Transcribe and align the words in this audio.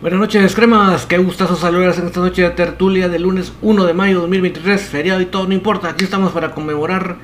Buenas 0.00 0.18
noches, 0.18 0.54
cremas. 0.54 1.04
Qué 1.04 1.18
gustazo 1.18 1.56
saludarles 1.56 1.98
en 1.98 2.06
esta 2.06 2.20
noche 2.20 2.40
de 2.40 2.48
tertulia 2.48 3.10
del 3.10 3.20
lunes 3.20 3.52
1 3.60 3.84
de 3.84 3.92
mayo 3.92 4.14
de 4.14 4.20
2023. 4.22 4.80
Feriado 4.80 5.20
y 5.20 5.26
todo, 5.26 5.46
no 5.46 5.52
importa. 5.52 5.90
Aquí 5.90 6.04
estamos 6.04 6.32
para 6.32 6.52
conmemorar, 6.52 7.16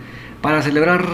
para 0.42 0.60
celebrar 0.60 1.06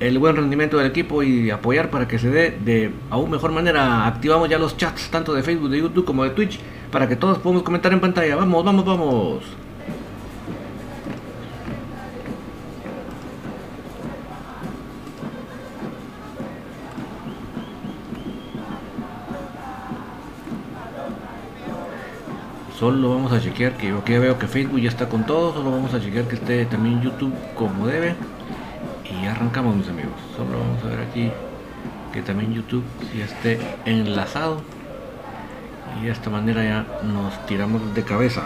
el 0.00 0.18
buen 0.18 0.34
rendimiento 0.34 0.78
del 0.78 0.86
equipo 0.86 1.22
y 1.22 1.50
apoyar 1.50 1.90
para 1.90 2.08
que 2.08 2.18
se 2.18 2.30
dé 2.30 2.56
de 2.64 2.90
aún 3.10 3.30
mejor 3.30 3.52
manera. 3.52 4.06
Activamos 4.06 4.48
ya 4.48 4.58
los 4.58 4.78
chats 4.78 5.10
tanto 5.10 5.34
de 5.34 5.42
Facebook, 5.42 5.68
de 5.68 5.78
YouTube 5.78 6.06
como 6.06 6.24
de 6.24 6.30
Twitch 6.30 6.58
para 6.90 7.06
que 7.06 7.16
todos 7.16 7.36
podamos 7.36 7.64
comentar 7.64 7.92
en 7.92 8.00
pantalla. 8.00 8.36
Vamos, 8.36 8.64
vamos, 8.64 8.84
vamos. 8.86 9.67
Solo 22.78 23.10
vamos 23.10 23.32
a 23.32 23.40
chequear 23.40 23.76
que 23.76 23.88
yo 23.88 23.98
aquí 23.98 24.16
veo 24.16 24.38
que 24.38 24.46
Facebook 24.46 24.78
ya 24.78 24.88
está 24.88 25.08
con 25.08 25.26
todo. 25.26 25.52
Solo 25.52 25.72
vamos 25.72 25.92
a 25.94 26.00
chequear 26.00 26.28
que 26.28 26.36
esté 26.36 26.64
también 26.66 27.02
YouTube 27.02 27.34
como 27.56 27.88
debe. 27.88 28.14
Y 29.10 29.26
arrancamos 29.26 29.74
mis 29.74 29.88
amigos. 29.88 30.12
Solo 30.36 30.60
vamos 30.60 30.84
a 30.84 30.86
ver 30.86 31.00
aquí 31.00 31.28
que 32.12 32.22
también 32.22 32.54
YouTube 32.54 32.84
ya 33.16 33.24
esté 33.24 33.58
enlazado. 33.84 34.62
Y 36.00 36.04
de 36.04 36.12
esta 36.12 36.30
manera 36.30 36.62
ya 36.62 36.86
nos 37.02 37.44
tiramos 37.46 37.82
de 37.96 38.04
cabeza. 38.04 38.42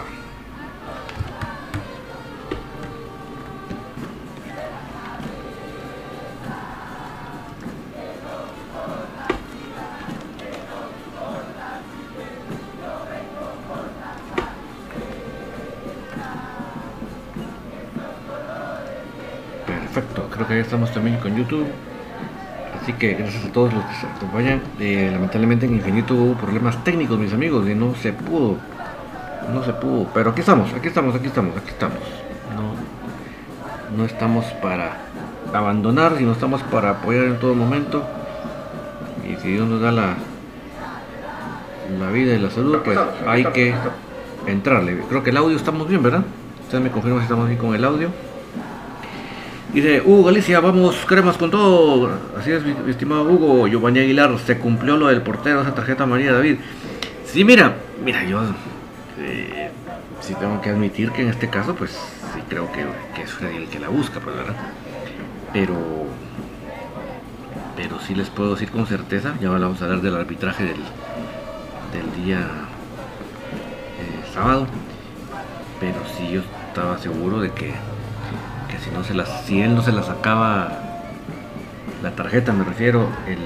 Creo 20.30 20.46
que 20.46 20.54
ya 20.56 20.60
estamos 20.60 20.92
también 20.92 21.18
con 21.18 21.36
YouTube. 21.36 21.66
Así 22.80 22.92
que 22.94 23.14
gracias 23.14 23.44
a 23.44 23.52
todos 23.52 23.72
los 23.72 23.84
que 23.84 23.94
se 23.94 24.06
acompañan. 24.06 24.60
Eh, 24.80 25.08
lamentablemente 25.12 25.66
en 25.66 25.74
Infinito 25.74 26.14
hubo 26.14 26.34
problemas 26.34 26.82
técnicos, 26.82 27.18
mis 27.18 27.32
amigos, 27.32 27.68
y 27.68 27.74
no 27.74 27.94
se 27.94 28.12
pudo. 28.12 28.56
No 29.52 29.62
se 29.64 29.72
pudo. 29.72 30.08
Pero 30.12 30.30
aquí 30.30 30.40
estamos, 30.40 30.72
aquí 30.74 30.88
estamos, 30.88 31.14
aquí 31.14 31.26
estamos, 31.26 31.56
aquí 31.56 31.68
estamos. 31.68 31.98
No, 32.56 33.96
no 33.96 34.04
estamos 34.04 34.44
para 34.60 34.96
abandonar, 35.52 36.16
sino 36.18 36.32
estamos 36.32 36.62
para 36.64 36.90
apoyar 36.90 37.24
en 37.24 37.38
todo 37.38 37.54
momento. 37.54 38.04
Y 39.28 39.36
si 39.40 39.52
Dios 39.52 39.68
nos 39.68 39.80
da 39.80 39.92
la, 39.92 40.16
la 42.00 42.10
vida 42.10 42.34
y 42.34 42.38
la 42.38 42.50
salud, 42.50 42.80
pues 42.84 42.98
hay 43.26 43.44
que 43.46 43.74
entrarle. 44.46 44.98
Creo 45.08 45.22
que 45.22 45.30
el 45.30 45.36
audio 45.36 45.56
estamos 45.56 45.88
bien, 45.88 46.02
¿verdad? 46.02 46.24
Ustedes 46.62 46.82
me 46.82 46.90
confirman 46.90 47.20
si 47.20 47.24
estamos 47.24 47.46
bien 47.46 47.58
con 47.58 47.74
el 47.74 47.84
audio. 47.84 48.08
Dice 49.72 50.02
Hugo 50.04 50.24
Galicia, 50.24 50.60
vamos, 50.60 50.96
cremas 51.06 51.38
con 51.38 51.50
todo. 51.50 52.10
Así 52.38 52.52
es, 52.52 52.62
mi, 52.62 52.74
estimado 52.90 53.24
Hugo. 53.24 53.66
Giovanni 53.66 54.00
Aguilar, 54.00 54.38
se 54.38 54.58
cumplió 54.58 54.98
lo 54.98 55.06
del 55.06 55.22
portero, 55.22 55.62
esa 55.62 55.74
tarjeta 55.74 56.04
María 56.04 56.32
David. 56.32 56.56
Sí, 57.24 57.42
mira, 57.42 57.76
mira, 58.04 58.22
yo 58.24 58.42
eh, 59.18 59.70
sí 60.20 60.34
tengo 60.34 60.60
que 60.60 60.68
admitir 60.68 61.10
que 61.12 61.22
en 61.22 61.28
este 61.28 61.48
caso, 61.48 61.74
pues 61.74 61.92
sí 61.92 62.42
creo 62.50 62.70
que, 62.70 62.84
que 63.14 63.22
es 63.22 63.30
el 63.40 63.66
que 63.68 63.78
la 63.78 63.88
busca, 63.88 64.20
pues, 64.20 64.36
¿verdad? 64.36 64.56
Pero, 65.54 65.74
pero 67.74 67.98
sí 68.00 68.14
les 68.14 68.28
puedo 68.28 68.52
decir 68.52 68.70
con 68.70 68.86
certeza, 68.86 69.34
ya 69.40 69.48
vamos 69.48 69.80
a 69.80 69.86
hablar 69.86 70.02
del 70.02 70.16
arbitraje 70.16 70.64
del, 70.64 70.82
del 71.92 72.24
día 72.24 72.40
eh, 72.40 74.32
sábado, 74.34 74.66
pero 75.80 75.96
sí 76.14 76.30
yo 76.30 76.42
estaba 76.68 76.98
seguro 76.98 77.40
de 77.40 77.50
que 77.52 77.72
si 78.78 78.90
no 78.90 79.04
se 79.04 79.14
las, 79.14 79.44
si 79.46 79.60
él 79.60 79.74
no 79.74 79.82
se 79.82 79.92
la 79.92 80.02
sacaba 80.02 80.78
la 82.02 82.10
tarjeta 82.12 82.52
me 82.52 82.64
refiero 82.64 83.08
el, 83.26 83.38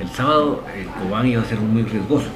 el 0.00 0.08
sábado 0.14 0.64
el 0.76 0.86
Cobán 0.86 1.26
iba 1.26 1.42
a 1.42 1.44
ser 1.44 1.58
muy 1.60 1.82
riesgoso. 1.82 2.28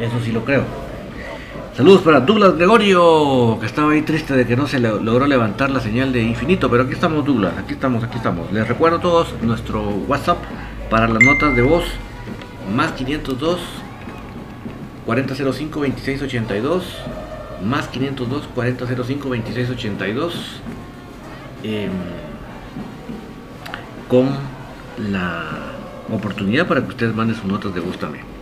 Eso 0.00 0.14
sí 0.24 0.32
lo 0.32 0.44
creo. 0.44 0.62
Saludos 1.76 2.02
para 2.02 2.20
Douglas 2.20 2.56
Gregorio 2.56 3.58
que 3.58 3.66
estaba 3.66 3.92
ahí 3.92 4.02
triste 4.02 4.34
de 4.34 4.46
que 4.46 4.56
no 4.56 4.66
se 4.66 4.78
le- 4.78 5.00
logró 5.00 5.26
levantar 5.26 5.70
la 5.70 5.80
señal 5.80 6.12
de 6.12 6.22
infinito 6.22 6.70
pero 6.70 6.84
aquí 6.84 6.92
estamos 6.92 7.24
Douglas 7.24 7.54
aquí 7.58 7.72
estamos 7.74 8.04
aquí 8.04 8.16
estamos. 8.16 8.52
Les 8.52 8.66
recuerdo 8.68 8.98
a 8.98 9.00
todos 9.00 9.34
nuestro 9.42 9.82
WhatsApp 10.06 10.38
para 10.88 11.08
las 11.08 11.22
notas 11.22 11.56
de 11.56 11.62
voz 11.62 11.84
más 12.72 12.92
502 12.92 13.60
4005 15.06 15.80
2682 15.80 16.84
más 17.64 17.88
502 17.88 18.48
4005 18.54 19.28
2682 19.28 20.34
em, 21.62 21.90
con 24.08 24.28
la 25.10 25.72
oportunidad 26.12 26.66
para 26.66 26.82
que 26.82 26.88
ustedes 26.88 27.14
manden 27.14 27.36
sus 27.36 27.46
notas 27.46 27.74
de 27.74 27.80
voz 27.80 27.98
también. 27.98 28.33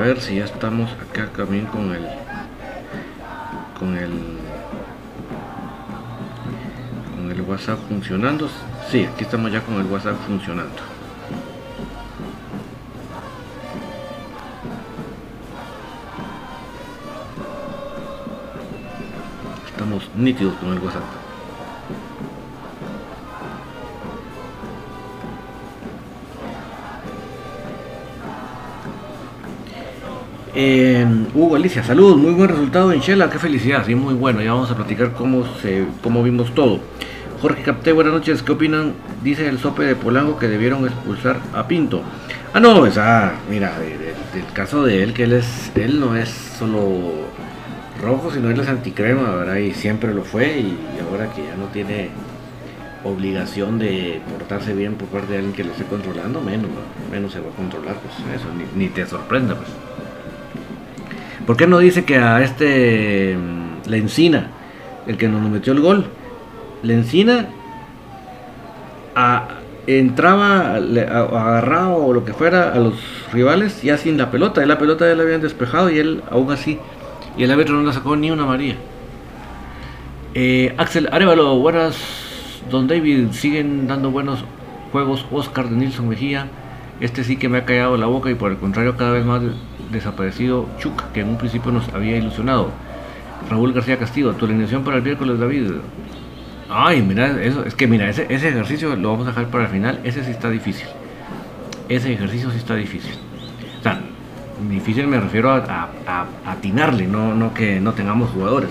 Ver 0.00 0.20
si 0.20 0.36
ya 0.36 0.46
estamos 0.46 0.90
acá 0.92 1.28
también 1.36 1.66
con 1.66 1.94
el 1.94 2.06
con 3.78 3.96
el 3.98 4.10
con 7.14 7.30
el 7.30 7.40
WhatsApp 7.42 7.78
funcionando. 7.88 8.48
Sí, 8.90 9.04
aquí 9.04 9.24
estamos 9.24 9.52
ya 9.52 9.60
con 9.60 9.74
el 9.74 9.86
WhatsApp 9.86 10.16
funcionando. 10.26 10.72
Estamos 19.66 20.08
nítidos 20.16 20.54
con 20.54 20.72
el 20.72 20.78
WhatsApp. 20.78 21.29
Eh, 30.62 31.06
Hugo 31.32 31.56
Alicia, 31.56 31.82
saludos, 31.82 32.18
muy 32.18 32.32
buen 32.32 32.50
resultado 32.50 32.92
en 32.92 33.00
Shela, 33.00 33.30
qué 33.30 33.38
felicidad, 33.38 33.82
sí, 33.86 33.94
muy 33.94 34.12
bueno, 34.12 34.42
ya 34.42 34.52
vamos 34.52 34.70
a 34.70 34.76
platicar 34.76 35.14
cómo, 35.14 35.46
se, 35.62 35.86
cómo 36.02 36.22
vimos 36.22 36.54
todo. 36.54 36.80
Jorge 37.40 37.62
Capté, 37.62 37.92
buenas 37.92 38.12
noches, 38.12 38.42
¿qué 38.42 38.52
opinan? 38.52 38.92
Dice 39.24 39.48
el 39.48 39.58
sope 39.58 39.84
de 39.84 39.96
Polanco 39.96 40.38
que 40.38 40.48
debieron 40.48 40.84
expulsar 40.84 41.40
a 41.54 41.66
Pinto. 41.66 42.02
Ah, 42.52 42.60
no, 42.60 42.78
pues, 42.78 42.98
ah, 42.98 43.32
mira, 43.48 43.72
del 43.78 44.44
caso 44.52 44.84
de 44.84 45.02
él, 45.02 45.14
que 45.14 45.22
él 45.22 45.32
es, 45.32 45.72
él 45.76 45.98
no 45.98 46.14
es 46.14 46.28
solo 46.28 47.10
rojo, 48.02 48.30
sino 48.30 48.50
él 48.50 48.60
es 48.60 48.68
anticrema, 48.68 49.34
¿verdad? 49.34 49.56
Y 49.56 49.72
siempre 49.72 50.12
lo 50.12 50.24
fue, 50.24 50.58
y, 50.58 50.78
ahora 51.10 51.32
que 51.32 51.42
ya 51.42 51.56
no 51.56 51.68
tiene 51.72 52.10
obligación 53.02 53.78
de 53.78 54.20
portarse 54.30 54.74
bien 54.74 54.96
por 54.96 55.08
parte 55.08 55.32
de 55.32 55.38
alguien 55.38 55.54
que 55.54 55.64
lo 55.64 55.72
esté 55.72 55.84
controlando, 55.84 56.42
menos, 56.42 56.68
¿no? 56.68 57.10
menos 57.10 57.32
se 57.32 57.40
va 57.40 57.48
a 57.48 57.56
controlar, 57.56 57.94
pues 57.94 58.12
eso, 58.38 58.48
ni, 58.54 58.84
ni 58.84 58.90
te 58.90 59.06
sorprenda, 59.06 59.54
pues. 59.54 59.89
¿Por 61.50 61.56
qué 61.56 61.66
no 61.66 61.78
dice 61.80 62.04
que 62.04 62.16
a 62.16 62.42
este 62.42 63.36
mm, 63.36 63.90
Lencina, 63.90 64.50
el 65.08 65.16
que 65.16 65.26
nos 65.26 65.42
metió 65.50 65.72
el 65.72 65.80
gol, 65.80 66.06
Lencina 66.84 67.48
a 69.16 69.48
entraba, 69.88 70.76
agarraba 70.76 71.96
o 71.96 72.12
lo 72.12 72.24
que 72.24 72.34
fuera 72.34 72.72
a 72.72 72.78
los 72.78 72.94
rivales 73.32 73.82
ya 73.82 73.96
sin 73.96 74.16
la 74.16 74.30
pelota. 74.30 74.62
Y 74.62 74.66
la 74.66 74.78
pelota 74.78 75.08
ya 75.08 75.16
la 75.16 75.24
habían 75.24 75.40
despejado 75.40 75.90
y 75.90 75.98
él 75.98 76.22
aún 76.30 76.52
así. 76.52 76.78
Y 77.36 77.42
el 77.42 77.50
árbitro 77.50 77.74
no 77.74 77.84
le 77.84 77.92
sacó 77.92 78.14
ni 78.14 78.30
una 78.30 78.46
María. 78.46 78.76
Eh, 80.34 80.72
Axel 80.78 81.08
Arevalo, 81.10 81.58
buenas. 81.58 81.96
Don 82.70 82.86
David, 82.86 83.32
siguen 83.32 83.88
dando 83.88 84.12
buenos 84.12 84.44
juegos. 84.92 85.26
Oscar 85.32 85.68
de 85.68 85.74
Nilsson 85.74 86.08
Mejía. 86.08 86.46
Este 87.00 87.24
sí 87.24 87.36
que 87.36 87.48
me 87.48 87.58
ha 87.58 87.64
callado 87.64 87.96
la 87.96 88.06
boca 88.06 88.30
y 88.30 88.34
por 88.34 88.50
el 88.50 88.58
contrario 88.58 88.96
cada 88.96 89.12
vez 89.12 89.24
más 89.24 89.42
desaparecido 89.90 90.68
Chuck, 90.78 91.10
que 91.12 91.20
en 91.20 91.30
un 91.30 91.38
principio 91.38 91.72
nos 91.72 91.88
había 91.94 92.16
ilusionado. 92.16 92.70
Raúl 93.48 93.72
García 93.72 93.98
Castillo, 93.98 94.34
tu 94.34 94.44
alineación 94.44 94.84
para 94.84 94.98
el 94.98 95.02
miércoles 95.02 95.38
David. 95.38 95.70
Ay, 96.68 97.02
mira, 97.02 97.42
eso, 97.42 97.64
es 97.64 97.74
que 97.74 97.86
mira, 97.86 98.08
ese, 98.08 98.24
ejercicio 98.24 98.94
lo 98.96 99.12
vamos 99.12 99.26
a 99.26 99.30
dejar 99.30 99.46
para 99.46 99.64
el 99.64 99.70
final, 99.70 100.00
ese 100.04 100.24
sí 100.24 100.30
está 100.30 100.50
difícil. 100.50 100.86
Ese 101.88 102.12
ejercicio 102.12 102.50
sí 102.50 102.58
está 102.58 102.76
difícil. 102.76 103.14
O 103.80 103.82
sea, 103.82 104.00
difícil 104.68 105.06
me 105.06 105.18
refiero 105.18 105.50
a, 105.50 105.88
atinarle, 106.46 107.06
no, 107.06 107.34
no 107.34 107.54
que 107.54 107.80
no 107.80 107.92
tengamos 107.92 108.30
jugadores. 108.30 108.70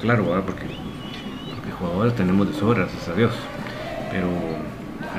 Claro, 0.00 0.24
Porque, 0.24 0.66
porque 1.54 1.72
jugadores 1.78 2.14
tenemos 2.14 2.46
de 2.46 2.54
sobra, 2.54 2.80
gracias 2.80 3.08
a 3.08 3.14
Dios. 3.14 3.32
Pero 4.10 4.28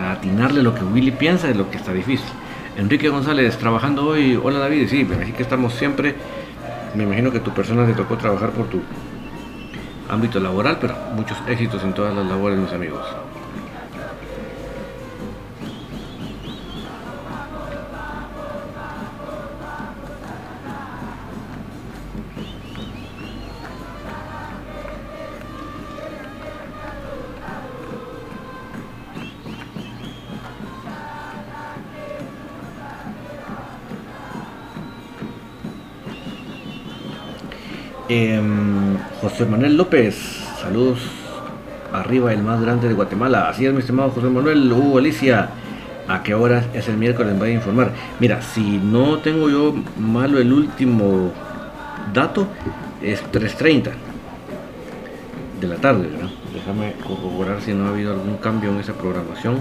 atinarle 0.10 0.63
lo 0.63 0.74
que 0.74 0.84
Willy 0.84 1.12
piensa 1.12 1.50
es 1.50 1.56
lo 1.56 1.69
que 1.69 1.78
está 1.78 1.92
difícil. 1.94 2.28
Enrique 2.77 3.07
González, 3.07 3.57
trabajando 3.57 4.06
hoy. 4.06 4.38
Hola 4.42 4.60
David, 4.60 4.89
sí, 4.89 5.06
me 5.06 5.31
que 5.31 5.42
estamos 5.42 5.74
siempre. 5.74 6.13
Me 6.94 7.04
imagino 7.04 7.31
que 7.31 7.39
tu 7.39 7.51
persona 7.51 7.86
te 7.86 7.94
tocó 7.94 8.18
trabajar 8.18 8.51
por 8.51 8.68
tu 8.68 8.81
ámbito 10.10 10.42
laboral, 10.42 10.77
pero 10.81 10.94
muchos 11.16 11.38
éxitos 11.48 11.81
en 11.83 11.94
todas 11.94 12.13
las 12.13 12.25
labores, 12.25 12.60
mis 12.60 12.74
amigos. 12.74 13.06
Em, 38.18 38.96
José 39.20 39.46
Manuel 39.46 39.76
López, 39.76 40.16
saludos 40.62 41.00
arriba, 41.92 42.32
el 42.32 42.44
más 42.44 42.62
grande 42.62 42.88
de 42.88 42.94
Guatemala. 42.94 43.50
Así 43.50 43.66
es, 43.66 43.74
mi 43.74 43.80
estimado 43.80 44.10
José 44.10 44.28
Manuel. 44.28 44.72
Hugo 44.72 45.00
Alicia, 45.00 45.50
¿a 46.08 46.24
qué 46.24 46.34
hora 46.34 46.64
es 46.74 46.88
el 46.88 46.96
miércoles? 46.96 47.38
Voy 47.38 47.50
a 47.50 47.54
informar. 47.56 47.92
Mira, 48.22 48.42
si 48.42 48.78
no 48.78 49.18
tengo 49.18 49.50
yo 49.50 49.76
malo 50.00 50.40
el 50.40 50.54
último 50.54 51.34
dato, 52.14 52.48
es 53.02 53.22
3.30 53.34 53.92
de 55.60 55.68
la 55.68 55.76
tarde, 55.76 56.08
Déjame 56.54 56.94
corroborar 57.06 57.60
si 57.62 57.74
no 57.74 57.88
ha 57.88 57.90
habido 57.90 58.14
algún 58.14 58.38
cambio 58.38 58.70
en 58.70 58.80
esa 58.80 58.94
programación. 58.94 59.58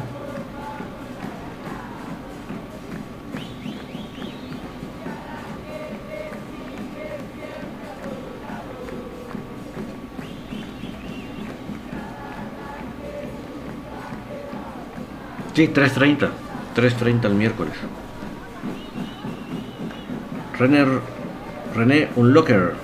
Sí, 15.55 15.69
3.30. 15.69 16.29
3.30 16.77 17.25
el 17.27 17.35
miércoles. 17.35 17.75
René, 20.59 20.85
René 21.75 22.09
Unlocker. 22.17 22.75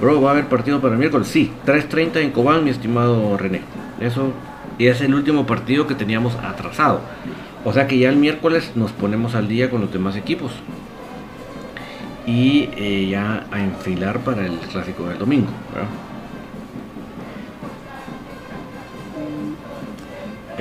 Bro, 0.00 0.20
¿va 0.20 0.30
a 0.30 0.32
haber 0.32 0.46
partido 0.46 0.80
para 0.80 0.94
el 0.94 0.98
miércoles? 0.98 1.26
Sí, 1.28 1.52
3.30 1.66 2.16
en 2.18 2.30
Cobán, 2.30 2.64
mi 2.64 2.70
estimado 2.70 3.36
René. 3.36 3.62
Eso 4.00 4.32
y 4.78 4.88
es 4.88 5.00
el 5.00 5.14
último 5.14 5.46
partido 5.46 5.86
que 5.86 5.94
teníamos 5.94 6.34
atrasado. 6.36 7.00
O 7.64 7.72
sea 7.72 7.86
que 7.86 7.98
ya 7.98 8.10
el 8.10 8.16
miércoles 8.16 8.72
nos 8.74 8.92
ponemos 8.92 9.34
al 9.34 9.48
día 9.48 9.70
con 9.70 9.80
los 9.80 9.92
demás 9.92 10.16
equipos. 10.16 10.52
Y 12.26 12.68
eh, 12.76 13.08
ya 13.10 13.46
a 13.50 13.60
enfilar 13.60 14.20
para 14.20 14.44
el 14.46 14.58
clásico 14.58 15.08
del 15.08 15.18
domingo. 15.18 15.48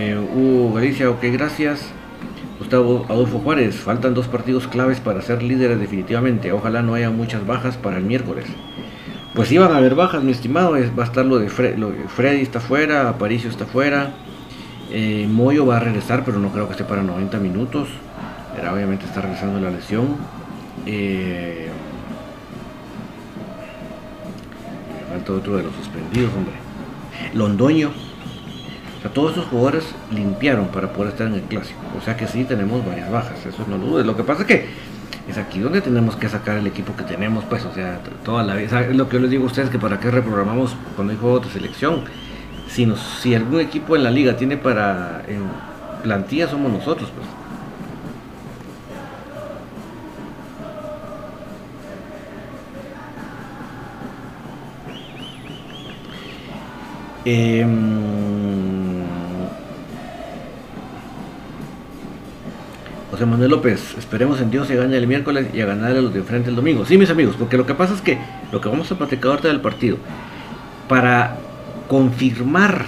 Eh, 0.06 0.16
Hugo 0.16 0.74
Galicia, 0.74 1.10
ok, 1.10 1.24
gracias. 1.32 1.88
Gustavo 2.60 3.08
Adolfo 3.10 3.40
Juárez, 3.40 3.76
faltan 3.76 4.14
dos 4.14 4.28
partidos 4.28 4.68
claves 4.68 5.00
para 5.00 5.24
ser 5.24 5.42
líderes 5.42 5.80
definitivamente. 5.80 6.52
Ojalá 6.52 6.84
no 6.84 6.94
haya 6.94 7.10
muchas 7.10 7.46
bajas 7.48 7.76
para 7.76 7.98
el 7.98 8.04
miércoles. 8.04 8.46
Pues 9.34 9.52
iban 9.52 9.72
a 9.72 9.78
haber 9.78 9.96
bajas, 9.96 10.24
mi 10.24 10.32
estimado. 10.32 10.74
va 10.74 11.04
a 11.04 11.06
estar 11.06 11.26
lo 11.26 11.40
de, 11.40 11.50
Freddy 11.50 12.42
está 12.42 12.60
fuera, 12.60 13.10
Aparicio 13.10 13.50
está 13.50 13.66
fuera. 13.66 14.12
Eh, 14.92 15.28
Moyo 15.28 15.66
va 15.66 15.78
a 15.78 15.80
regresar, 15.80 16.24
pero 16.24 16.38
no 16.38 16.52
creo 16.52 16.68
que 16.68 16.74
esté 16.74 16.84
para 16.84 17.02
90 17.02 17.40
minutos. 17.40 17.90
Pero 18.56 18.74
obviamente 18.74 19.06
está 19.06 19.22
regresando 19.22 19.60
la 19.60 19.72
lesión. 19.72 20.18
Eh, 20.86 21.68
falta 25.10 25.34
otro 25.34 25.58
de 25.58 25.64
los 25.64 25.74
suspendidos, 25.74 26.32
hombre. 26.36 26.54
Londoño 27.34 28.05
todos 29.10 29.34
esos 29.34 29.46
jugadores 29.46 29.86
limpiaron 30.12 30.68
para 30.68 30.92
poder 30.92 31.12
estar 31.12 31.28
en 31.28 31.36
el 31.36 31.42
clásico. 31.42 31.80
O 31.98 32.02
sea 32.02 32.18
que 32.18 32.28
sí 32.28 32.44
tenemos 32.44 32.86
varias 32.86 33.12
bajas, 33.12 33.46
eso 33.46 33.66
no 33.68 33.78
lo 33.78 33.86
dudes. 33.86 34.06
Lo 34.06 34.16
que 34.18 34.24
pasa 34.24 34.42
es 34.42 34.48
que 34.48 34.66
es 35.28 35.38
aquí 35.38 35.60
donde 35.60 35.82
tenemos 35.82 36.16
que 36.16 36.30
sacar 36.30 36.58
el 36.58 36.68
equipo 36.68 36.96
que 36.96 37.04
tenemos, 37.04 37.44
pues, 37.46 37.66
o 37.66 37.74
sea, 37.74 38.00
toda 38.24 38.44
la 38.44 38.56
vida. 38.56 38.82
Es 38.82 38.96
lo 38.96 39.10
que 39.10 39.16
yo 39.16 39.22
les 39.22 39.32
digo 39.32 39.44
a 39.44 39.48
ustedes 39.48 39.70
que 39.70 39.80
para 39.80 40.00
qué 40.00 40.12
reprogramamos 40.12 40.76
cuando 40.96 41.14
hay 41.14 41.20
juego 41.20 41.40
de 41.40 41.50
selección. 41.50 42.04
Si, 42.68 42.92
si 43.22 43.36
algún 43.36 43.60
equipo 43.60 43.96
en 43.96 44.04
la 44.04 44.12
liga 44.12 44.36
tiene 44.36 44.58
para 44.58 45.24
en 45.28 45.44
plantilla, 46.04 46.48
somos 46.48 46.72
nosotros, 46.72 47.12
pues. 47.16 47.28
Eh, 57.28 57.66
José 63.16 63.26
Manuel 63.26 63.52
López, 63.52 63.96
esperemos 63.98 64.42
en 64.42 64.52
Dios 64.52 64.68
se 64.68 64.76
gane 64.76 64.98
el 64.98 65.08
miércoles 65.08 65.48
y 65.54 65.62
a 65.62 65.66
ganar 65.66 65.92
a 65.92 66.02
los 66.02 66.14
de 66.14 66.22
frente 66.22 66.50
el 66.50 66.56
domingo. 66.58 66.84
Sí, 66.84 66.98
mis 66.98 67.10
amigos, 67.10 67.38
porque 67.40 67.56
lo 67.56 67.66
que 67.66 67.74
pasa 67.74 67.94
es 67.94 68.02
que 68.02 68.18
lo 68.52 68.60
que 68.60 68.68
vamos 68.68 68.92
a 68.92 68.98
platicar 68.98 69.32
ahorita 69.32 69.48
del 69.48 69.62
partido, 69.62 69.96
para 70.90 71.38
confirmar 71.88 72.84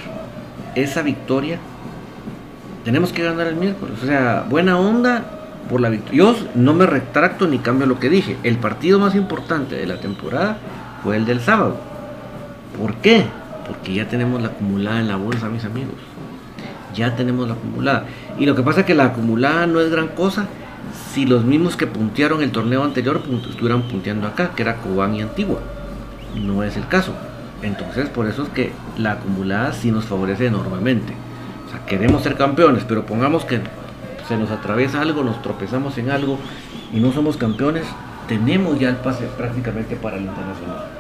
esa 0.76 1.02
victoria, 1.02 1.60
tenemos 2.84 3.14
que 3.14 3.24
ganar 3.24 3.48
el 3.48 3.56
miércoles. 3.56 4.00
O 4.04 4.06
sea, 4.06 4.46
buena 4.50 4.78
onda 4.78 5.24
por 5.70 5.80
la 5.80 5.88
victoria. 5.88 6.18
Yo 6.18 6.36
no 6.56 6.74
me 6.74 6.86
retracto 6.86 7.48
ni 7.48 7.60
cambio 7.60 7.88
lo 7.88 7.98
que 7.98 8.10
dije. 8.10 8.36
El 8.44 8.58
partido 8.58 9.00
más 9.00 9.16
importante 9.16 9.78
de 9.78 9.88
la 9.88 10.02
temporada 10.02 10.58
fue 11.04 11.16
el 11.16 11.26
del 11.26 11.40
sábado. 11.40 11.78
¿Por 12.78 12.96
qué? 12.96 13.24
Porque 13.66 13.94
ya 13.94 14.10
tenemos 14.10 14.42
la 14.42 14.50
acumulada 14.50 15.00
en 15.00 15.08
la 15.08 15.16
bolsa, 15.16 15.48
mis 15.48 15.64
amigos 15.64 15.96
ya 16.98 17.16
tenemos 17.16 17.48
la 17.48 17.54
acumulada. 17.54 18.06
Y 18.40 18.46
lo 18.46 18.56
que 18.56 18.62
pasa 18.62 18.82
es 18.82 18.86
que 18.86 18.96
la 18.96 19.06
acumulada 19.06 19.66
no 19.68 19.80
es 19.82 19.90
gran 19.90 20.10
cosa 20.10 20.48
si 21.14 21.26
los 21.26 21.44
mismos 21.44 21.76
que 21.76 21.88
puntearon 21.88 22.44
el 22.44 22.52
torneo 22.52 22.84
anterior 22.84 23.22
estuvieran 23.50 23.84
punteando 23.84 24.28
acá, 24.28 24.52
que 24.56 24.62
era 24.62 24.78
Cobán 24.78 25.16
y 25.16 25.22
Antigua. 25.22 25.60
No 26.36 26.64
es 26.64 26.78
el 26.78 26.88
caso. 26.88 27.14
Entonces, 27.62 28.10
por 28.10 28.28
eso 28.28 28.44
es 28.44 28.50
que 28.50 28.72
la 28.98 29.14
acumulada 29.14 29.74
sí 29.74 29.92
nos 29.92 30.06
favorece 30.06 30.46
enormemente. 30.46 31.14
O 31.66 31.72
sea, 31.72 31.86
queremos 31.86 32.22
ser 32.22 32.36
campeones, 32.36 32.84
pero 32.88 33.06
pongamos 33.06 33.46
que 33.46 33.62
se 34.28 34.38
nos 34.38 34.52
atraviesa 34.52 35.02
algo, 35.02 35.24
nos 35.24 35.42
tropezamos 35.42 35.98
en 35.98 36.12
algo 36.12 36.38
y 36.94 37.00
no 37.00 37.12
somos 37.12 37.38
campeones, 37.38 37.86
tenemos 38.28 38.80
ya 38.80 38.90
el 38.90 38.98
pase 38.98 39.26
prácticamente 39.38 39.96
para 39.96 40.18
el 40.18 40.24
internacional. 40.24 40.97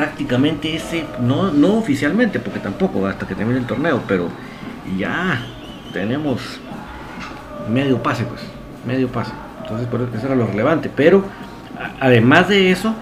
Prácticamente 0.00 0.74
ese, 0.74 1.04
no, 1.20 1.52
no 1.52 1.74
oficialmente, 1.74 2.40
porque 2.40 2.58
tampoco 2.58 3.06
hasta 3.06 3.26
que 3.26 3.34
termine 3.34 3.58
el 3.58 3.66
torneo, 3.66 4.00
pero 4.08 4.28
ya 4.96 5.42
tenemos 5.92 6.40
medio 7.68 8.02
pase, 8.02 8.24
pues, 8.24 8.40
medio 8.86 9.08
pase. 9.08 9.32
Entonces, 9.60 9.88
eso 10.14 10.26
era 10.26 10.34
lo 10.34 10.46
relevante. 10.46 10.90
Pero 10.94 11.22
además 12.00 12.48
de 12.48 12.70
eso, 12.70 12.94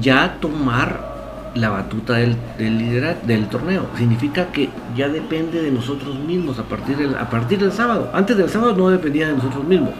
ya 0.00 0.38
tomar 0.40 1.52
la 1.54 1.70
batuta 1.70 2.14
del, 2.14 2.36
del 2.58 3.16
del 3.24 3.46
torneo. 3.46 3.86
Significa 3.96 4.46
que 4.46 4.70
ya 4.96 5.08
depende 5.08 5.62
de 5.62 5.70
nosotros 5.70 6.18
mismos 6.18 6.58
a 6.58 6.64
partir, 6.64 6.96
del, 6.96 7.14
a 7.14 7.30
partir 7.30 7.60
del 7.60 7.70
sábado. 7.70 8.10
Antes 8.12 8.36
del 8.36 8.50
sábado 8.50 8.74
no 8.76 8.90
dependía 8.90 9.28
de 9.28 9.34
nosotros 9.34 9.64
mismos. 9.64 9.92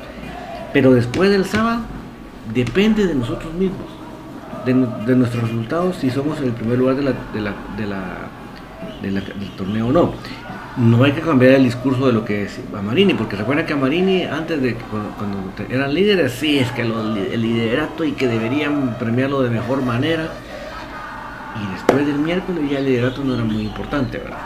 Pero 0.72 0.92
después 0.94 1.30
del 1.30 1.44
sábado 1.44 1.82
depende 2.52 3.06
de 3.06 3.14
nosotros 3.14 3.54
mismos 3.54 3.99
de, 4.64 4.74
nuestros 5.16 5.42
resultados 5.44 5.96
si 5.96 6.10
somos 6.10 6.40
el 6.40 6.52
primer 6.52 6.78
lugar 6.78 6.96
de 6.96 7.02
la, 7.02 7.12
de 7.32 7.40
la, 7.40 7.54
de 9.02 9.10
la, 9.10 9.20
del 9.20 9.50
torneo 9.56 9.88
o 9.88 9.92
no. 9.92 10.14
no 10.76 11.04
hay 11.04 11.12
que 11.12 11.20
cambiar 11.20 11.52
el 11.52 11.64
discurso 11.64 12.06
de 12.06 12.12
lo 12.12 12.24
que 12.24 12.44
es 12.44 12.60
Amarini, 12.76 13.14
porque 13.14 13.36
recuerda 13.36 13.66
que 13.66 13.72
Amarini, 13.72 14.24
antes 14.24 14.60
de 14.62 14.74
cuando, 14.74 15.52
eran 15.68 15.94
líderes, 15.94 16.32
sí, 16.32 16.58
es 16.58 16.70
que 16.72 16.82
el 16.82 17.42
liderato 17.42 18.04
y 18.04 18.12
que 18.12 18.28
deberían 18.28 18.96
premiarlo 18.98 19.42
de 19.42 19.50
mejor 19.50 19.82
manera. 19.82 20.28
Y 21.60 21.72
después 21.72 22.06
del 22.06 22.18
miércoles 22.18 22.70
ya 22.70 22.78
el 22.78 22.84
liderato 22.84 23.24
no 23.24 23.34
era 23.34 23.42
muy 23.42 23.62
importante, 23.62 24.18
¿verdad? 24.18 24.38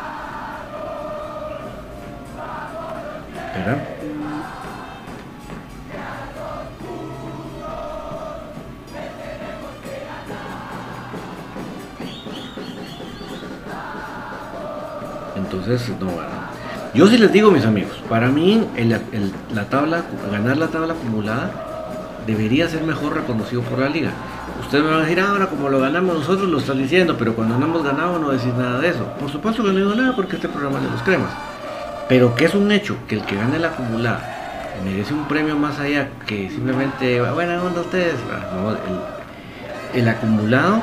¿Verdad? 3.54 3.93
Entonces, 15.64 15.94
no, 15.98 16.08
yo 16.92 17.06
sí 17.06 17.16
les 17.16 17.32
digo, 17.32 17.50
mis 17.50 17.64
amigos, 17.64 17.96
para 18.06 18.28
mí 18.28 18.62
la 19.54 19.64
tabla, 19.64 20.04
ganar 20.30 20.58
la 20.58 20.68
tabla 20.68 20.92
acumulada 20.92 21.50
debería 22.26 22.68
ser 22.68 22.82
mejor 22.82 23.14
reconocido 23.14 23.62
por 23.62 23.78
la 23.78 23.88
liga. 23.88 24.10
Ustedes 24.60 24.84
me 24.84 24.90
van 24.90 25.00
a 25.00 25.02
decir, 25.04 25.20
ah, 25.20 25.30
ahora 25.30 25.46
como 25.46 25.70
lo 25.70 25.80
ganamos 25.80 26.18
nosotros 26.18 26.50
lo 26.50 26.58
están 26.58 26.78
diciendo, 26.78 27.16
pero 27.18 27.34
cuando 27.34 27.58
no 27.58 27.64
hemos 27.64 27.82
ganado 27.82 28.18
no 28.18 28.30
decís 28.30 28.52
nada 28.58 28.78
de 28.78 28.90
eso. 28.90 29.04
Por 29.18 29.30
supuesto 29.30 29.64
que 29.64 29.70
no 29.70 29.78
digo 29.78 29.94
nada 29.94 30.14
porque 30.14 30.36
este 30.36 30.48
programa 30.48 30.80
de 30.80 30.90
los 30.90 31.02
cremas. 31.02 31.30
Pero 32.10 32.34
que 32.34 32.44
es 32.44 32.54
un 32.54 32.70
hecho 32.70 32.96
que 33.08 33.14
el 33.14 33.22
que 33.24 33.36
gane 33.36 33.58
la 33.58 33.68
acumulada 33.68 34.74
merece 34.84 35.14
un 35.14 35.26
premio 35.26 35.56
más 35.56 35.78
allá 35.78 36.10
que 36.26 36.50
simplemente, 36.50 37.22
bueno, 37.22 37.64
onda 37.64 37.80
ustedes? 37.80 38.16
Ah, 38.30 38.76
el, 39.94 40.02
el 40.02 40.08
acumulado 40.08 40.82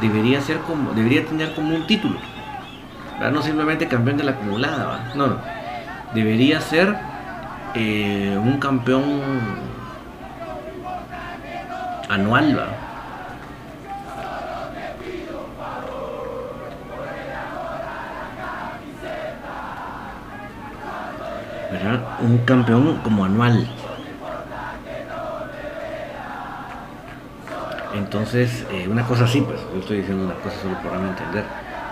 debería 0.00 0.40
ser 0.40 0.56
como, 0.60 0.92
debería 0.94 1.22
tener 1.26 1.54
como 1.54 1.76
un 1.76 1.86
título 1.86 2.31
no 3.30 3.42
simplemente 3.42 3.86
campeón 3.88 4.16
de 4.16 4.24
la 4.24 4.32
acumulada, 4.32 5.12
no, 5.14 5.26
no, 5.26 5.38
debería 6.14 6.60
ser 6.60 6.96
eh, 7.74 8.38
un 8.42 8.58
campeón 8.58 9.22
anual. 12.08 12.76
¿verdad? 21.70 22.00
Un 22.20 22.38
campeón 22.38 22.98
como 23.02 23.24
anual. 23.24 23.66
Entonces, 27.94 28.66
eh, 28.70 28.86
una 28.88 29.06
cosa 29.06 29.24
así, 29.24 29.40
pues, 29.40 29.60
yo 29.72 29.80
estoy 29.80 29.98
diciendo 29.98 30.24
una 30.24 30.34
cosa 30.34 30.56
solo 30.60 30.76
para 30.82 30.96
entender 30.96 31.44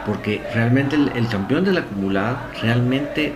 porque 0.07 0.43
realmente 0.55 0.97
el, 0.97 1.29
campeón 1.29 1.65
de 1.65 1.73
la 1.73 1.81
acumulada, 1.81 2.49
realmente 2.63 3.35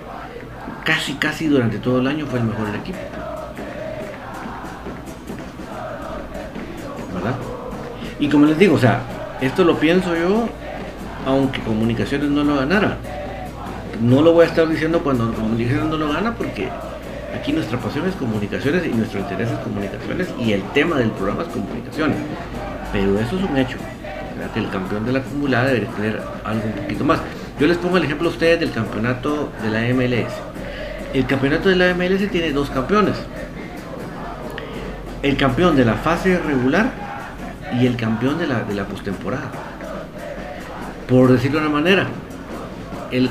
casi, 0.84 1.14
casi 1.14 1.46
durante 1.46 1.78
todo 1.78 1.98
el 2.00 2.06
año 2.06 2.26
fue 2.26 2.38
el 2.38 2.46
mejor 2.46 2.66
del 2.66 2.76
equipo. 2.76 2.98
¿Verdad? 7.14 7.34
Y 8.18 8.28
como 8.28 8.46
les 8.46 8.58
digo, 8.58 8.76
o 8.76 8.78
sea, 8.78 9.02
esto 9.40 9.64
lo 9.64 9.78
pienso 9.78 10.14
yo, 10.16 10.48
aunque 11.26 11.60
Comunicaciones 11.60 12.30
no 12.30 12.44
lo 12.44 12.56
ganara. 12.56 12.96
No 14.00 14.22
lo 14.22 14.32
voy 14.32 14.44
a 14.44 14.48
estar 14.48 14.68
diciendo 14.68 15.00
cuando 15.02 15.32
Comunicaciones 15.32 15.86
no 15.86 15.96
lo 15.96 16.12
gana, 16.12 16.34
porque 16.34 16.68
aquí 17.34 17.52
nuestra 17.52 17.78
pasión 17.78 18.08
es 18.08 18.14
comunicaciones 18.14 18.86
y 18.86 18.90
nuestro 18.90 19.20
interés 19.20 19.50
es 19.50 19.58
comunicaciones 19.58 20.28
y 20.38 20.52
el 20.52 20.62
tema 20.72 20.96
del 20.96 21.10
programa 21.10 21.42
es 21.42 21.48
comunicaciones. 21.48 22.16
Pero 22.92 23.18
eso 23.18 23.36
es 23.36 23.42
un 23.42 23.56
hecho 23.56 23.76
que 24.54 24.60
el 24.60 24.70
campeón 24.70 25.04
de 25.04 25.12
la 25.12 25.18
acumulada 25.18 25.66
debería 25.66 25.90
tener 25.90 26.22
algo 26.44 26.64
un 26.64 26.72
poquito 26.72 27.04
más. 27.04 27.20
Yo 27.60 27.66
les 27.66 27.76
pongo 27.76 27.98
el 27.98 28.04
ejemplo 28.04 28.28
a 28.28 28.32
ustedes 28.32 28.60
del 28.60 28.70
campeonato 28.70 29.52
de 29.62 29.70
la 29.70 29.80
MLS. 29.92 30.32
El 31.12 31.26
campeonato 31.26 31.68
de 31.68 31.76
la 31.76 31.92
MLS 31.94 32.30
tiene 32.30 32.52
dos 32.52 32.70
campeones. 32.70 33.16
El 35.22 35.36
campeón 35.36 35.76
de 35.76 35.84
la 35.84 35.94
fase 35.94 36.38
regular 36.38 36.92
y 37.80 37.86
el 37.86 37.96
campeón 37.96 38.38
de 38.38 38.46
la, 38.46 38.62
de 38.62 38.74
la 38.74 38.84
postemporada. 38.84 39.50
Por 41.08 41.30
decirlo 41.32 41.60
de 41.60 41.66
una 41.66 41.74
manera, 41.74 42.06
el, 43.10 43.30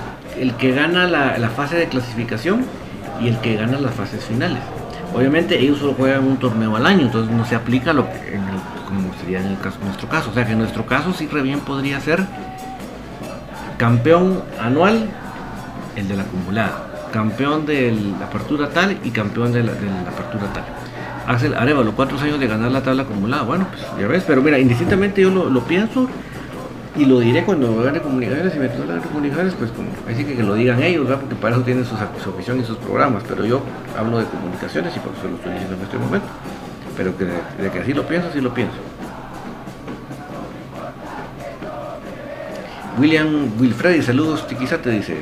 que 0.57 0.71
gana 0.71 1.07
la, 1.07 1.37
la 1.37 1.49
fase 1.49 1.75
de 1.75 1.87
clasificación 1.87 2.65
y 3.21 3.27
el 3.27 3.37
que 3.39 3.55
gana 3.55 3.79
las 3.79 3.93
fases 3.93 4.23
finales. 4.23 4.59
Obviamente 5.13 5.59
ellos 5.59 5.79
solo 5.79 5.93
juegan 5.93 6.25
un 6.25 6.37
torneo 6.37 6.75
al 6.75 6.85
año, 6.85 7.01
entonces 7.01 7.35
no 7.35 7.45
se 7.45 7.55
aplica 7.55 7.93
lo 7.93 8.09
que 8.09 8.35
en 8.35 8.43
el 8.43 8.82
como 8.95 9.13
sería 9.19 9.41
en 9.41 9.47
el 9.47 9.59
caso, 9.59 9.77
nuestro 9.83 10.07
caso. 10.07 10.29
O 10.29 10.33
sea 10.33 10.45
que 10.45 10.53
en 10.53 10.59
nuestro 10.59 10.85
caso 10.85 11.13
sí 11.13 11.27
re 11.27 11.41
bien 11.41 11.59
podría 11.59 11.99
ser 11.99 12.25
campeón 13.77 14.43
anual, 14.59 15.09
el 15.95 16.07
de 16.07 16.15
la 16.15 16.23
acumulada, 16.23 17.09
campeón 17.11 17.65
de 17.65 17.91
la 18.19 18.25
apertura 18.25 18.69
tal 18.69 18.97
y 19.03 19.09
campeón 19.11 19.51
de 19.51 19.63
la, 19.63 19.71
apertura 19.71 20.51
tal. 20.53 20.63
Axel 21.27 21.53
Arevalo, 21.53 21.93
cuatro 21.95 22.19
años 22.19 22.39
de 22.39 22.47
ganar 22.47 22.71
la 22.71 22.81
tabla 22.81 23.03
acumulada. 23.03 23.43
Bueno, 23.43 23.67
pues 23.69 23.81
ya 23.99 24.07
ves, 24.07 24.23
pero 24.27 24.41
mira, 24.41 24.59
indistintamente 24.59 25.21
yo 25.21 25.29
lo, 25.29 25.63
pienso 25.63 26.09
y 26.97 27.05
lo 27.05 27.19
diré 27.19 27.43
cuando 27.43 27.81
gane 27.81 27.99
comunicaciones 27.99 28.55
y 28.55 28.59
me 28.59 28.67
toque 28.67 29.07
comunicaciones, 29.07 29.53
pues 29.55 29.71
como 29.71 29.89
así 30.09 30.25
que, 30.25 30.35
que 30.35 30.43
lo 30.43 30.53
digan 30.53 30.83
ellos, 30.83 31.05
¿verdad? 31.05 31.21
porque 31.21 31.35
para 31.35 31.55
eso 31.55 31.63
tienen 31.63 31.85
su, 31.85 31.95
su 32.21 32.29
afición 32.29 32.59
y 32.59 32.63
sus 32.63 32.77
programas, 32.77 33.23
pero 33.27 33.45
yo 33.45 33.61
hablo 33.97 34.19
de 34.19 34.25
comunicaciones 34.25 34.95
y 34.95 34.99
por 34.99 35.13
eso 35.13 35.27
lo 35.27 35.35
estoy 35.35 35.53
diciendo 35.53 35.75
en 35.77 35.81
este 35.81 35.97
momento 35.97 36.27
pero 36.95 37.15
que 37.17 37.25
de, 37.25 37.71
que 37.71 37.79
así 37.79 37.93
lo 37.93 38.03
pienso, 38.03 38.27
así 38.29 38.41
lo 38.41 38.53
pienso. 38.53 38.75
William 42.99 43.51
Wilfredi, 43.59 44.01
saludos, 44.01 44.47
Tiquiza 44.47 44.77
te 44.77 44.91
dice. 44.91 45.17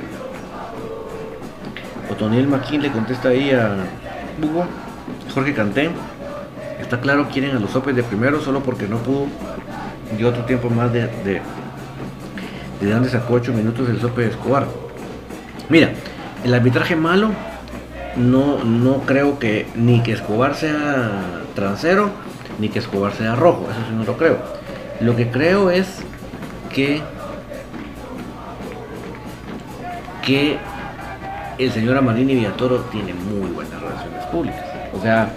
Otoniel 2.10 2.48
Maquín 2.48 2.82
le 2.82 2.92
contesta 2.92 3.30
ahí 3.30 3.51
a 3.51 3.75
Hugo, 4.42 4.66
Jorge 5.34 5.54
Canté. 5.54 5.90
Está 6.82 7.00
claro, 7.00 7.30
quieren 7.32 7.56
a 7.56 7.60
los 7.60 7.75
Opes 7.75 7.96
de 7.96 8.04
primero 8.04 8.42
solo 8.42 8.62
porque 8.62 8.88
no 8.88 8.98
pudo. 8.98 9.28
Dio 10.18 10.28
otro 10.28 10.44
tiempo 10.44 10.70
más 10.70 10.92
de, 10.92 11.08
de, 11.24 11.42
de 12.82 12.92
donde 12.92 13.10
sacó 13.10 13.36
8 13.36 13.54
minutos 13.54 13.88
el 13.88 14.01
Sope 14.01 14.24
de 14.24 14.30
Escobar. 14.32 14.68
Mira, 15.70 15.92
el 16.44 16.54
arbitraje 16.54 16.98
malo 16.98 17.30
no, 18.18 18.63
no 18.66 19.04
creo 19.06 19.40
que 19.40 19.68
ni 19.75 20.04
que 20.04 20.12
Escobar 20.12 20.56
sea 20.56 21.40
transero, 21.53 22.10
ni 22.60 22.70
que 22.70 22.79
Escobar 22.79 23.13
sea 23.13 23.36
rojo, 23.36 23.67
eso 23.70 23.79
sí 23.88 23.96
no 23.96 24.03
lo 24.03 24.17
creo. 24.17 24.38
Lo 25.00 25.15
que 25.15 25.29
creo 25.29 25.70
es 25.70 25.88
que 26.74 27.01
que 30.22 30.60
el 31.58 31.72
señor 31.72 31.98
Amarini 31.98 32.36
Villatoro 32.36 32.81
tiene 32.91 33.13
muy 33.13 33.50
buenas 33.51 33.81
relaciones 33.81 34.24
públicas. 34.27 34.63
O 34.93 35.01
sea, 35.01 35.29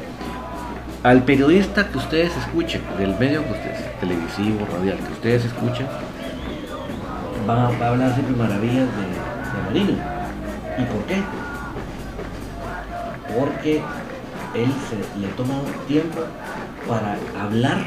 al 1.03 1.23
periodista 1.23 1.89
que 1.89 1.99
ustedes 1.99 2.37
escuchen, 2.37 2.83
del 2.99 3.19
medio 3.19 3.43
que 3.45 3.53
ustedes, 3.53 4.01
televisivo, 4.01 4.67
radial, 4.71 4.99
que 4.99 5.13
ustedes 5.13 5.47
escuchen, 5.47 5.87
va, 7.49 7.69
a 7.69 7.89
hablar 7.89 8.13
siempre 8.15 8.37
maravillas 8.37 8.89
de, 8.95 9.03
de 9.53 9.61
Amarini. 9.63 9.99
¿Y 10.79 10.85
por 10.85 11.05
qué? 11.07 11.23
porque 13.37 13.83
él 14.55 14.73
se 14.89 15.21
le 15.21 15.29
toma 15.29 15.55
tiempo 15.87 16.21
para 16.89 17.17
hablar 17.41 17.79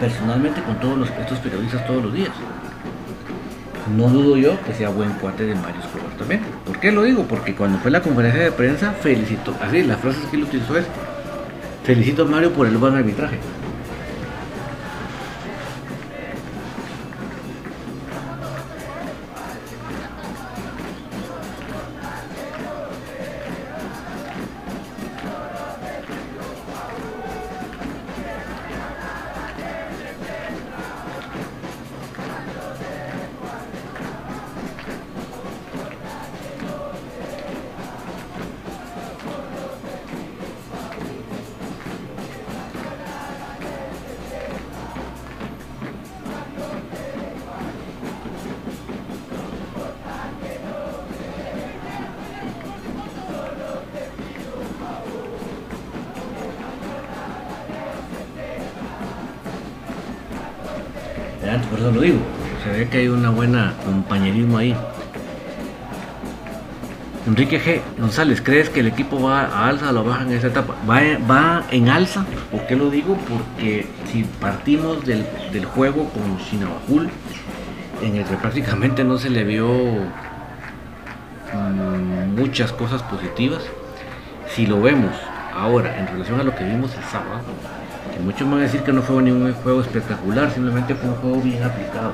personalmente 0.00 0.62
con 0.62 0.78
todos 0.80 0.98
los, 0.98 1.10
estos 1.10 1.38
periodistas 1.38 1.86
todos 1.86 2.02
los 2.02 2.12
días. 2.12 2.30
No 3.96 4.08
dudo 4.08 4.36
yo 4.36 4.60
que 4.64 4.74
sea 4.74 4.88
buen 4.88 5.10
cuate 5.12 5.44
de 5.44 5.54
Mario 5.54 5.80
Escobar 5.80 6.16
también. 6.18 6.40
¿Por 6.64 6.80
qué 6.80 6.90
lo 6.90 7.02
digo? 7.02 7.24
Porque 7.24 7.54
cuando 7.54 7.78
fue 7.78 7.90
la 7.90 8.02
conferencia 8.02 8.42
de 8.42 8.52
prensa 8.52 8.92
felicito, 8.92 9.54
así 9.60 9.82
la 9.84 9.96
frase 9.96 10.18
que 10.28 10.36
él 10.36 10.42
utilizó 10.42 10.76
es, 10.76 10.86
felicito 11.84 12.22
a 12.22 12.26
Mario 12.26 12.52
por 12.52 12.66
el 12.66 12.76
buen 12.78 12.94
arbitraje. 12.94 13.38
Por 61.64 61.78
eso 61.78 61.90
lo 61.90 62.00
digo. 62.00 62.18
Se 62.64 62.70
ve 62.70 62.88
que 62.88 62.98
hay 62.98 63.08
una 63.08 63.30
buena 63.30 63.74
compañerismo 63.84 64.58
ahí. 64.58 64.76
Enrique 67.26 67.60
G. 67.60 67.80
González, 67.98 68.40
¿crees 68.40 68.70
que 68.70 68.80
el 68.80 68.86
equipo 68.86 69.20
va 69.20 69.42
a 69.42 69.68
alza 69.68 69.90
o 69.90 70.04
baja 70.04 70.22
en 70.22 70.32
esa 70.32 70.46
etapa? 70.46 70.76
Va, 70.88 71.64
en 71.70 71.88
alza. 71.88 72.24
¿Por 72.52 72.66
qué 72.66 72.76
lo 72.76 72.88
digo? 72.88 73.16
Porque 73.28 73.86
si 74.10 74.22
partimos 74.40 75.04
del, 75.04 75.24
juego 75.74 76.08
con 76.10 76.38
Shinabajul, 76.38 77.08
en 78.02 78.16
el 78.16 78.24
que 78.24 78.36
prácticamente 78.36 79.02
no 79.02 79.18
se 79.18 79.30
le 79.30 79.42
vio 79.42 79.68
mm, 81.52 82.36
muchas 82.36 82.72
cosas 82.72 83.02
positivas, 83.02 83.62
si 84.54 84.66
lo 84.66 84.80
vemos 84.80 85.12
ahora 85.56 85.98
en 85.98 86.06
relación 86.06 86.40
a 86.40 86.42
lo 86.42 86.54
que 86.54 86.64
vimos 86.64 86.94
el 86.94 87.04
sábado, 87.04 87.40
que 88.12 88.20
muchos 88.20 88.48
van 88.48 88.60
a 88.60 88.62
decir 88.62 88.82
que 88.82 88.92
no 88.92 89.02
fue 89.02 89.22
ningún 89.22 89.52
juego 89.54 89.80
espectacular, 89.80 90.50
simplemente 90.50 90.94
fue 90.94 91.08
un 91.10 91.16
juego 91.16 91.40
bien 91.40 91.62
aplicado. 91.62 92.12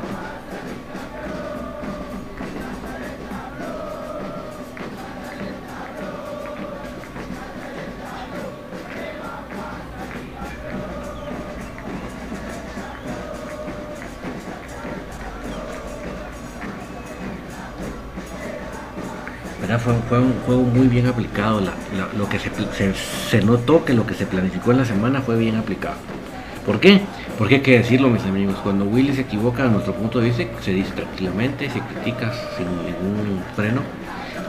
Juego 20.42 20.62
muy 20.62 20.88
bien 20.88 21.06
aplicado. 21.06 21.60
lo 21.60 22.28
que 22.28 22.38
se, 22.38 23.42
notó 23.42 23.84
que 23.84 23.94
lo 23.94 24.06
que 24.06 24.14
se 24.14 24.26
planificó 24.26 24.72
en 24.72 24.78
la 24.78 24.84
semana 24.84 25.20
fue 25.20 25.36
bien 25.36 25.56
aplicado. 25.56 25.96
¿Por 26.66 26.78
qué? 26.78 27.00
Porque 27.38 27.56
hay 27.56 27.60
que 27.62 27.78
decirlo, 27.78 28.08
mis 28.08 28.24
amigos. 28.24 28.56
Cuando 28.62 28.84
Willy 28.84 29.14
se 29.14 29.22
equivoca, 29.22 29.64
a 29.64 29.68
nuestro 29.68 29.94
punto 29.94 30.20
de 30.20 30.26
vista, 30.26 30.44
se 30.60 30.72
dice 30.72 30.92
tranquilamente, 30.92 31.68
se 31.70 31.80
critica 31.80 32.32
sin 32.56 32.66
ningún 32.66 33.42
freno. 33.56 33.80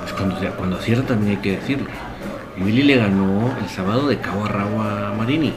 Pues 0.02 0.14
cuando, 0.14 0.36
cuando 0.56 0.78
acierta 0.78 1.08
también 1.08 1.38
hay 1.38 1.42
que 1.42 1.58
decirlo. 1.58 1.88
Willy 2.60 2.84
le 2.84 2.98
ganó 2.98 3.56
el 3.60 3.68
sábado 3.70 4.08
de 4.08 4.20
cabo 4.20 4.46
a 4.46 4.50
rabo 4.50 4.82
a 4.82 5.14
Marini. 5.18 5.54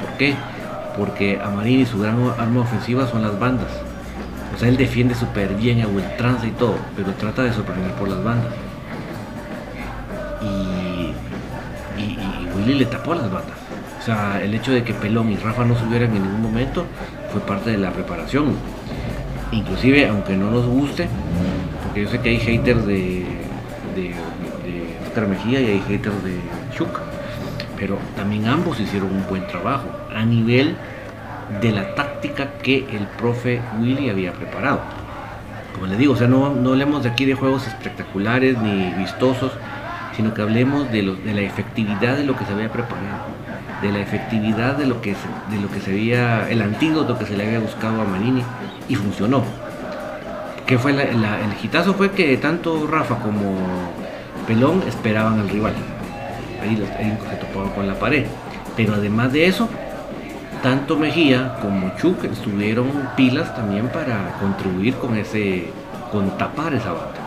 ¿Por 0.00 0.18
qué? 0.18 0.34
Porque 0.98 1.40
a 1.42 1.48
Marini 1.48 1.86
su 1.86 1.98
gran 1.98 2.18
arma 2.38 2.60
ofensiva 2.60 3.06
son 3.08 3.22
las 3.22 3.38
bandas. 3.38 3.70
O 4.54 4.58
sea, 4.58 4.68
él 4.68 4.76
defiende 4.76 5.14
súper 5.14 5.54
bien 5.54 5.80
a 5.80 5.86
ultranza 5.86 6.46
y 6.46 6.50
todo, 6.50 6.74
pero 6.94 7.12
trata 7.12 7.44
de 7.44 7.52
sorprender 7.52 7.92
por 7.92 8.08
las 8.08 8.22
bandas 8.22 8.52
Le 12.74 12.86
tapó 12.86 13.14
las 13.14 13.30
bandas. 13.30 13.56
O 14.00 14.02
sea, 14.02 14.40
el 14.42 14.54
hecho 14.54 14.72
de 14.72 14.82
que 14.82 14.94
Pelón 14.94 15.30
y 15.30 15.36
Rafa 15.36 15.64
no 15.64 15.78
subieran 15.78 16.14
en 16.16 16.22
ningún 16.22 16.42
momento 16.42 16.86
fue 17.32 17.40
parte 17.42 17.70
de 17.70 17.78
la 17.78 17.90
preparación. 17.90 18.56
Inclusive, 19.52 20.08
aunque 20.08 20.36
no 20.36 20.50
nos 20.50 20.66
guste, 20.66 21.08
porque 21.84 22.02
yo 22.02 22.08
sé 22.08 22.20
que 22.20 22.30
hay 22.30 22.38
haters 22.38 22.86
de, 22.86 23.26
de, 23.94 24.14
Oscar 25.06 25.26
Mejía 25.26 25.60
y 25.60 25.66
hay 25.66 25.82
haters 25.88 26.22
de 26.22 26.38
Chuk, 26.72 27.00
pero 27.76 27.98
también 28.16 28.46
ambos 28.46 28.78
hicieron 28.78 29.10
un 29.12 29.26
buen 29.28 29.46
trabajo 29.48 29.88
a 30.14 30.24
nivel 30.24 30.76
de 31.60 31.72
la 31.72 31.94
táctica 31.94 32.52
que 32.62 32.78
el 32.96 33.06
profe 33.18 33.60
Willy 33.80 34.08
había 34.08 34.32
preparado. 34.32 34.80
Como 35.74 35.86
le 35.86 35.96
digo, 35.96 36.14
o 36.14 36.16
sea, 36.16 36.28
no, 36.28 36.54
no 36.54 36.70
hablemos 36.70 37.02
de 37.02 37.10
aquí 37.10 37.24
de 37.24 37.34
juegos 37.34 37.66
espectaculares 37.66 38.56
ni 38.58 38.92
vistosos, 38.94 39.52
sino 40.20 40.34
que 40.34 40.42
hablemos 40.42 40.92
de, 40.92 41.02
la 41.02 41.40
efectividad 41.40 42.14
de 42.14 42.24
lo 42.24 42.36
que 42.36 42.44
se 42.44 42.52
había 42.52 42.70
preparado, 42.70 43.24
de 43.80 43.90
la 43.90 44.00
efectividad 44.00 44.76
de 44.76 44.84
lo 44.84 45.00
que 45.00 45.14
se, 45.14 45.54
de 45.54 45.62
lo 45.62 45.70
que 45.70 45.80
se 45.80 45.92
había, 45.92 46.46
el 46.50 46.60
antídoto 46.60 47.18
que 47.18 47.24
se 47.24 47.38
le 47.38 47.46
había 47.46 47.58
buscado 47.58 48.02
a 48.02 48.04
Marini 48.04 48.42
y 48.86 48.96
funcionó. 48.96 49.42
Que 50.66 50.78
fue 50.78 50.90
el 50.90 51.24
hitazo 51.62 51.94
fue 51.94 52.10
que 52.10 52.36
tanto 52.36 52.86
Rafa 52.86 53.16
como 53.16 53.56
Pelón 54.46 54.82
esperaban 54.86 55.40
al 55.40 55.48
rival. 55.48 55.72
Ahí, 56.62 56.76
se 56.76 57.36
topaban 57.36 57.70
con 57.70 57.86
la 57.88 57.94
pared. 57.94 58.26
Pero 58.76 58.96
además 58.96 59.32
de 59.32 59.46
eso, 59.46 59.70
tanto 60.62 60.98
Mejía 60.98 61.56
como 61.62 61.96
Chuk 61.96 62.24
estuvieron 62.24 62.88
pilas 63.16 63.56
también 63.56 63.88
para 63.88 64.36
contribuir 64.38 64.96
con 64.96 65.16
ese, 65.16 65.70
con 66.12 66.36
tapar 66.36 66.74
esa 66.74 66.92
banda. 66.92 67.19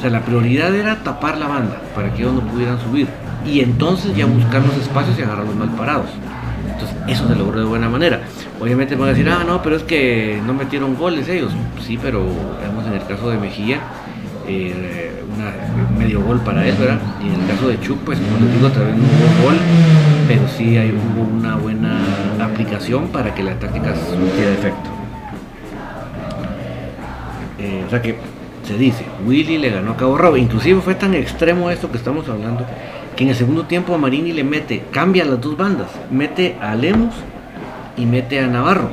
O 0.00 0.02
sea, 0.02 0.08
la 0.08 0.22
prioridad 0.22 0.74
era 0.74 0.96
tapar 1.02 1.36
la 1.36 1.46
banda 1.46 1.78
para 1.94 2.10
que 2.10 2.22
ellos 2.22 2.32
no 2.32 2.40
pudieran 2.40 2.80
subir. 2.80 3.06
Y 3.44 3.60
entonces 3.60 4.16
ya 4.16 4.24
buscar 4.24 4.62
los 4.64 4.74
espacios 4.78 5.18
y 5.18 5.22
agarrarlos 5.22 5.54
mal 5.54 5.68
parados. 5.72 6.08
Entonces, 6.72 6.96
eso 7.06 7.28
se 7.28 7.34
logró 7.34 7.60
de 7.60 7.66
buena 7.66 7.90
manera. 7.90 8.22
Obviamente 8.58 8.96
van 8.96 9.08
a 9.08 9.12
decir, 9.12 9.28
ah, 9.28 9.44
no, 9.46 9.62
pero 9.62 9.76
es 9.76 9.82
que 9.82 10.40
no 10.46 10.54
metieron 10.54 10.96
goles 10.96 11.28
ellos. 11.28 11.52
Sí, 11.86 11.98
pero 12.00 12.24
vemos 12.62 12.86
en 12.86 12.94
el 12.94 13.06
caso 13.06 13.28
de 13.28 13.36
Mejía, 13.36 13.80
eh, 14.48 15.22
medio 15.98 16.22
gol 16.22 16.40
para 16.40 16.66
él, 16.66 16.74
¿verdad? 16.80 16.98
Y 17.22 17.26
en 17.26 17.38
el 17.38 17.46
caso 17.46 17.68
de 17.68 17.78
Chuck, 17.80 17.98
pues 17.98 18.18
como 18.20 18.38
les 18.42 18.54
digo, 18.54 18.68
otra 18.68 18.84
vez 18.84 18.96
no 18.96 19.02
hubo 19.02 19.50
gol, 19.50 19.58
pero 20.28 20.48
sí 20.56 20.78
hay, 20.78 20.92
hubo 20.92 21.24
una 21.24 21.56
buena 21.56 22.00
aplicación 22.42 23.08
para 23.08 23.34
que 23.34 23.42
la 23.42 23.52
táctica 23.58 23.94
surtiera 23.94 24.52
efecto. 24.52 24.88
Eh, 27.58 27.84
o 27.86 27.90
sea 27.90 28.00
que 28.00 28.29
se 28.70 28.78
dice, 28.78 29.04
Willy 29.26 29.58
le 29.58 29.70
ganó 29.70 29.92
a 29.92 29.96
Cabo 29.96 30.16
Rabo. 30.16 30.36
Inclusive 30.36 30.80
fue 30.80 30.94
tan 30.94 31.14
extremo 31.14 31.70
esto 31.70 31.90
que 31.90 31.96
estamos 31.96 32.28
hablando, 32.28 32.64
que 33.16 33.24
en 33.24 33.30
el 33.30 33.34
segundo 33.34 33.64
tiempo 33.64 33.94
a 33.94 33.98
Marini 33.98 34.32
le 34.32 34.44
mete, 34.44 34.84
cambia 34.92 35.24
las 35.24 35.40
dos 35.40 35.56
bandas, 35.56 35.88
mete 36.08 36.56
a 36.60 36.76
Lemos 36.76 37.12
y 37.96 38.06
mete 38.06 38.38
a 38.38 38.46
Navarro. 38.46 38.90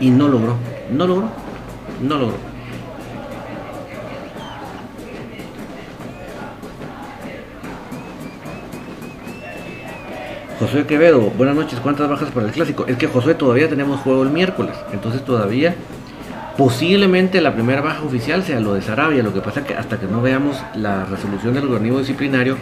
Y 0.00 0.08
no 0.08 0.26
logró, 0.26 0.56
no 0.90 1.06
logró, 1.06 1.28
no 2.02 2.18
logró. 2.18 2.36
Josué 10.58 10.86
Quevedo, 10.86 11.20
buenas 11.36 11.54
noches, 11.54 11.78
¿cuántas 11.80 12.08
bajas 12.08 12.30
para 12.30 12.46
el 12.46 12.52
clásico? 12.52 12.86
Es 12.86 12.96
que 12.96 13.06
Josué 13.06 13.34
todavía 13.34 13.68
tenemos 13.68 14.00
juego 14.00 14.22
el 14.22 14.30
miércoles, 14.30 14.74
entonces 14.92 15.24
todavía 15.24 15.76
Posiblemente 16.58 17.40
la 17.40 17.54
primera 17.54 17.80
baja 17.82 18.02
oficial 18.02 18.42
sea 18.42 18.58
lo 18.58 18.74
de 18.74 18.82
Sarabia, 18.82 19.22
lo 19.22 19.32
que 19.32 19.40
pasa 19.40 19.62
que 19.62 19.74
hasta 19.74 20.00
que 20.00 20.06
no 20.06 20.20
veamos 20.20 20.60
la 20.74 21.04
resolución 21.04 21.54
del 21.54 21.66
organismo 21.66 22.00
disciplinario 22.00 22.56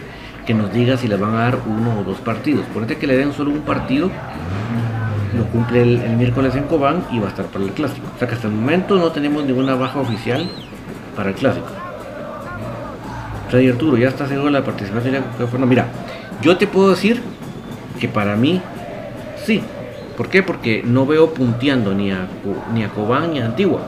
que 0.45 0.53
nos 0.53 0.71
diga 0.71 0.97
si 0.97 1.07
le 1.07 1.15
van 1.15 1.33
a 1.33 1.39
dar 1.39 1.57
uno 1.65 2.01
o 2.01 2.03
dos 2.03 2.19
partidos. 2.19 2.63
Ponete 2.71 2.97
que 2.97 3.07
le 3.07 3.17
den 3.17 3.33
solo 3.33 3.49
un 3.49 3.61
partido, 3.61 4.11
lo 5.35 5.45
cumple 5.47 5.81
el, 5.81 6.15
miércoles 6.15 6.55
en 6.55 6.65
Cobán 6.65 7.05
y 7.11 7.17
va 7.17 7.25
a 7.25 7.29
estar 7.29 7.47
para 7.47 7.65
el 7.65 7.71
clásico. 7.71 8.05
O 8.15 8.19
sea 8.19 8.27
que 8.27 8.35
hasta 8.35 8.47
el 8.47 8.53
momento 8.53 8.97
no 8.97 9.11
tenemos 9.11 9.43
ninguna 9.43 9.73
baja 9.73 9.99
oficial 9.99 10.47
para 11.15 11.29
el 11.29 11.35
clásico. 11.35 11.65
Freddy 13.49 13.69
Arturo, 13.69 13.97
ya 13.97 14.09
está 14.09 14.27
seguro 14.27 14.51
la 14.51 14.63
participación 14.63 15.15
de 15.15 15.65
Mira, 15.65 15.87
yo 16.43 16.55
te 16.55 16.67
puedo 16.67 16.91
decir 16.91 17.23
que 17.99 18.07
para 18.07 18.35
mí 18.35 18.61
sí, 19.43 19.63
¿Por 20.17 20.29
qué? 20.29 20.41
Porque 20.41 20.81
no 20.83 21.05
veo 21.05 21.33
punteando 21.33 21.93
ni 21.93 22.11
a, 22.11 22.27
ni 22.73 22.83
a 22.83 22.89
Cobán 22.89 23.33
ni 23.33 23.39
a 23.39 23.45
Antigua. 23.45 23.81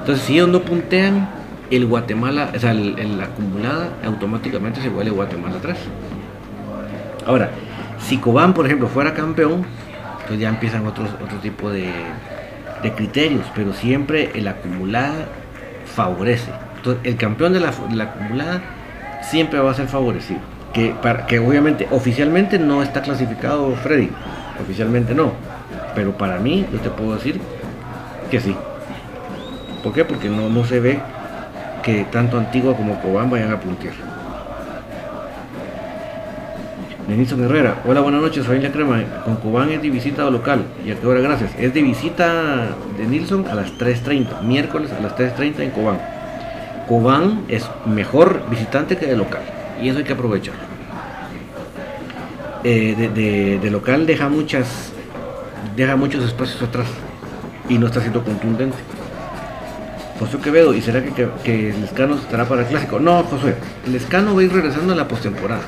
Entonces, 0.00 0.24
si 0.24 0.34
ellos 0.34 0.48
no 0.48 0.62
puntean, 0.62 1.28
el 1.70 1.86
Guatemala, 1.86 2.50
o 2.54 2.58
sea, 2.58 2.74
la 2.74 3.24
acumulada 3.24 3.90
automáticamente 4.04 4.80
se 4.80 4.88
vuelve 4.88 5.10
Guatemala 5.10 5.56
atrás. 5.56 5.78
Ahora, 7.26 7.50
si 7.98 8.16
Cobán, 8.16 8.54
por 8.54 8.66
ejemplo, 8.66 8.88
fuera 8.88 9.14
campeón, 9.14 9.64
entonces 10.12 10.38
ya 10.38 10.48
empiezan 10.48 10.86
otros, 10.86 11.10
otro 11.22 11.38
tipo 11.38 11.70
de, 11.70 11.90
criterios, 12.96 13.44
pero 13.54 13.72
siempre 13.72 14.32
el 14.34 14.48
acumulada 14.48 15.28
favorece. 15.84 16.50
Entonces, 16.76 17.02
el 17.04 17.16
campeón 17.16 17.52
de 17.52 17.60
la, 17.60 17.72
la 17.94 18.04
acumulada 18.04 18.60
siempre 19.22 19.60
va 19.60 19.70
a 19.70 19.74
ser 19.74 19.86
favorecido. 19.86 20.40
Que, 20.72 20.94
para, 21.02 21.26
que 21.26 21.38
obviamente 21.38 21.86
oficialmente 21.90 22.58
no 22.58 22.82
está 22.82 23.02
clasificado 23.02 23.74
Freddy, 23.76 24.10
Oficialmente 24.60 25.14
no. 25.14 25.32
Pero 25.94 26.12
para 26.16 26.38
mí, 26.38 26.66
yo 26.72 26.78
te 26.80 26.90
puedo 26.90 27.14
decir 27.14 27.40
que 28.30 28.40
sí. 28.40 28.56
¿Por 29.82 29.92
qué? 29.92 30.04
Porque 30.04 30.28
no, 30.28 30.48
no 30.48 30.64
se 30.64 30.80
ve 30.80 31.00
que 31.82 32.04
tanto 32.04 32.38
Antigua 32.38 32.76
como 32.76 33.00
Cobán 33.00 33.30
vayan 33.30 33.52
a 33.52 33.60
puntear. 33.60 33.94
Denison 37.08 37.42
Herrera, 37.42 37.82
hola, 37.86 38.00
buenas 38.00 38.22
noches, 38.22 38.46
familia 38.46 38.70
Crema. 38.70 39.02
Con 39.24 39.36
Cobán 39.36 39.70
es 39.70 39.82
de 39.82 39.90
visita 39.90 40.30
local. 40.30 40.64
¿Y 40.86 40.92
a 40.92 40.94
qué 40.94 41.06
hora? 41.06 41.20
Gracias. 41.20 41.50
Es 41.58 41.74
de 41.74 41.82
visita 41.82 42.68
de 42.96 43.06
Nilsson 43.06 43.46
a 43.48 43.54
las 43.54 43.76
3.30, 43.76 44.42
miércoles 44.42 44.92
a 44.92 45.00
las 45.00 45.16
3.30 45.16 45.60
en 45.60 45.70
Cobán. 45.70 45.98
Cobán 46.88 47.42
es 47.48 47.68
mejor 47.86 48.42
visitante 48.48 48.96
que 48.96 49.06
de 49.06 49.16
local. 49.16 49.42
Y 49.82 49.88
eso 49.88 49.98
hay 49.98 50.04
que 50.04 50.12
aprovecharlo. 50.12 50.71
Eh, 52.64 53.58
de, 53.60 53.70
local 53.70 54.06
deja 54.06 54.28
muchas 54.28 54.92
deja 55.74 55.96
muchos 55.96 56.24
espacios 56.24 56.62
atrás 56.62 56.86
y 57.68 57.78
no 57.78 57.86
está 57.86 58.00
siendo 58.00 58.22
contundente. 58.22 58.76
José 60.20 60.38
Quevedo, 60.38 60.72
¿y 60.72 60.80
será 60.80 61.02
que, 61.02 61.28
que, 61.42 61.70
el 61.70 61.82
Escano 61.82 62.14
estará 62.14 62.46
para 62.46 62.62
el 62.62 62.68
clásico? 62.68 63.00
No, 63.00 63.24
José, 63.24 63.56
el 63.86 63.94
Escano 63.96 64.34
va 64.34 64.40
a 64.40 64.44
ir 64.44 64.52
regresando 64.52 64.92
a 64.92 64.96
la 64.96 65.08
postemporada. 65.08 65.62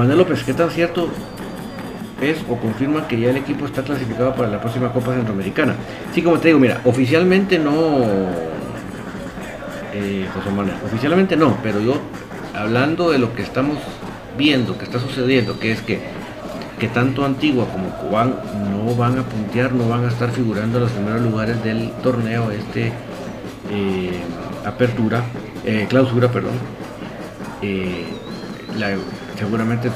Manuel 0.00 0.16
López, 0.16 0.42
¿qué 0.44 0.54
tan 0.54 0.70
cierto 0.70 1.10
es 2.22 2.38
o 2.48 2.56
confirma 2.56 3.06
que 3.06 3.20
ya 3.20 3.28
el 3.28 3.36
equipo 3.36 3.66
está 3.66 3.82
clasificado 3.82 4.34
para 4.34 4.48
la 4.48 4.58
próxima 4.58 4.90
Copa 4.94 5.12
Centroamericana? 5.12 5.74
Sí, 6.14 6.22
como 6.22 6.38
te 6.38 6.48
digo, 6.48 6.58
mira, 6.58 6.80
oficialmente 6.86 7.58
no, 7.58 7.98
eh, 9.92 10.26
José 10.32 10.50
Manuel, 10.56 10.78
oficialmente 10.86 11.36
no, 11.36 11.54
pero 11.62 11.80
yo 11.80 12.00
hablando 12.54 13.10
de 13.10 13.18
lo 13.18 13.34
que 13.34 13.42
estamos 13.42 13.76
viendo, 14.38 14.78
que 14.78 14.86
está 14.86 14.98
sucediendo, 14.98 15.58
que 15.58 15.72
es 15.72 15.82
que, 15.82 16.00
que 16.78 16.88
tanto 16.88 17.26
Antigua 17.26 17.66
como 17.70 17.90
Cubán 17.90 18.36
no 18.72 18.94
van 18.94 19.18
a 19.18 19.22
puntear, 19.24 19.74
no 19.74 19.86
van 19.86 20.06
a 20.06 20.08
estar 20.08 20.30
figurando 20.30 20.78
en 20.78 20.84
los 20.84 20.92
primeros 20.92 21.20
lugares 21.20 21.62
del 21.62 21.90
torneo, 22.02 22.50
este 22.50 22.90
eh, 23.70 24.18
apertura, 24.64 25.24
eh, 25.66 25.84
clausura, 25.90 26.32
perdón. 26.32 26.54
Seguramente 29.40 29.90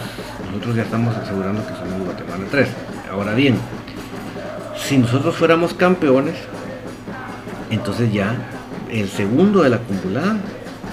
nosotros 0.46 0.74
ya 0.74 0.82
estamos 0.82 1.14
asegurando 1.16 1.64
que 1.66 1.74
somos 1.74 2.02
Guatemala 2.02 2.44
3. 2.50 2.68
Ahora 3.12 3.34
bien, 3.34 3.58
si 4.74 4.96
nosotros 4.96 5.36
fuéramos 5.36 5.74
campeones, 5.74 6.34
entonces 7.70 8.10
ya 8.12 8.34
el 8.90 9.08
segundo 9.08 9.62
de 9.62 9.68
la 9.68 9.76
acumulada 9.76 10.38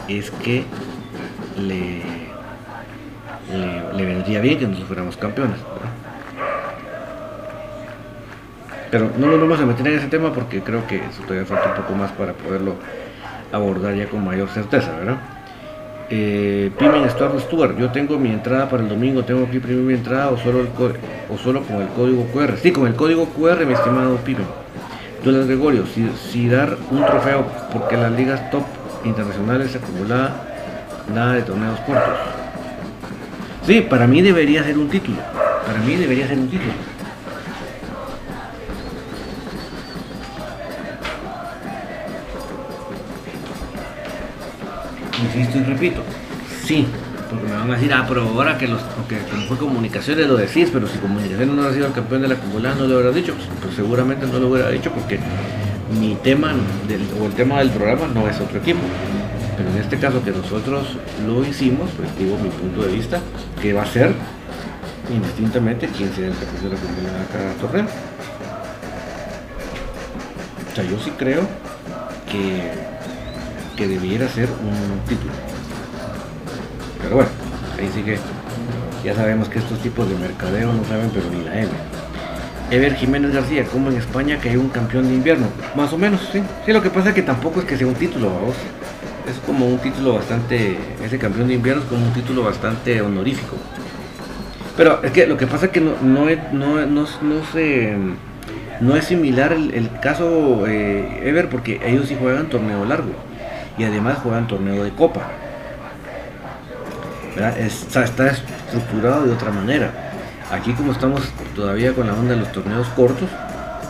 es 0.10 0.32
que 0.32 0.66
le, 1.58 2.02
le, 3.96 4.06
vendría 4.06 4.42
bien 4.42 4.60
que 4.60 4.66
nosotros 4.66 4.88
fuéramos 4.88 5.16
campeones. 5.16 5.58
Pero 8.92 9.12
no 9.18 9.28
nos 9.28 9.40
vamos 9.40 9.60
a 9.62 9.66
meter 9.66 9.88
en 9.88 10.00
ese 10.00 10.08
tema 10.08 10.34
porque 10.34 10.62
creo 10.62 10.86
que 10.88 10.98
eso 10.98 11.22
todavía 11.24 11.46
falta 11.46 11.70
un 11.70 11.76
poco 11.76 11.94
más 11.94 12.12
para 12.12 12.34
poderlo 12.34 12.76
abordar 13.54 13.96
ya 13.96 14.10
con 14.10 14.26
mayor 14.26 14.50
certeza, 14.50 14.92
¿verdad? 14.98 15.18
Eh, 16.14 16.70
Pimen 16.78 17.10
Stuart, 17.10 17.78
yo 17.78 17.90
tengo 17.90 18.20
mi 18.20 18.32
entrada 18.32 18.68
para 18.68 18.84
el 18.84 18.90
domingo, 18.90 19.24
tengo 19.24 19.50
que 19.50 19.56
imprimir 19.56 19.82
mi 19.82 19.94
entrada 19.94 20.30
o 20.30 20.38
solo, 20.38 20.68
o 21.30 21.38
solo 21.38 21.64
con 21.64 21.82
el 21.82 21.88
código 21.88 22.26
QR. 22.34 22.58
Sí, 22.58 22.74
con 22.74 22.86
el 22.86 22.96
código 22.96 23.28
QR, 23.28 23.66
mi 23.66 23.74
estimado 23.74 24.18
Pimen. 24.18 24.46
Duelas 25.24 25.48
Gregorio, 25.48 25.86
si, 25.86 26.10
si, 26.30 26.50
dar 26.50 26.76
un 26.90 27.06
trofeo 27.06 27.46
porque 27.72 27.96
las 27.96 28.12
ligas 28.12 28.52
top 28.52 28.64
internacionales 29.06 29.74
acumulada 29.74 30.36
nada 31.14 31.34
de 31.36 31.44
torneos 31.44 31.80
cortos. 31.82 32.18
Sí, 33.66 33.80
para 33.90 34.06
mí 34.06 34.22
debería 34.22 34.64
ser 34.64 34.78
un 34.78 34.90
título. 34.90 35.18
Para 35.66 35.80
mí 35.80 35.96
debería 35.96 36.28
ser 36.28 36.40
un 36.40 36.50
título. 36.50 36.74
Insisto 45.42 45.58
y 45.58 45.64
repito, 45.64 46.02
sí, 46.66 46.86
porque 47.28 47.48
me 47.48 47.54
van 47.54 47.72
a 47.72 47.74
decir, 47.74 47.92
ah, 47.94 48.06
pero 48.08 48.22
ahora 48.30 48.60
que 48.60 48.68
los, 48.68 48.80
porque 48.82 49.18
como 49.30 49.42
fue 49.48 49.58
comunicaciones 49.58 50.28
lo 50.28 50.38
decís, 50.38 50.70
pero 50.72 50.88
si 50.88 51.00
comunicaciones 51.00 51.48
no 51.48 51.64
ha 51.64 51.74
sido 51.74 51.88
el 51.88 51.94
campeón 51.94 52.22
de 52.22 52.28
la 52.28 52.36
acumulada, 52.36 52.76
no 52.76 52.86
lo 52.86 52.96
hubiera 52.98 53.12
dicho, 53.12 53.34
pues, 53.34 53.48
pues, 53.60 53.76
seguramente 53.76 54.28
no 54.28 54.38
lo 54.38 54.50
hubiera 54.50 54.70
dicho 54.70 54.92
porque 54.92 55.20
mi 56.00 56.14
tema 56.16 56.54
o 57.20 57.26
el 57.26 57.34
tema 57.34 57.60
del 57.60 57.72
programa 57.72 58.08
no 58.14 58.28
es 58.28 58.40
otro 58.40 58.60
equipo. 58.60 58.82
Pero 59.58 59.70
en 59.70 59.78
este 59.78 59.98
caso 59.98 60.24
que 60.24 60.32
nosotros 60.32 60.98
lo 61.26 61.44
hicimos, 61.44 61.90
pues 61.98 62.16
digo 62.20 62.38
mi 62.38 62.50
punto 62.50 62.84
de 62.84 62.94
vista, 62.94 63.20
que 63.62 63.74
va 63.74 63.82
a 63.82 63.88
ser 63.88 64.14
indistintamente 65.12 65.88
quién 65.88 66.14
sea 66.14 66.28
el 66.28 66.34
campeón 66.34 66.64
de 66.64 66.70
la 66.70 66.76
acumulada 66.76 67.26
cada 67.34 67.54
torneo. 67.54 67.86
O 70.72 70.76
sea, 70.76 70.84
yo 70.84 71.00
sí 71.00 71.12
creo 71.18 71.42
que, 72.30 72.72
que 73.82 73.88
debiera 73.88 74.28
ser 74.28 74.48
un 74.48 75.00
título. 75.10 75.34
Pero 77.02 77.16
bueno, 77.16 77.30
ahí 77.80 77.90
sí 77.92 78.04
que 78.04 78.20
ya 79.04 79.16
sabemos 79.16 79.50
que 79.50 79.58
estos 79.58 79.80
tipos 79.80 80.08
de 80.08 80.16
mercadeo 80.18 80.72
no 80.72 80.86
saben, 80.86 81.10
pero 81.12 81.26
ni 81.32 81.44
la 81.44 81.62
M. 81.62 81.70
Ever 82.70 82.94
Jiménez 82.94 83.34
García, 83.34 83.66
como 83.66 83.90
en 83.90 83.98
España 83.98 84.40
que 84.40 84.50
hay 84.50 84.58
un 84.58 84.70
campeón 84.70 85.08
de 85.08 85.16
invierno. 85.16 85.48
Más 85.76 85.92
o 85.94 85.98
menos, 85.98 86.22
sí. 86.32 86.44
Sí, 86.64 86.72
lo 86.72 86.84
que 86.84 86.92
pasa 86.92 87.10
es 87.10 87.16
que 87.16 87.24
tampoco 87.24 87.62
es 87.62 87.66
que 87.66 87.76
sea 87.76 87.88
un 87.88 87.96
título, 87.96 88.28
vamos. 88.28 88.56
Es 89.28 89.38
como 89.48 89.66
un 89.66 89.80
título 89.80 90.14
bastante. 90.14 90.78
Ese 91.04 91.18
campeón 91.18 91.48
de 91.48 91.56
invierno 91.56 91.82
es 91.82 91.88
como 91.88 92.06
un 92.06 92.14
título 92.14 92.44
bastante 92.44 93.02
honorífico. 93.02 93.58
Pero 94.78 95.02
es 95.02 95.12
que 95.12 95.26
lo 95.26 95.38
que 95.38 95.48
pasa 95.48 95.66
es 95.66 95.72
que 95.72 95.82
no, 95.82 95.94
no, 96.04 96.28
no, 96.52 96.86
no, 96.86 97.06
se, 97.52 97.98
no 98.80 98.96
es 98.96 99.06
similar 99.06 99.54
el, 99.54 99.90
caso 100.02 100.68
eh, 100.68 101.22
Ever 101.24 101.50
porque 101.50 101.82
ellos 101.84 102.08
sí 102.08 102.16
juegan 102.20 102.48
torneo 102.48 102.86
largo 102.86 103.31
y 103.78 103.84
además 103.84 104.20
juegan 104.24 104.48
torneo 104.48 104.84
de 104.84 104.92
copa 104.92 105.22
está, 107.38 108.04
estructurado 108.04 109.26
de 109.26 109.34
otra 109.34 109.52
manera. 109.52 109.92
Aquí 110.52 110.74
como 110.74 110.92
estamos 110.92 111.22
todavía 111.56 111.94
con 111.94 112.08
la 112.08 112.14
onda 112.14 112.34
de 112.34 112.42
los 112.42 112.52
torneos 112.52 112.88
cortos, 112.90 113.30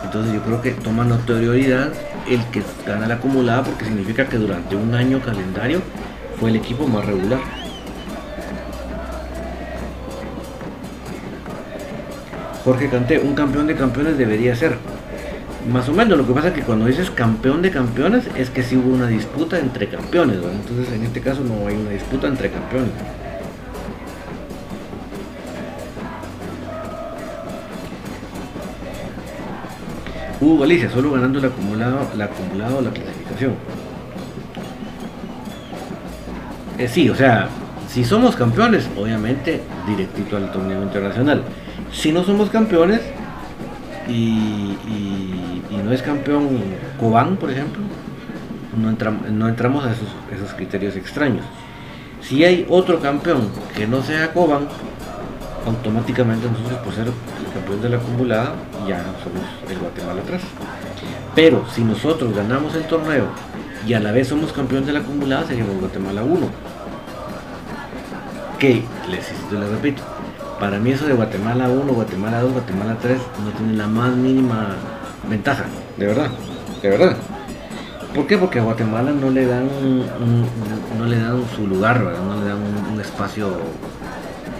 entonces 0.04 0.32
yo 0.32 0.42
creo 0.42 0.62
que 0.62 0.72
toma 0.72 1.04
notoriedad 1.04 1.92
el 2.28 2.44
que 2.46 2.62
gana 2.86 3.08
la 3.08 3.14
acumulada 3.14 3.64
porque 3.64 3.84
significa 3.84 4.28
que 4.28 4.36
durante 4.36 4.76
un 4.76 4.94
año 4.94 5.20
calendario 5.20 5.80
fue 6.38 6.50
el 6.50 6.56
equipo 6.56 6.86
más 6.86 7.04
regular. 7.04 7.40
Jorge 12.64 12.88
Canté, 12.88 13.18
un 13.18 13.34
campeón 13.34 13.66
de 13.66 13.74
campeones 13.74 14.16
debería 14.16 14.54
ser. 14.54 14.78
Más 15.70 15.88
o 15.88 15.92
menos, 15.92 16.18
lo 16.18 16.26
que 16.26 16.32
pasa 16.32 16.48
es 16.48 16.54
que 16.54 16.62
cuando 16.62 16.86
dices 16.86 17.10
campeón 17.10 17.62
de 17.62 17.70
campeones 17.70 18.24
es 18.36 18.50
que 18.50 18.62
si 18.62 18.76
hubo 18.76 18.92
una 18.92 19.06
disputa 19.06 19.58
entre 19.58 19.88
campeones, 19.88 20.38
entonces 20.38 20.92
en 20.92 21.04
este 21.04 21.20
caso 21.20 21.42
no 21.44 21.66
hay 21.68 21.76
una 21.76 21.90
disputa 21.90 22.26
entre 22.26 22.50
campeones. 22.50 22.90
Hugo 30.40 30.58
Galicia, 30.58 30.90
solo 30.90 31.12
ganando 31.12 31.38
el 31.38 31.44
acumulado, 31.44 32.08
la 32.16 32.24
acumulado 32.24 32.80
la 32.80 32.90
clasificación. 32.90 33.54
Eh, 36.78 36.88
sí, 36.88 37.08
o 37.08 37.14
sea, 37.14 37.48
si 37.88 38.04
somos 38.04 38.34
campeones, 38.34 38.88
obviamente 38.98 39.60
directito 39.86 40.36
al 40.36 40.50
torneo 40.50 40.82
internacional. 40.82 41.44
Si 41.92 42.10
no 42.10 42.24
somos 42.24 42.50
campeones 42.50 43.00
y, 44.08 44.74
no 45.76 45.92
es 45.92 46.02
campeón 46.02 46.48
Cobán, 46.98 47.36
por 47.36 47.50
ejemplo, 47.50 47.82
no, 48.76 49.30
no 49.30 49.48
entramos 49.48 49.84
a 49.84 49.92
esos, 49.92 50.08
esos 50.32 50.54
criterios 50.54 50.96
extraños. 50.96 51.44
Si 52.20 52.44
hay 52.44 52.66
otro 52.68 53.00
campeón 53.00 53.48
que 53.74 53.86
no 53.86 54.02
sea 54.02 54.32
Cobán, 54.32 54.68
automáticamente 55.66 56.48
nosotros 56.48 56.78
por 56.80 56.94
ser 56.94 57.06
el 57.06 57.52
campeón 57.52 57.82
de 57.82 57.88
la 57.88 57.96
acumulada 57.96 58.54
ya 58.86 58.98
somos 59.22 59.42
el 59.70 59.78
Guatemala 59.78 60.22
3. 60.26 60.40
Pero 61.34 61.64
si 61.72 61.84
nosotros 61.84 62.34
ganamos 62.34 62.74
el 62.74 62.84
torneo 62.84 63.26
y 63.86 63.94
a 63.94 64.00
la 64.00 64.12
vez 64.12 64.28
somos 64.28 64.52
campeón 64.52 64.84
de 64.86 64.92
la 64.92 65.00
acumulada 65.00 65.46
seríamos 65.46 65.78
Guatemala 65.80 66.22
1. 66.22 66.46
Que, 68.58 68.84
les, 69.10 69.52
les 69.52 69.68
repito, 69.70 70.02
para 70.60 70.78
mí 70.78 70.92
eso 70.92 71.06
de 71.06 71.14
Guatemala 71.14 71.68
1, 71.68 71.92
Guatemala 71.92 72.40
2, 72.42 72.52
Guatemala 72.52 72.96
3 73.00 73.18
no 73.44 73.50
tiene 73.50 73.74
la 73.74 73.88
más 73.88 74.14
mínima 74.14 74.76
ventaja, 75.28 75.64
de 75.96 76.06
verdad, 76.06 76.30
de 76.82 76.88
verdad. 76.88 77.16
¿Por 78.14 78.26
qué? 78.26 78.36
Porque 78.36 78.58
a 78.58 78.62
Guatemala 78.62 79.10
no 79.12 79.30
le 79.30 79.46
dan 79.46 79.68
no 80.98 81.06
le 81.06 81.18
dan 81.18 81.42
su 81.56 81.66
lugar, 81.66 82.00
no 82.00 82.40
le 82.40 82.48
dan 82.48 82.58
un 82.92 83.00
espacio 83.00 83.56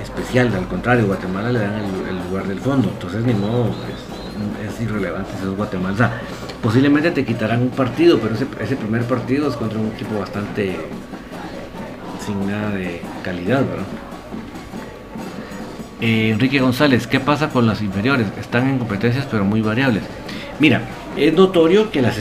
especial, 0.03 0.55
al 0.55 0.67
contrario, 0.69 1.07
Guatemala 1.07 1.53
le 1.53 1.59
dan 1.59 1.75
el, 1.75 2.29
lugar 2.29 2.47
del 2.47 2.61
fondo, 2.61 2.89
entonces 2.89 3.25
ni 3.25 3.35
modo, 3.35 3.71
es, 4.67 4.81
irrelevante 4.81 5.31
si 5.41 5.47
es 5.47 5.57
Guatemala. 5.57 6.13
posiblemente 6.63 7.11
te 7.11 7.25
quitarán 7.25 7.63
un 7.63 7.71
partido, 7.71 8.19
pero 8.19 8.35
ese, 8.35 8.77
primer 8.77 9.05
partido 9.05 9.49
es 9.49 9.57
contra 9.57 9.79
un 9.79 9.89
equipo 9.89 10.19
bastante 10.19 10.77
sin 12.25 12.47
nada 12.47 12.71
de 12.71 13.03
calidad, 13.23 13.61
¿verdad? 13.61 13.87
Eh, 16.01 16.31
Enrique 16.31 16.59
González, 16.59 17.07
¿qué 17.07 17.21
pasa 17.21 17.51
con 17.51 17.67
las 17.67 17.81
inferiores? 17.81 18.27
Están 18.41 18.69
en 18.69 18.79
competencias 18.79 19.27
pero 19.31 19.45
muy 19.45 19.61
variables. 19.61 20.03
Mira, 20.63 20.81
es 21.17 21.35
notorio 21.35 21.91
que 21.91 22.01
las, 22.01 22.17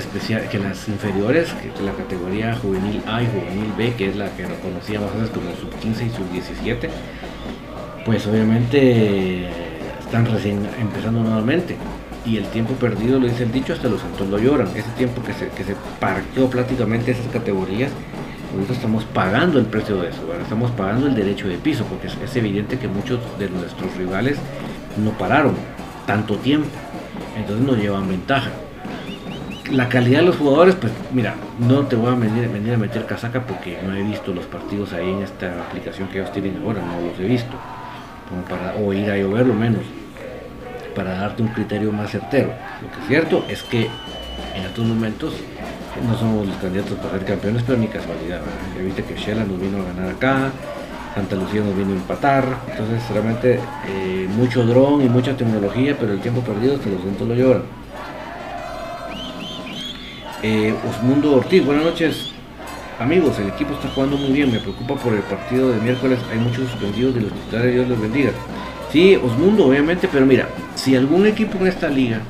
que 0.50 0.58
las 0.58 0.88
inferiores, 0.88 1.50
que 1.54 1.84
la 1.84 1.92
categoría 1.92 2.56
juvenil 2.56 3.00
A 3.06 3.22
y 3.22 3.28
juvenil 3.28 3.72
B, 3.78 3.94
que 3.94 4.10
es 4.10 4.16
la 4.16 4.36
que 4.36 4.46
conocíamos 4.64 5.12
antes 5.12 5.30
como 5.30 5.52
sub 5.52 5.70
15 5.80 6.06
y 6.06 6.10
sub 6.10 6.32
17, 6.32 6.90
pues 8.04 8.26
obviamente 8.26 9.48
están 10.00 10.26
recién 10.26 10.68
empezando 10.80 11.22
nuevamente. 11.22 11.76
Y 12.26 12.38
el 12.38 12.46
tiempo 12.46 12.74
perdido, 12.74 13.20
lo 13.20 13.28
dice 13.28 13.44
el 13.44 13.52
dicho, 13.52 13.74
hasta 13.74 13.88
los 13.88 14.02
santos 14.02 14.28
lo 14.28 14.40
lloran. 14.40 14.70
Ese 14.70 14.90
tiempo 14.98 15.22
que 15.22 15.34
se, 15.34 15.50
que 15.50 15.64
se 15.64 15.76
parqueó 16.00 16.50
prácticamente 16.50 17.12
esas 17.12 17.28
categorías, 17.28 17.92
nosotros 18.56 18.78
estamos 18.78 19.04
pagando 19.04 19.60
el 19.60 19.68
precio 19.68 19.98
de 19.98 20.10
eso, 20.10 20.22
estamos 20.42 20.72
pagando 20.72 21.06
el 21.06 21.14
derecho 21.14 21.48
de 21.48 21.58
piso, 21.58 21.86
porque 21.86 22.08
es, 22.08 22.36
evidente 22.36 22.80
que 22.80 22.88
muchos 22.88 23.20
de 23.38 23.50
nuestros 23.50 23.96
rivales 23.98 24.40
no 24.98 25.12
pararon 25.12 25.54
tanto 26.08 26.38
tiempo, 26.38 26.70
entonces 27.42 27.66
nos 27.66 27.78
llevan 27.78 28.08
ventaja. 28.08 28.50
la 29.72 29.88
calidad 29.88 30.20
de 30.20 30.26
los 30.26 30.36
jugadores, 30.36 30.76
pues 30.76 30.92
mira, 31.14 31.36
no 31.60 31.86
te 31.86 31.96
voy 31.96 32.12
a 32.12 32.16
venir, 32.16 32.74
a 32.74 32.78
meter 32.78 33.06
casaca 33.06 33.46
porque 33.46 33.78
no 33.86 33.96
he 33.96 34.04
visto 34.04 34.34
los 34.34 34.46
partidos 34.46 34.92
ahí 34.94 35.10
en 35.10 35.22
esta 35.22 35.48
aplicación 35.62 36.10
que 36.10 36.20
ellos 36.20 36.32
tienen 36.32 36.62
ahora, 36.64 36.82
no 36.82 37.08
los 37.08 37.20
he 37.20 37.24
visto. 37.24 37.56
Como 38.28 38.44
para, 38.44 38.76
o 38.76 38.94
ir 38.94 39.10
a 39.10 39.18
lloverlo 39.18 39.54
menos, 39.54 39.82
para 40.96 41.16
darte 41.16 41.42
un 41.42 41.50
criterio 41.50 41.92
más 41.92 42.12
certero. 42.12 42.50
Lo 42.82 42.90
que 42.92 43.02
es 43.02 43.08
cierto 43.08 43.46
es 43.50 43.64
que 43.64 43.90
en 44.56 44.64
estos 44.64 44.86
momentos 44.86 45.36
no 46.06 46.18
somos 46.18 46.48
los 46.48 46.58
candidatos 46.58 46.98
para 46.98 47.12
ser 47.12 47.26
campeones, 47.26 47.64
pero 47.64 47.78
ni 47.78 47.88
casualidad. 47.88 48.42
Ya 48.76 48.84
viste 48.84 49.04
que 49.04 49.16
Shela 49.16 49.44
nos 49.44 49.60
vino 49.60 49.82
a 49.82 49.86
ganar 49.86 50.12
acá, 50.12 50.52
Santa 51.14 51.36
Lucía 51.36 51.62
nos 51.62 51.76
vino 51.76 51.92
a 51.92 51.96
empatar, 51.96 52.46
entonces 52.70 53.04
realmente 53.10 53.60
eh, 53.88 54.30
mucho 54.34 54.66
dron 54.66 55.02
y 55.02 55.10
mucha 55.10 55.36
tecnología, 55.36 55.98
pero 56.00 56.14
el 56.14 56.22
tiempo 56.22 56.42
perdido 56.42 56.82
se 56.82 56.90
los 56.90 57.02
centros 57.02 57.28
lo 57.28 57.36
lloran. 57.36 57.64
Eh, 60.42 60.74
Osmundo 60.90 61.36
Ortiz, 61.36 61.66
buenas 61.66 61.84
noches. 61.84 62.32
Amigos, 62.98 63.38
el 63.40 63.50
equipo 63.50 63.74
está 63.74 63.90
jugando 63.90 64.16
muy 64.16 64.32
bien, 64.32 64.52
me 64.52 64.60
preocupa 64.60 64.96
por 64.96 65.14
el 65.14 65.22
partido 65.22 65.70
de 65.72 65.82
miércoles, 65.82 66.20
hay 66.32 66.38
muchos 66.38 66.70
suspendidos 66.70 67.16
de 67.16 67.22
los 67.22 67.34
titulares, 67.34 67.74
Dios 67.74 67.90
los 67.90 68.00
bendiga. 68.00 68.32
Sí, 68.92 69.16
Osmundo, 69.16 69.66
obviamente, 69.66 70.08
pero 70.10 70.26
mira, 70.26 70.48
si 70.76 70.96
algún 70.96 71.26
equipo 71.26 71.58
en 71.60 71.68
esta 71.68 71.90
liga 71.90 72.22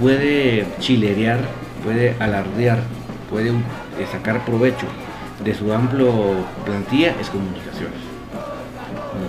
puede 0.00 0.66
chilerear, 0.80 1.40
puede 1.84 2.14
alardear, 2.18 2.80
puede 3.30 3.50
eh, 3.50 4.06
sacar 4.10 4.44
provecho 4.44 4.86
de 5.44 5.54
su 5.54 5.72
amplio 5.72 6.12
plantilla, 6.64 7.14
es 7.20 7.30
comunicaciones. 7.30 7.98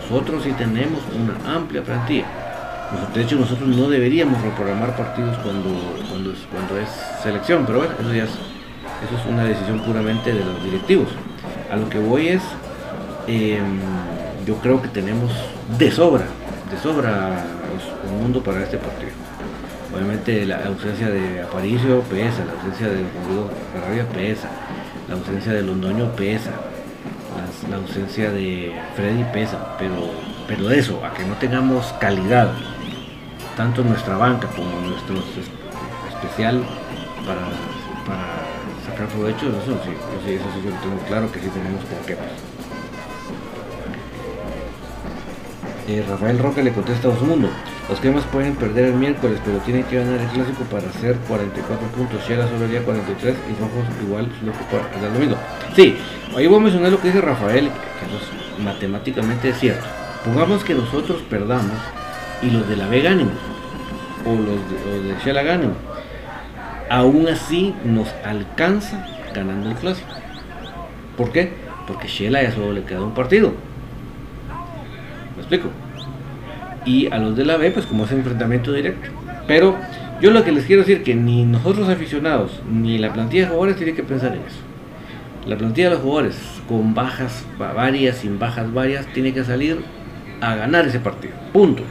Nosotros 0.02 0.44
sí 0.44 0.52
tenemos 0.54 1.00
una 1.16 1.56
amplia 1.56 1.84
plantilla 1.84 2.26
de 3.14 3.22
hecho, 3.22 3.36
nosotros 3.36 3.68
no 3.70 3.88
deberíamos 3.88 4.42
reprogramar 4.42 4.96
partidos 4.96 5.38
cuando, 5.40 5.70
cuando, 6.10 6.32
es, 6.32 6.40
cuando 6.52 6.78
es 6.80 6.90
selección, 7.22 7.64
pero 7.66 7.80
bueno, 7.80 7.94
eso 8.00 8.14
ya 8.14 8.24
es, 8.24 8.32
eso 8.32 9.16
es 9.20 9.26
una 9.30 9.44
decisión 9.44 9.80
puramente 9.82 10.34
de 10.34 10.44
los 10.44 10.64
directivos. 10.64 11.10
A 11.72 11.76
lo 11.76 11.88
que 11.88 12.00
voy 12.00 12.30
es, 12.30 12.42
em, 13.28 13.80
yo 14.46 14.56
creo 14.56 14.82
que 14.82 14.88
tenemos 14.88 15.32
de 15.78 15.92
sobra, 15.92 16.26
de 16.72 16.78
sobra 16.80 17.46
un 18.12 18.22
mundo 18.24 18.42
para 18.42 18.64
este 18.64 18.78
partido. 18.78 19.12
Obviamente 19.94 20.46
la 20.46 20.66
ausencia 20.66 21.10
de 21.10 21.42
Aparicio 21.42 22.02
pesa, 22.02 22.44
la 22.46 22.54
ausencia 22.54 22.88
de 22.88 23.04
Rodrigo 23.04 23.50
Carrabia 23.74 24.06
pesa, 24.10 24.50
la 25.10 25.16
ausencia 25.16 25.54
de 25.54 25.64
Londoño 25.64 26.12
pesa, 26.16 26.52
la, 27.70 27.78
ausencia 27.78 28.30
de 28.30 28.72
Freddy 28.96 29.24
pesa, 29.34 29.76
pero, 29.80 30.12
pero 30.48 30.70
eso, 30.70 31.04
a 31.04 31.14
que 31.14 31.26
no 31.26 31.34
tengamos 31.36 31.92
calidad 32.00 32.54
tanto 33.58 33.84
nuestra 33.84 34.18
banca 34.18 34.48
como 34.50 34.70
nuestro 34.82 35.16
especial 36.10 36.64
para, 37.26 37.42
sacar 38.86 39.08
provecho, 39.08 39.48
eso 39.48 39.82
sí, 39.84 39.92
eso 40.32 40.46
sí 40.54 40.62
yo 40.64 40.72
tengo 40.80 41.02
claro 41.08 41.32
que 41.32 41.40
sí 41.40 41.48
tenemos 41.48 41.84
con 41.86 42.06
qué. 42.06 42.16
Eh, 45.88 46.06
Rafael 46.08 46.38
Roque 46.38 46.62
le 46.62 46.72
contesta 46.72 47.08
a 47.08 47.12
mundo 47.26 47.50
Los 47.90 48.00
quemas 48.00 48.24
pueden 48.26 48.56
perder 48.56 48.86
el 48.86 48.94
miércoles, 48.94 49.40
pero 49.44 49.58
tienen 49.60 49.84
que 49.86 49.96
ganar 49.98 50.20
el 50.20 50.28
clásico 50.28 50.64
para 50.66 50.88
hacer 50.88 51.16
44 51.28 51.88
puntos. 51.88 52.30
Llega 52.30 52.48
sobre 52.48 52.66
el 52.66 52.72
día 52.72 52.84
43 52.84 53.36
y 53.50 53.60
Rojos 53.60 53.86
igual 54.06 54.30
lo 54.44 55.08
el 55.08 55.14
domingo. 55.14 55.36
Sí, 55.76 55.98
ahí 56.38 56.46
voy 56.46 56.60
a 56.60 56.62
mencionar 56.62 56.92
lo 56.92 57.02
que 57.02 57.08
dice 57.08 57.20
Rafael, 57.20 57.68
que 57.68 58.64
matemáticamente 58.64 59.50
es 59.50 59.60
cierto. 59.60 59.86
Pongamos 60.24 60.64
que 60.64 60.76
nosotros 60.76 61.24
perdamos 61.30 61.72
y 62.44 62.52
los 62.52 62.70
de 62.70 62.76
la 62.76 62.88
B 62.88 63.02
ganen, 63.02 63.32
o 64.24 64.36
los 64.36 65.04
de, 65.04 65.16
Shela 65.26 65.42
ganen, 65.42 65.74
aún 66.92 67.28
así 67.28 67.74
nos 67.84 68.10
alcanza 68.24 69.04
ganando 69.34 69.68
el 69.68 69.76
clásico. 69.76 70.10
¿Por 71.18 71.32
qué? 71.32 71.54
Porque 71.88 72.08
Shela 72.08 72.44
ya 72.44 72.52
solo 72.52 72.72
le 72.72 72.84
queda 72.84 73.02
un 73.02 73.16
partido. 73.16 73.52
¿Me 75.36 75.42
explico? 75.42 75.70
Y 76.86 77.08
a 77.08 77.18
los 77.18 77.36
de 77.36 77.46
la 77.46 77.58
B, 77.58 77.72
pues 77.72 77.86
como 77.86 78.06
es 78.06 78.12
enfrentamiento 78.12 78.72
directo. 78.72 79.10
Pero 79.48 79.78
yo 80.22 80.32
lo 80.32 80.44
que 80.44 80.52
les 80.52 80.66
quiero 80.66 80.82
decir 80.82 81.04
que 81.04 81.16
ni 81.16 81.46
nosotros 81.46 81.90
aficionados, 81.90 82.62
ni 82.72 82.98
la 82.98 83.14
plantilla 83.14 83.44
de 83.44 83.50
jugadores 83.50 83.78
tiene 83.78 83.94
que 83.94 84.04
pensar 84.04 84.34
en 84.34 84.42
eso. 84.42 84.60
La 85.48 85.58
plantilla 85.58 85.90
de 85.90 85.96
los 85.96 86.04
jugadores, 86.04 86.38
con 86.68 86.94
bajas 86.94 87.46
varias, 87.58 88.18
sin 88.18 88.40
bajas 88.40 88.74
varias, 88.74 89.06
tiene 89.14 89.34
que 89.34 89.44
salir 89.44 89.80
a 90.42 90.56
ganar 90.56 90.88
ese 90.88 91.00
partido. 91.00 91.34
Punto 91.54 91.84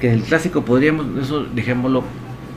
que 0.00 0.12
el 0.12 0.22
clásico 0.22 0.64
podríamos, 0.64 1.06
eso 1.22 1.44
dejémoslo 1.44 2.04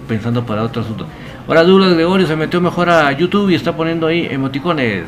pensando 0.08 0.46
para 0.46 0.64
otro 0.64 0.82
asunto. 0.82 1.06
Ahora 1.48 1.64
Douglas 1.64 1.94
Gregorio 1.94 2.28
se 2.28 2.36
metió 2.36 2.60
mejor 2.60 2.90
a 2.90 3.12
YouTube 3.12 3.50
y 3.50 3.56
está 3.56 3.76
poniendo 3.76 4.08
ahí 4.08 4.28
emoticones. 4.30 5.06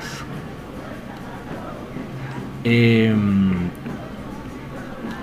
Em, 2.63 3.68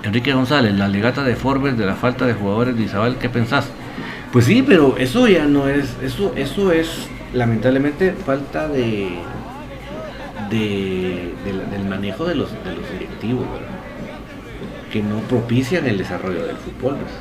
Enrique 0.03 0.33
González, 0.33 0.73
la 0.75 0.87
legata 0.87 1.23
de 1.23 1.35
Forbes 1.35 1.77
de 1.77 1.85
la 1.85 1.95
falta 1.95 2.25
de 2.25 2.33
jugadores 2.33 2.77
de 2.77 2.83
Isabel, 2.83 3.17
¿qué 3.17 3.29
pensás? 3.29 3.69
Pues 4.31 4.45
sí, 4.45 4.63
pero 4.65 4.97
eso 4.97 5.27
ya 5.27 5.45
no 5.45 5.67
es, 5.67 5.95
eso, 6.01 6.33
eso 6.35 6.71
es 6.71 7.09
lamentablemente 7.33 8.13
falta 8.13 8.67
de, 8.67 9.09
de, 10.49 11.33
del 11.71 11.85
manejo 11.85 12.25
de 12.25 12.35
los, 12.35 12.51
de 12.51 12.75
los 12.75 12.91
directivos, 12.91 13.45
¿verdad? 13.51 13.77
que 14.91 15.01
no 15.01 15.19
propician 15.21 15.85
el 15.87 15.97
desarrollo 15.97 16.45
del 16.45 16.57
fútbol. 16.57 16.97
Pues. 16.97 17.11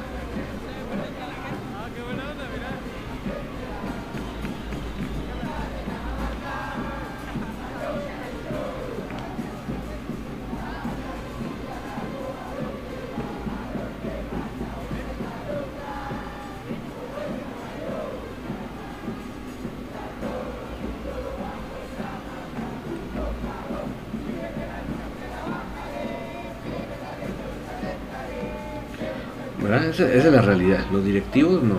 Directivos 31.07 31.63
no, 31.63 31.77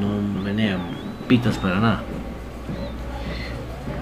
no 0.00 0.42
menean 0.42 0.80
pitas 1.28 1.58
para 1.58 1.80
nada. 1.80 2.02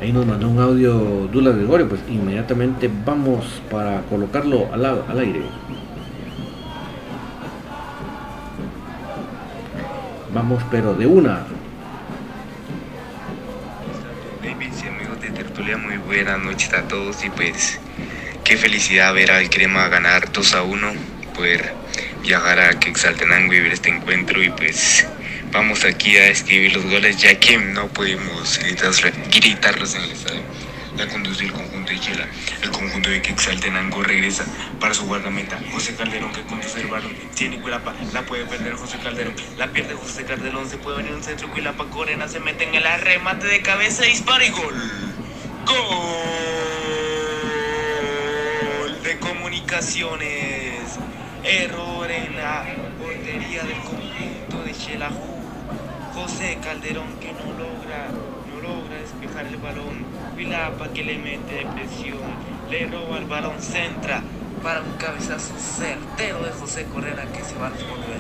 Ahí 0.00 0.12
nos 0.12 0.26
mandó 0.26 0.48
un 0.48 0.60
audio 0.60 1.28
Dula 1.32 1.52
Gregorio, 1.52 1.88
pues 1.88 2.00
inmediatamente 2.08 2.90
vamos 3.04 3.62
para 3.70 4.02
colocarlo 4.02 4.68
al, 4.72 4.84
al 4.84 5.18
aire. 5.18 5.42
Vamos, 10.34 10.62
pero 10.70 10.94
de 10.94 11.06
una. 11.06 11.44
David 14.42 14.72
amigos 14.88 15.20
de 15.20 15.30
Tertulia, 15.30 15.76
muy 15.76 15.98
buenas 15.98 16.38
noches 16.40 16.72
a 16.74 16.82
todos 16.82 17.24
y 17.24 17.30
pues 17.30 17.78
qué 18.42 18.56
felicidad 18.56 19.14
ver 19.14 19.30
al 19.30 19.48
Crema 19.50 19.88
ganar 19.88 20.32
2 20.32 20.54
a 20.54 20.62
1, 20.62 20.88
poder 21.34 21.81
viajar 22.22 22.60
a 22.60 22.78
Quexaltenango 22.78 23.52
y 23.52 23.60
ver 23.60 23.72
este 23.72 23.90
encuentro 23.90 24.42
y 24.42 24.50
pues 24.50 25.06
vamos 25.50 25.84
aquí 25.84 26.16
a 26.16 26.28
escribir 26.28 26.74
los 26.74 26.84
goles 26.84 27.16
ya 27.18 27.38
que 27.38 27.58
no 27.58 27.88
pudimos 27.88 28.58
gritarlos 29.30 29.94
en 29.94 30.02
el 30.02 30.12
estadio. 30.12 30.42
La 30.96 31.08
conduce 31.08 31.44
el 31.44 31.52
conjunto 31.52 31.90
de 31.90 31.98
Chela. 31.98 32.28
El 32.62 32.70
conjunto 32.70 33.08
de 33.08 33.22
Quexaltenango 33.22 34.02
regresa 34.02 34.44
para 34.78 34.92
su 34.92 35.06
guardameta. 35.06 35.58
José 35.72 35.94
Calderón 35.94 36.32
que 36.32 36.42
conduce 36.42 36.80
el 36.80 36.88
balón. 36.88 37.14
Tiene 37.34 37.58
Cuilapa. 37.60 37.94
La 38.12 38.22
puede 38.22 38.44
perder 38.44 38.74
José 38.74 38.98
Calderón. 39.02 39.34
La 39.56 39.68
pierde 39.68 39.94
José 39.94 40.24
Calderón. 40.24 40.68
Se 40.68 40.76
puede 40.76 40.98
venir 40.98 41.14
un 41.14 41.22
centro. 41.22 41.48
Cuilapa 41.50 41.86
Corena 41.86 42.28
se 42.28 42.40
mete 42.40 42.64
en 42.64 42.74
el 42.74 42.86
arremate 42.86 43.46
de 43.46 43.62
cabeza. 43.62 44.04
Dispara 44.04 44.44
y 44.44 44.50
gol. 44.50 44.74
Gol 48.84 49.02
de 49.02 49.18
comunicaciones. 49.18 50.61
Error 51.44 52.10
en 52.10 52.36
la 52.36 52.64
portería 53.00 53.64
del 53.64 53.78
conjunto 53.78 54.62
de 54.64 54.72
Shelahu. 54.72 55.42
José 56.14 56.58
Calderón 56.62 57.18
que 57.20 57.32
no 57.32 57.52
logra, 57.58 58.08
no 58.48 58.60
logra 58.60 58.96
despejar 58.96 59.46
el 59.46 59.56
balón. 59.56 60.04
Vilapa 60.36 60.92
que 60.92 61.02
le 61.02 61.18
mete 61.18 61.66
presión. 61.74 62.18
Le 62.70 62.86
roba 62.86 63.18
el 63.18 63.24
balón, 63.24 63.60
centra 63.60 64.22
para 64.62 64.82
un 64.82 64.92
cabezazo 64.98 65.54
certero 65.58 66.44
de 66.44 66.52
José 66.52 66.86
Correa 66.86 67.26
que 67.32 67.42
se 67.42 67.56
va 67.56 67.66
al 67.66 67.74
fondo 67.74 68.12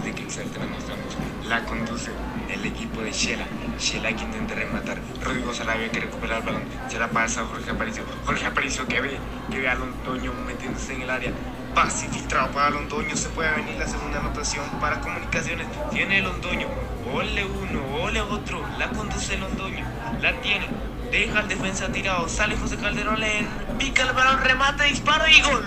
área. 0.00 0.14
Quixaltena, 0.14 0.66
desde 0.66 0.66
Quixaltena 0.66 0.66
mostramos, 0.66 1.16
la 1.48 1.64
conduce 1.64 2.10
el 2.48 2.64
equipo 2.64 3.00
de 3.00 3.12
Shela. 3.12 3.46
Shela 3.78 4.12
que 4.12 4.24
intenta 4.24 4.54
rematar. 4.54 4.98
Rodrigo 5.22 5.54
Sarabia 5.54 5.90
que 5.90 6.00
recupera 6.00 6.38
el 6.38 6.44
balón. 6.44 6.62
Se 6.88 6.98
la 6.98 7.08
pasa 7.08 7.42
a 7.42 7.44
Jorge 7.46 7.70
Aparicio. 7.70 8.04
Jorge 8.24 8.46
Aparicio 8.46 8.86
que 8.86 9.00
ve, 9.00 9.18
que 9.50 9.58
ve 9.60 9.68
a 9.68 9.74
Londoño 9.74 10.32
metiéndose 10.46 10.94
en 10.94 11.02
el 11.02 11.10
área. 11.10 11.32
Pase 11.74 12.08
filtrado 12.08 12.50
para 12.52 12.70
Londoño. 12.70 13.16
Se 13.16 13.28
puede 13.30 13.50
venir 13.54 13.76
la 13.78 13.86
segunda 13.86 14.18
anotación 14.18 14.64
para 14.80 15.00
comunicaciones. 15.00 15.66
Tiene 15.90 16.22
Londoño. 16.22 16.66
Ole 17.12 17.44
uno, 17.44 18.02
ole 18.02 18.20
otro. 18.20 18.64
La 18.78 18.88
conduce 18.90 19.36
Londoño. 19.38 19.84
La 20.20 20.40
tiene. 20.40 20.66
Deja 21.10 21.38
al 21.38 21.48
defensa 21.48 21.88
tirado. 21.88 22.28
Sale 22.28 22.56
José 22.56 22.76
Calderón. 22.76 23.20
Le 23.20 23.46
pica 23.78 24.02
el 24.02 24.12
balón. 24.12 24.40
Remata, 24.42 24.84
dispara 24.84 25.30
y 25.30 25.40
gol. 25.40 25.64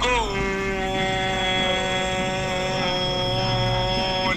Gol 0.00 0.52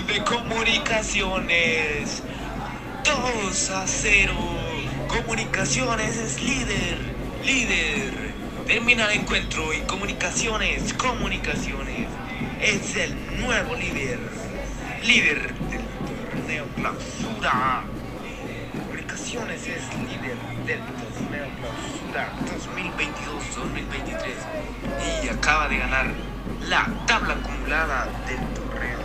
de 0.08 0.15
comunicaciones. 0.26 2.24
2 3.04 3.70
a 3.70 3.88
0. 3.88 4.34
Comunicaciones 5.08 6.18
es 6.18 6.42
líder. 6.42 6.98
Líder. 7.46 8.34
Termina 8.66 9.06
el 9.06 9.20
encuentro 9.22 9.72
y 9.74 9.82
comunicaciones, 9.82 10.92
comunicaciones 10.96 12.08
es 12.60 12.96
el 12.96 13.16
nuevo 13.40 13.76
líder. 13.76 14.20
Líder 15.04 15.54
del 15.54 15.86
torneo 16.32 16.66
clausura. 16.76 17.84
Comunicaciones 18.74 19.68
es 19.68 19.84
líder 20.10 20.38
del 20.66 20.80
torneo 20.80 21.48
clausura 21.62 22.34
2022-2023 24.16 25.24
y 25.24 25.30
acaba 25.30 25.68
de 25.68 25.78
ganar 25.78 26.08
la 26.68 26.90
tabla 27.06 27.36
acumulada 27.36 28.08
del 28.28 28.40
torneo 28.56 29.00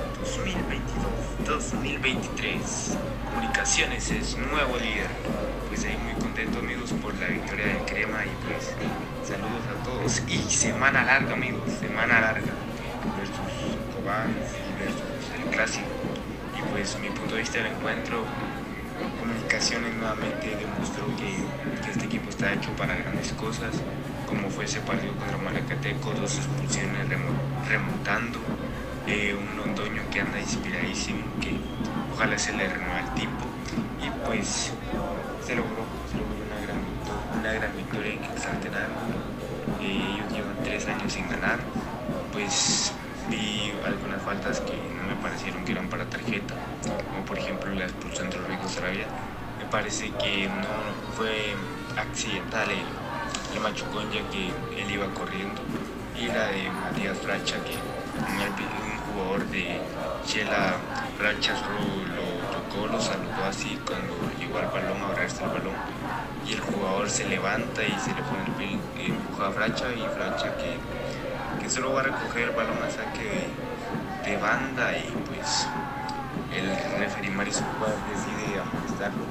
2022-2023. 1.51 2.97
Comunicaciones 3.31 4.11
es 4.11 4.37
nuevo 4.39 4.77
líder. 4.77 5.09
Pues 5.69 5.85
ahí 5.85 5.97
muy 6.05 6.15
contento 6.21 6.61
amigos 6.61 6.93
por 7.03 7.15
la 7.19 7.27
victoria 7.27 7.67
del 7.67 7.85
Crema 7.87 8.25
y 8.25 8.31
pues 8.47 8.73
saludos 9.27 9.65
a 9.69 9.85
todos. 9.85 10.23
Y 10.29 10.39
semana 10.51 11.05
larga 11.05 11.33
amigos, 11.33 11.63
semana 11.81 12.21
larga 12.21 12.53
versus 13.19 13.37
Cobán 13.97 14.31
y 14.31 14.83
versus 14.83 15.03
el 15.37 15.51
clásico. 15.51 15.87
Y 16.57 16.63
pues 16.73 16.97
mi 17.01 17.09
punto 17.09 17.35
de 17.35 17.41
vista 17.41 17.59
del 17.59 17.73
encuentro, 17.73 18.25
Comunicaciones 19.19 19.95
nuevamente 19.95 20.57
demostró 20.57 21.07
que, 21.17 21.83
que 21.83 21.91
este 21.91 22.05
equipo 22.05 22.29
está 22.29 22.53
hecho 22.53 22.71
para 22.77 22.95
grandes 22.95 23.33
cosas, 23.33 23.75
como 24.27 24.51
fue 24.51 24.67
ese 24.67 24.81
partido 24.81 25.15
contra 25.15 25.39
Malacateco, 25.39 26.13
dos 26.13 26.37
expulsiones 26.37 27.09
remontando, 27.67 28.39
eh, 29.07 29.35
un 29.35 29.57
Londoño 29.57 30.03
que 30.11 30.21
anda 30.21 30.41
inspiradísimo, 30.41 31.21
que 31.41 31.57
ojalá 32.15 32.39
se 32.39 32.53
le 32.53 32.69
renueva 32.69 33.01
el 33.01 33.15
tipo 33.15 33.45
y 34.03 34.11
pues 34.27 34.73
se 35.45 35.55
logró, 35.55 35.85
se 36.11 36.19
logró 36.19 36.37
una 36.47 36.61
gran 36.67 37.41
una 37.41 37.53
gran 37.53 37.77
victoria 37.77 38.13
en 38.13 38.21
Quetzaltenango. 38.21 39.01
Eh, 39.81 40.03
ellos 40.15 40.33
llevan 40.33 40.57
tres 40.65 40.87
años 40.87 41.13
sin 41.13 41.29
ganar, 41.29 41.59
pues 42.33 42.93
vi 43.29 43.73
algunas 43.85 44.23
faltas 44.23 44.61
que 44.61 44.73
no 44.73 45.09
me 45.09 45.15
parecieron 45.23 45.65
que 45.65 45.73
eran 45.73 45.89
para 45.89 46.05
tarjeta, 46.07 46.55
como 47.09 47.25
por 47.25 47.39
ejemplo 47.39 47.73
la 47.73 47.85
expulsión 47.85 48.31
de 48.31 48.37
Rodrigo 48.37 48.69
Sarabia. 48.69 49.07
Me 49.59 49.67
parece 49.67 50.11
que 50.13 50.49
no 50.49 51.15
fue 51.17 51.55
accidental 51.97 52.69
el, 52.71 53.57
el 53.57 53.61
machucón 53.63 54.11
ya 54.11 54.23
que 54.31 54.49
él 54.81 54.91
iba 54.91 55.07
corriendo 55.15 55.61
y 56.19 56.27
la 56.27 56.49
de 56.49 56.71
Matías 56.71 57.19
Fracha 57.19 57.57
que 57.65 57.77
un 58.21 58.37
jugador 58.37 58.89
de 59.51 59.79
Chela 60.27 60.77
Fracha 61.19 61.53
lo 61.53 62.49
tocó, 62.51 62.87
lo 62.87 63.01
saludó 63.01 63.45
así 63.49 63.79
cuando 63.87 64.15
llegó 64.39 64.59
al 64.59 64.69
balón 64.69 65.03
a 65.03 65.07
agarrarse 65.07 65.45
el 65.45 65.51
balón 65.51 65.75
y 66.47 66.53
el 66.55 66.61
jugador 66.61 67.11
se 67.11 67.29
levanta 67.29 67.83
y 67.83 67.99
se 67.99 68.15
le 68.15 68.23
pone 68.23 68.45
el 68.47 68.53
pie, 68.53 68.79
empuja 69.07 69.49
a 69.49 69.51
Fracha 69.51 69.85
y 69.93 70.01
Fracha 70.17 70.57
que, 70.57 70.79
que 71.63 71.71
solo 71.71 71.93
va 71.93 72.01
a 72.01 72.05
recoger 72.05 72.49
el 72.49 72.51
balón 72.51 72.79
a 72.83 72.91
saque 72.91 73.51
de, 74.25 74.31
de 74.31 74.37
banda 74.39 74.97
y 74.97 75.11
pues 75.29 75.69
el 76.57 76.99
referee 76.99 77.31
Mario 77.31 77.53
decide 77.53 78.61
amonestarlo 78.61 79.25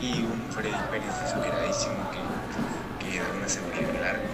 y 0.00 0.22
un 0.22 0.40
Freddy 0.50 0.70
Pérez 0.90 1.20
desesperadísimo 1.20 1.94
que, 2.10 3.04
que 3.10 3.18
da 3.18 3.26
una 3.36 3.48
seguridad 3.48 4.04
arco. 4.04 4.28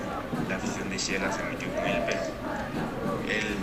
La 0.48 0.56
afición 0.56 0.90
de 0.90 0.98
Shela 0.98 1.32
se 1.32 1.42
metió 1.44 1.68
con 1.74 1.86
él, 1.86 2.02
pero 2.06 2.20
él 3.28 3.56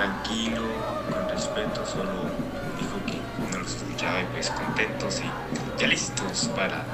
tranquilo, 0.00 0.62
con 1.10 1.28
respeto, 1.28 1.84
solo 1.84 2.24
dijo 2.78 2.96
que 3.06 3.20
no 3.52 3.58
los 3.62 3.74
escuchaba 3.76 4.22
y 4.22 4.24
pues 4.32 4.48
contentos 4.50 5.20
y 5.20 5.78
ya 5.78 5.86
listos 5.88 6.50
para 6.56 6.84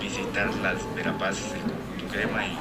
visitar 0.00 0.54
las 0.56 0.78
verapaces 0.94 1.52
del 1.52 1.60
conjunto 1.60 2.06
crema 2.10 2.46
y 2.46 2.56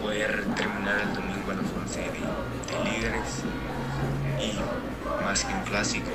poder 0.00 0.44
terminar 0.54 1.00
el 1.00 1.14
domingo 1.14 1.50
a 1.50 1.54
las 1.54 1.66
11 1.82 2.00
de, 2.00 2.06
de 2.06 2.90
líderes 2.90 3.42
y 4.38 5.24
más 5.24 5.44
que 5.44 5.52
un 5.52 5.62
clásico, 5.62 6.10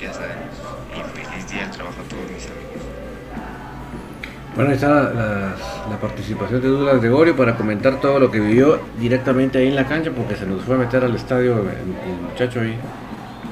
ya 0.00 0.12
sabemos. 0.12 0.54
Y 0.94 1.18
feliz 1.18 1.50
día 1.50 1.62
del 1.62 1.70
trabajo 1.72 2.02
a 2.02 2.08
todos 2.08 2.30
mis 2.30 2.46
amigos. 2.46 2.95
Bueno, 4.56 4.70
ahí 4.70 4.76
está 4.76 4.88
la, 4.88 5.02
la, 5.12 5.56
la, 5.90 6.00
participación 6.00 6.62
de 6.62 6.68
Douglas 6.68 6.98
Gregorio 6.98 7.36
para 7.36 7.56
comentar 7.56 8.00
todo 8.00 8.18
lo 8.18 8.30
que 8.30 8.40
vivió 8.40 8.80
directamente 8.98 9.58
ahí 9.58 9.68
en 9.68 9.76
la 9.76 9.84
cancha, 9.84 10.10
porque 10.10 10.34
se 10.34 10.46
nos 10.46 10.62
fue 10.62 10.76
a 10.76 10.78
meter 10.78 11.04
al 11.04 11.14
estadio 11.14 11.58
el, 11.58 12.30
muchacho 12.30 12.60
ahí, 12.62 12.74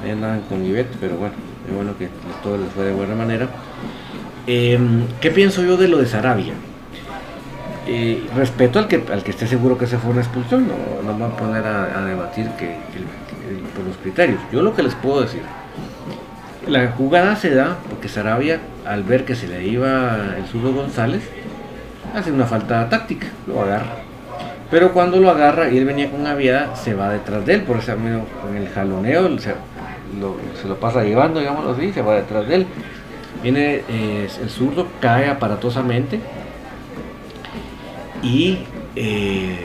ahí 0.03 0.09
andaban 0.09 0.41
con 0.49 0.65
Ivette, 0.65 0.97
pero 0.99 1.17
bueno, 1.17 1.35
es 1.67 1.75
bueno 1.75 1.95
que 1.95 2.09
todo 2.41 2.57
les 2.57 2.71
fue 2.71 2.85
de 2.85 2.93
buena 2.93 3.13
manera. 3.13 3.47
Eh, 4.47 4.79
¿Qué 5.21 5.29
pienso 5.29 5.61
yo 5.63 5.77
de 5.77 5.89
lo 5.89 5.99
de 5.99 6.07
Sarabia? 6.07 6.53
Eh, 7.85 8.27
respeto 8.35 8.79
al 8.79 8.87
que, 8.87 9.03
al 9.13 9.23
que 9.23 9.29
esté 9.29 9.45
seguro 9.45 9.77
que 9.77 9.85
se 9.85 9.99
fue 9.99 10.09
una 10.09 10.21
expulsión, 10.21 10.67
no, 10.67 11.03
no 11.03 11.13
me 11.13 11.25
voy 11.25 11.33
a 11.33 11.37
poner 11.37 11.67
a, 11.67 12.03
debatir 12.03 12.49
que, 12.57 12.77
por 13.75 13.85
los 13.85 13.95
criterios. 13.97 14.39
Yo 14.51 14.63
lo 14.63 14.75
que 14.75 14.81
les 14.81 14.95
puedo 14.95 15.21
decir, 15.21 15.43
la 16.67 16.87
jugada 16.91 17.35
se 17.35 17.53
da 17.53 17.77
porque 17.89 18.07
Sarabia, 18.07 18.59
al 18.85 19.03
ver 19.03 19.25
que 19.25 19.35
se 19.35 19.47
le 19.47 19.65
iba 19.65 20.35
el 20.37 20.45
zurdo 20.45 20.73
González, 20.73 21.23
hace 22.15 22.31
una 22.31 22.45
falta 22.45 22.89
táctica, 22.89 23.27
lo 23.47 23.61
agarra. 23.61 23.97
Pero 24.71 24.93
cuando 24.93 25.17
lo 25.17 25.29
agarra 25.29 25.69
y 25.69 25.77
él 25.77 25.85
venía 25.85 26.09
con 26.09 26.21
una 26.21 26.33
viada, 26.33 26.75
se 26.75 26.93
va 26.93 27.09
detrás 27.09 27.45
de 27.45 27.55
él, 27.55 27.61
por 27.61 27.77
eso 27.77 27.93
con 28.41 28.55
el 28.55 28.67
jaloneo 28.69 29.37
se 29.39 29.53
lo, 30.67 30.75
pasa 30.79 31.03
llevando, 31.03 31.39
digámoslo 31.39 31.71
así, 31.71 31.93
se 31.93 32.01
va 32.01 32.15
detrás 32.15 32.47
de 32.47 32.55
él. 32.55 32.67
Viene 33.43 33.83
eh, 33.87 34.27
el 34.41 34.49
zurdo, 34.49 34.87
cae 34.99 35.29
aparatosamente 35.29 36.19
y 38.23 38.59
eh, 38.95 39.59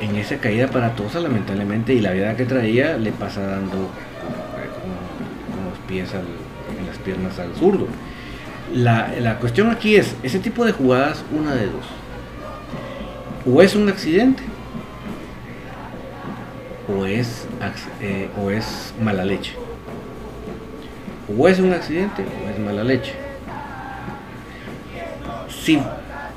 en 0.00 0.16
esa 0.16 0.36
caída 0.36 0.66
aparatosa, 0.66 1.18
lamentablemente, 1.18 1.94
y 1.94 2.00
la 2.00 2.12
viada 2.12 2.36
que 2.36 2.44
traía, 2.44 2.96
le 2.96 3.10
pasa 3.10 3.44
dando 3.44 3.90
pies 5.92 6.08
en 6.14 6.86
las 6.86 6.96
piernas 6.98 7.38
al 7.38 7.54
zurdo. 7.54 7.86
La, 8.74 9.12
la, 9.20 9.38
cuestión 9.38 9.70
aquí 9.70 9.96
es, 9.96 10.16
ese 10.22 10.38
tipo 10.38 10.64
de 10.64 10.72
jugadas, 10.72 11.22
una 11.30 11.54
de 11.54 11.66
dos. 11.66 11.84
O 13.44 13.60
es 13.60 13.74
un 13.74 13.88
accidente, 13.88 14.42
o 16.88 17.04
es, 17.04 17.46
eh, 18.00 18.30
o 18.40 18.50
es 18.50 18.94
mala 19.02 19.24
leche. 19.24 19.54
O 21.38 21.48
es 21.48 21.58
un 21.58 21.72
accidente, 21.72 22.22
o 22.22 22.50
es 22.50 22.58
mala 22.58 22.82
leche. 22.82 23.12
Si, 25.48 25.78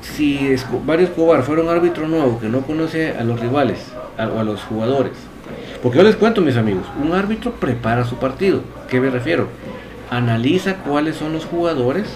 si 0.02 0.54
varios 0.84 1.10
Escobar 1.10 1.42
fuera 1.42 1.62
un 1.62 1.70
árbitro 1.70 2.06
nuevo 2.06 2.38
que 2.38 2.48
no 2.48 2.60
conoce 2.60 3.12
a 3.16 3.24
los 3.24 3.40
rivales 3.40 3.78
o 4.18 4.38
a 4.38 4.44
los 4.44 4.62
jugadores, 4.64 5.14
porque 5.82 5.98
yo 5.98 6.04
les 6.04 6.16
cuento, 6.16 6.40
mis 6.40 6.56
amigos, 6.56 6.84
un 7.02 7.12
árbitro 7.12 7.52
prepara 7.52 8.04
su 8.04 8.16
partido. 8.16 8.62
¿Qué 8.88 9.00
me 9.00 9.10
refiero? 9.10 9.48
Analiza 10.10 10.76
cuáles 10.76 11.16
son 11.16 11.32
los 11.32 11.44
jugadores 11.44 12.06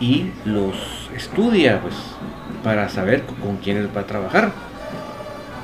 y 0.00 0.30
los 0.44 0.74
estudia, 1.14 1.80
pues, 1.80 1.94
para 2.62 2.88
saber 2.88 3.24
con 3.24 3.56
quiénes 3.56 3.88
va 3.94 4.02
a 4.02 4.06
trabajar. 4.06 4.52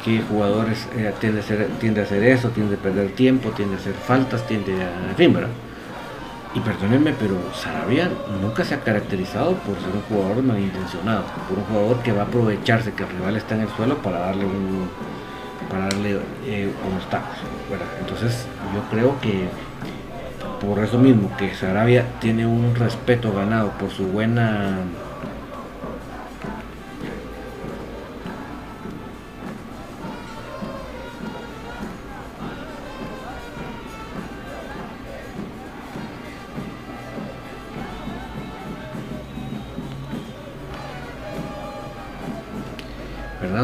Qué 0.04 0.20
jugadores 0.28 0.86
eh, 0.96 1.12
tiende, 1.20 1.40
a 2.00 2.04
hacer 2.04 2.24
eso, 2.24 2.50
tiende 2.50 2.74
a 2.74 2.78
perder 2.78 3.12
tiempo, 3.12 3.50
tiende 3.50 3.76
a 3.76 3.78
hacer 3.78 3.94
faltas, 3.94 4.46
tiende 4.46 4.72
a. 4.74 5.10
En 5.10 5.16
fin, 5.16 5.32
¿verdad? 5.32 5.50
Y 6.54 6.60
perdónenme, 6.60 7.14
pero 7.18 7.36
Sarabia 7.52 8.10
nunca 8.40 8.64
se 8.64 8.74
ha 8.74 8.80
caracterizado 8.80 9.54
por 9.54 9.76
ser 9.76 9.90
un 9.92 10.02
jugador 10.02 10.42
malintencionado, 10.42 11.24
por 11.48 11.58
un 11.58 11.64
jugador 11.64 12.02
que 12.02 12.12
va 12.12 12.22
a 12.22 12.26
aprovecharse 12.26 12.92
que 12.92 13.02
el 13.02 13.08
rival 13.08 13.36
está 13.36 13.56
en 13.56 13.62
el 13.62 13.68
suelo 13.70 13.96
para 13.98 14.20
darle 14.20 14.44
un, 14.44 14.88
para 15.70 15.84
darle 15.84 16.18
eh, 16.46 16.70
tacos. 17.10 17.38
¿verdad? 17.70 17.86
Entonces 18.00 18.46
yo 18.74 18.82
creo 18.90 19.20
que 19.20 19.48
por 20.60 20.82
eso 20.82 20.98
mismo 20.98 21.30
que 21.36 21.54
Sarabia 21.54 22.06
tiene 22.20 22.46
un 22.46 22.74
respeto 22.74 23.32
ganado 23.32 23.70
por 23.72 23.90
su 23.90 24.06
buena 24.06 24.78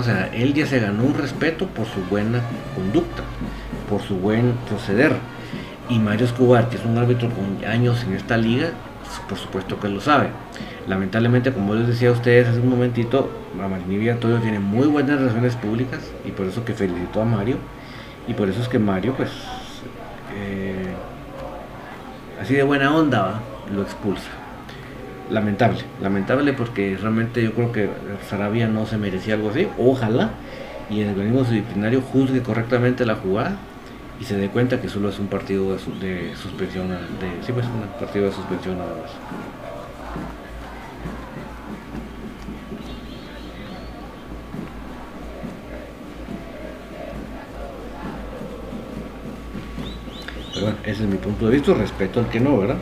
O 0.00 0.02
sea, 0.02 0.30
él 0.32 0.54
ya 0.54 0.64
se 0.64 0.80
ganó 0.80 1.04
un 1.04 1.12
respeto 1.12 1.66
por 1.66 1.84
su 1.84 2.00
buena 2.08 2.40
conducta, 2.74 3.22
por 3.86 4.00
su 4.00 4.16
buen 4.16 4.54
proceder. 4.66 5.12
Y 5.90 5.98
Mario 5.98 6.24
Escobar, 6.24 6.70
que 6.70 6.78
es 6.78 6.84
un 6.86 6.96
árbitro 6.96 7.28
con 7.28 7.70
años 7.70 8.02
en 8.04 8.14
esta 8.14 8.38
liga, 8.38 8.70
por 9.28 9.36
supuesto 9.36 9.78
que 9.78 9.90
lo 9.90 10.00
sabe. 10.00 10.28
Lamentablemente, 10.88 11.52
como 11.52 11.74
les 11.74 11.86
decía 11.86 12.08
a 12.08 12.12
ustedes 12.12 12.48
hace 12.48 12.60
un 12.60 12.70
momentito, 12.70 13.30
Marinivia 13.54 14.14
Antonio 14.14 14.38
tiene 14.38 14.58
muy 14.58 14.86
buenas 14.86 15.20
relaciones 15.20 15.54
públicas 15.56 16.00
y 16.24 16.30
por 16.30 16.46
eso 16.46 16.64
que 16.64 16.72
felicitó 16.72 17.20
a 17.20 17.26
Mario. 17.26 17.58
Y 18.26 18.32
por 18.32 18.48
eso 18.48 18.62
es 18.62 18.68
que 18.68 18.78
Mario, 18.78 19.12
pues, 19.18 19.28
eh, 20.34 20.94
así 22.40 22.54
de 22.54 22.62
buena 22.62 22.96
onda, 22.96 23.38
lo 23.70 23.82
expulsa. 23.82 24.39
Lamentable, 25.30 25.78
lamentable 26.02 26.52
porque 26.52 26.96
realmente 27.00 27.42
yo 27.42 27.52
creo 27.52 27.70
que 27.70 27.88
Sarabia 28.28 28.66
no 28.66 28.84
se 28.86 28.98
merecía 28.98 29.34
algo 29.34 29.50
así. 29.50 29.68
Ojalá 29.78 30.30
y 30.90 31.02
el 31.02 31.10
organismo 31.10 31.44
disciplinario 31.44 32.02
juzgue 32.02 32.42
correctamente 32.42 33.06
la 33.06 33.14
jugada 33.14 33.56
y 34.20 34.24
se 34.24 34.36
dé 34.36 34.48
cuenta 34.48 34.80
que 34.80 34.88
solo 34.88 35.08
es 35.08 35.18
un 35.20 35.28
partido 35.28 35.72
de, 35.72 36.34
suspensión, 36.34 36.88
de, 36.88 36.96
sí, 37.46 37.52
pues 37.52 37.64
un 37.66 37.88
partido 37.98 38.26
de 38.26 38.32
suspensión 38.32 38.78
nada 38.78 38.90
más. 38.90 39.10
Pero 50.52 50.66
bueno, 50.66 50.78
ese 50.84 51.04
es 51.04 51.08
mi 51.08 51.16
punto 51.16 51.46
de 51.46 51.52
vista, 51.52 51.72
respeto 51.72 52.18
al 52.18 52.28
que 52.28 52.40
no, 52.40 52.58
¿verdad? 52.58 52.78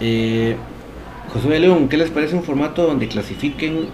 Eh, 0.00 0.56
José 1.32 1.58
León, 1.58 1.88
¿qué 1.88 1.96
les 1.96 2.10
parece 2.10 2.34
un 2.34 2.42
formato 2.42 2.86
donde 2.86 3.08
clasifiquen 3.08 3.88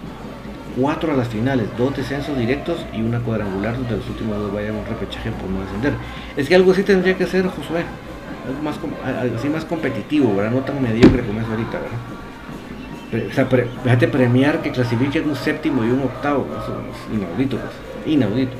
cuatro 0.79 1.13
a 1.13 1.15
las 1.15 1.27
finales, 1.27 1.67
dos 1.77 1.95
descensos 1.95 2.37
directos 2.37 2.85
y 2.93 3.01
una 3.01 3.19
cuadrangular 3.19 3.75
donde 3.75 3.97
los 3.97 4.07
últimos 4.09 4.37
dos 4.37 4.53
vayan 4.53 4.75
a 4.75 4.79
un 4.79 4.85
repechaje 4.85 5.31
por 5.31 5.49
no 5.49 5.61
descender. 5.61 5.93
Es 6.37 6.47
que 6.47 6.55
algo 6.55 6.71
así 6.71 6.83
tendría 6.83 7.17
que 7.17 7.25
ser 7.25 7.45
Josué, 7.47 7.83
algo 8.47 8.61
más, 8.63 8.79
algo 9.05 9.35
así 9.35 9.49
más 9.49 9.65
competitivo, 9.65 10.35
¿verdad? 10.35 10.51
No 10.51 10.59
tan 10.59 10.81
mediocre 10.81 11.23
como 11.23 11.41
es 11.41 11.47
ahorita, 11.47 11.79
¿verdad? 11.79 13.27
o 13.31 13.33
sea, 13.33 13.47
fíjate 13.83 14.07
premiar 14.07 14.61
que 14.61 14.71
clasifiquen 14.71 15.27
un 15.27 15.35
séptimo 15.35 15.83
y 15.83 15.89
un 15.89 16.01
octavo, 16.01 16.45
eso 16.51 16.79
es 16.91 17.17
inaudito, 17.17 17.57
pues, 17.57 18.13
inaudito. 18.13 18.51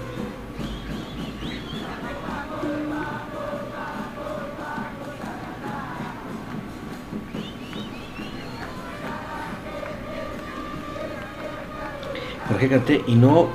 Y 13.08 13.16
no, 13.16 13.48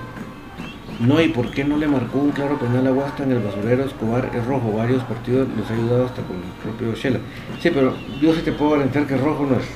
no, 0.98 1.20
y 1.20 1.28
por 1.28 1.50
qué 1.50 1.62
no 1.62 1.76
le 1.76 1.86
marcó 1.86 2.18
un 2.20 2.30
claro 2.30 2.58
penal 2.58 2.86
a 2.86 2.90
Guasta 2.90 3.24
en 3.24 3.32
el 3.32 3.40
basurero 3.40 3.84
Escobar 3.84 4.30
es 4.34 4.46
rojo, 4.46 4.72
varios 4.72 5.02
partidos 5.04 5.46
los 5.58 5.70
ha 5.70 5.74
ayudado 5.74 6.06
hasta 6.06 6.22
con 6.22 6.36
el 6.36 6.42
propio 6.62 6.94
Shela. 6.94 7.18
Sí, 7.60 7.70
pero 7.70 7.94
yo 8.18 8.32
sí 8.32 8.40
te 8.40 8.52
puedo 8.52 8.70
garantizar 8.72 9.06
que 9.06 9.18
rojo 9.18 9.44
no 9.44 9.56
es. 9.56 9.66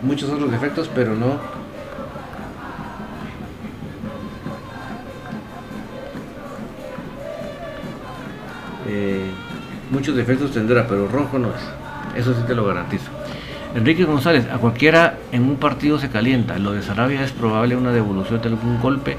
Muchos 0.00 0.30
otros 0.30 0.50
defectos, 0.50 0.90
pero 0.94 1.14
no. 1.14 1.38
Eh, 8.88 9.30
muchos 9.90 10.16
defectos 10.16 10.52
tendrá, 10.52 10.86
pero 10.88 11.06
rojo 11.06 11.38
no 11.38 11.48
es. 11.48 12.18
Eso 12.18 12.32
sí 12.32 12.40
te 12.46 12.54
lo 12.54 12.64
garantizo. 12.64 13.17
Enrique 13.78 14.04
González, 14.04 14.44
a 14.50 14.58
cualquiera 14.58 15.18
en 15.30 15.42
un 15.44 15.56
partido 15.56 16.00
se 16.00 16.08
calienta. 16.08 16.58
Lo 16.58 16.72
de 16.72 16.82
Sarabia 16.82 17.22
es 17.22 17.30
probable 17.30 17.76
una 17.76 17.92
devolución 17.92 18.42
de 18.42 18.48
algún 18.48 18.80
golpe 18.80 19.16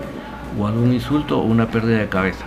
o 0.60 0.68
algún 0.68 0.91
insulto 0.91 1.39
o 1.39 1.43
una 1.43 1.68
pérdida 1.68 1.99
de 1.99 2.10
cabeza. 2.10 2.43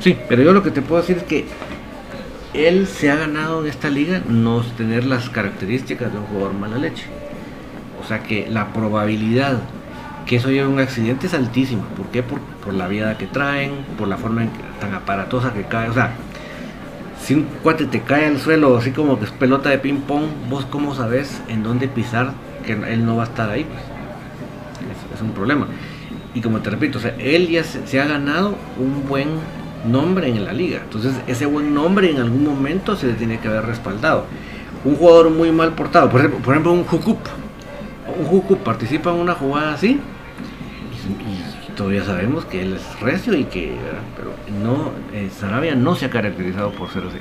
Sí, 0.00 0.16
pero 0.28 0.42
yo 0.42 0.52
lo 0.52 0.64
que 0.64 0.72
te 0.72 0.82
puedo 0.82 1.00
decir 1.00 1.18
es 1.18 1.22
que 1.22 1.46
él 2.54 2.88
se 2.88 3.08
ha 3.08 3.14
ganado 3.14 3.62
en 3.62 3.68
esta 3.68 3.88
liga 3.88 4.20
no 4.28 4.62
tener 4.62 5.04
las 5.04 5.30
características 5.30 6.12
de 6.12 6.18
un 6.18 6.24
jugador 6.24 6.54
mala 6.54 6.78
leche. 6.78 7.04
O 8.02 8.06
sea 8.06 8.24
que 8.24 8.48
la 8.50 8.72
probabilidad 8.72 9.60
que 10.26 10.36
eso 10.36 10.50
lleve 10.50 10.66
a 10.66 10.68
un 10.68 10.80
accidente 10.80 11.28
es 11.28 11.34
altísima. 11.34 11.84
¿Por 11.96 12.06
qué? 12.06 12.24
Por, 12.24 12.40
la 12.74 12.88
vida 12.88 13.16
que 13.16 13.26
traen, 13.26 13.72
por 13.96 14.08
la 14.08 14.16
forma 14.16 14.44
tan 14.80 14.92
aparatosa 14.92 15.54
que 15.54 15.62
cae. 15.62 15.88
O 15.88 15.94
sea, 15.94 16.14
si 17.28 17.34
un 17.34 17.42
cuate 17.62 17.84
te 17.84 18.00
cae 18.00 18.24
al 18.24 18.38
suelo 18.40 18.78
así 18.78 18.90
como 18.90 19.18
que 19.18 19.26
es 19.26 19.30
pelota 19.30 19.68
de 19.68 19.76
ping 19.76 20.00
pong, 20.00 20.24
vos 20.48 20.64
cómo 20.64 20.94
sabes 20.94 21.42
en 21.48 21.62
dónde 21.62 21.86
pisar 21.86 22.32
que 22.64 22.72
él 22.72 23.04
no 23.04 23.16
va 23.16 23.24
a 23.24 23.26
estar 23.26 23.50
ahí. 23.50 23.64
Pues? 23.64 23.82
Es, 25.14 25.20
un 25.20 25.32
problema. 25.32 25.66
Y 26.32 26.40
como 26.40 26.60
te 26.60 26.70
repito, 26.70 26.96
o 26.96 27.02
sea, 27.02 27.14
él 27.18 27.48
ya 27.48 27.64
se, 27.64 28.00
ha 28.00 28.06
ganado 28.06 28.56
un 28.78 29.06
buen 29.06 29.28
nombre 29.86 30.28
en 30.30 30.42
la 30.42 30.54
liga. 30.54 30.80
Entonces 30.82 31.16
ese 31.26 31.44
buen 31.44 31.74
nombre 31.74 32.10
en 32.10 32.16
algún 32.16 32.44
momento 32.44 32.96
se 32.96 33.08
le 33.08 33.12
tiene 33.12 33.38
que 33.40 33.48
haber 33.48 33.66
respaldado. 33.66 34.24
Un 34.86 34.96
jugador 34.96 35.28
muy 35.28 35.52
mal 35.52 35.74
portado, 35.74 36.08
por 36.08 36.20
ejemplo, 36.20 36.40
por 36.40 36.54
ejemplo 36.54 36.72
un 36.72 36.84
Jukup. 36.84 37.18
Un 38.18 38.24
Jukup 38.24 38.60
participa 38.60 39.10
en 39.10 39.16
una 39.16 39.34
jugada 39.34 39.74
así 39.74 40.00
todavía 41.78 42.04
sabemos 42.04 42.44
que 42.44 42.60
él 42.60 42.74
es 42.74 43.00
recio 43.00 43.34
y 43.34 43.44
que, 43.44 43.72
pero 44.16 44.32
no, 44.62 44.90
eh, 45.14 45.30
Sarabia 45.30 45.76
no 45.76 45.94
se 45.94 46.06
ha 46.06 46.10
caracterizado 46.10 46.72
por 46.72 46.90
ser 46.90 47.04
así. 47.04 47.18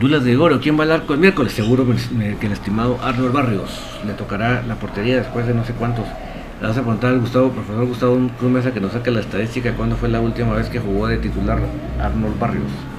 Dulas 0.00 0.24
de 0.24 0.34
Goro, 0.34 0.60
¿quién 0.60 0.78
va 0.78 0.82
al 0.82 0.92
arco 0.92 1.14
el 1.14 1.20
miércoles? 1.20 1.52
Seguro 1.52 1.86
que 1.86 2.46
el 2.46 2.52
estimado 2.52 2.98
Arnold 3.02 3.32
Barrios 3.32 3.80
le 4.04 4.12
tocará 4.12 4.62
la 4.62 4.74
portería 4.74 5.16
después 5.16 5.46
de 5.46 5.54
no 5.54 5.64
sé 5.64 5.72
cuántos. 5.72 6.04
Le 6.60 6.66
vas 6.66 6.76
a 6.76 6.80
preguntar 6.80 7.12
al 7.12 7.20
Gustavo, 7.20 7.50
profesor 7.50 7.86
Gustavo 7.86 8.30
Cruz 8.38 8.50
Mesa, 8.50 8.74
que 8.74 8.80
nos 8.80 8.92
saque 8.92 9.10
la 9.10 9.20
estadística 9.20 9.74
cuándo 9.74 9.96
fue 9.96 10.08
la 10.08 10.20
última 10.20 10.54
vez 10.54 10.68
que 10.68 10.80
jugó 10.80 11.06
de 11.06 11.18
titular 11.18 11.60
Arnold 12.00 12.38
Barrios. 12.38 12.95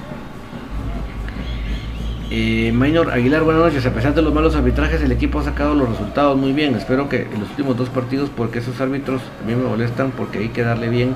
Eh, 2.29 2.73
Maynor 2.73 3.09
Aguilar, 3.11 3.43
buenas 3.43 3.63
noches. 3.63 3.85
A 3.85 3.93
pesar 3.93 4.13
de 4.13 4.21
los 4.21 4.33
malos 4.33 4.53
arbitrajes, 4.53 5.01
el 5.01 5.13
equipo 5.13 5.39
ha 5.39 5.43
sacado 5.43 5.73
los 5.75 5.87
resultados 5.87 6.37
muy 6.37 6.51
bien. 6.51 6.75
Espero 6.75 7.07
que 7.07 7.21
en 7.21 7.39
los 7.39 7.49
últimos 7.51 7.77
dos 7.77 7.89
partidos, 7.89 8.29
porque 8.35 8.59
esos 8.59 8.81
árbitros 8.81 9.21
a 9.41 9.47
mí 9.47 9.55
me 9.55 9.63
molestan, 9.63 10.11
porque 10.11 10.39
hay 10.39 10.49
que 10.49 10.61
darle 10.61 10.89
bien, 10.89 11.15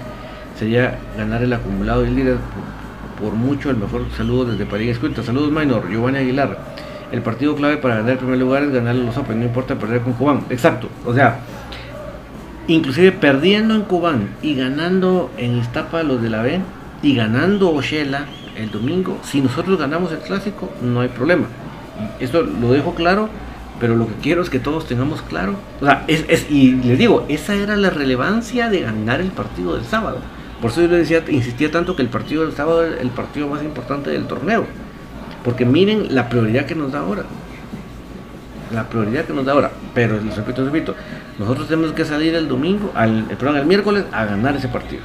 sería 0.57 0.99
ganar 1.17 1.43
el 1.43 1.51
acumulado 1.51 2.05
y 2.05 2.07
el 2.07 2.15
líder 2.15 2.37
por, 3.19 3.33
mucho. 3.33 3.69
El 3.69 3.77
mejor 3.77 4.05
saludo 4.15 4.45
desde 4.45 4.65
París. 4.65 4.91
Escucha, 4.91 5.21
saludos 5.21 5.51
Maynor, 5.51 5.89
Giovanni 5.91 6.19
Aguilar. 6.19 6.57
El 7.11 7.21
partido 7.21 7.57
clave 7.57 7.75
para 7.75 7.95
ganar 7.95 8.11
el 8.11 8.17
primer 8.17 8.39
lugar 8.39 8.63
es 8.63 8.71
ganar 8.71 8.95
los 8.95 9.17
Open, 9.17 9.37
no 9.37 9.45
importa 9.45 9.75
perder 9.75 9.99
con 10.01 10.13
Cubán. 10.13 10.45
Exacto, 10.49 10.87
o 11.05 11.13
sea, 11.13 11.41
inclusive 12.67 13.11
perdiendo 13.11 13.75
en 13.75 13.81
Cubán 13.81 14.29
y 14.41 14.55
ganando 14.55 15.29
en 15.37 15.57
Iztapa 15.57 16.03
los 16.03 16.21
de 16.21 16.29
la 16.29 16.41
B 16.41 16.61
y 17.03 17.13
ganando 17.13 17.71
Oshela 17.71 18.27
el 18.55 18.71
domingo, 18.71 19.17
si 19.23 19.41
nosotros 19.41 19.79
ganamos 19.79 20.11
el 20.11 20.19
clásico, 20.19 20.69
no 20.81 21.01
hay 21.01 21.09
problema. 21.09 21.47
Esto 22.19 22.43
lo 22.43 22.71
dejo 22.71 22.95
claro, 22.95 23.29
pero 23.79 23.95
lo 23.95 24.07
que 24.07 24.13
quiero 24.21 24.41
es 24.41 24.49
que 24.49 24.59
todos 24.59 24.85
tengamos 24.85 25.21
claro. 25.21 25.55
O 25.81 25.85
sea, 25.85 26.03
es, 26.07 26.49
y 26.49 26.73
les 26.73 26.97
digo, 26.99 27.25
esa 27.29 27.55
era 27.55 27.75
la 27.75 27.89
relevancia 27.89 28.69
de 28.69 28.81
ganar 28.81 29.21
el 29.21 29.31
partido 29.31 29.75
del 29.75 29.85
sábado. 29.85 30.19
Por 30.61 30.69
eso 30.69 30.81
yo 30.81 30.87
le 30.87 30.97
decía, 30.97 31.23
insistía 31.27 31.71
tanto 31.71 31.95
que 31.95 32.03
el 32.03 32.09
partido 32.09 32.43
del 32.45 32.55
sábado 32.55 32.85
es 32.85 33.01
el 33.01 33.09
partido 33.09 33.47
más 33.47 33.63
importante 33.63 34.11
del 34.11 34.27
torneo. 34.27 34.65
Porque 35.43 35.65
miren 35.65 36.13
la 36.13 36.29
prioridad 36.29 36.65
que 36.67 36.75
nos 36.75 36.91
da 36.91 36.99
ahora. 36.99 37.23
La 38.71 38.87
prioridad 38.87 39.25
que 39.25 39.33
nos 39.33 39.45
da 39.45 39.53
ahora. 39.53 39.71
Pero 39.95 40.21
les 40.21 40.35
repito, 40.35 40.63
repito, 40.63 40.95
nosotros 41.39 41.67
tenemos 41.67 41.93
que 41.93 42.05
salir 42.05 42.35
el 42.35 42.47
domingo, 42.47 42.91
al, 42.93 43.23
perdón, 43.23 43.57
el 43.57 43.65
miércoles 43.65 44.05
a 44.11 44.25
ganar 44.25 44.55
ese 44.55 44.67
partido. 44.67 45.01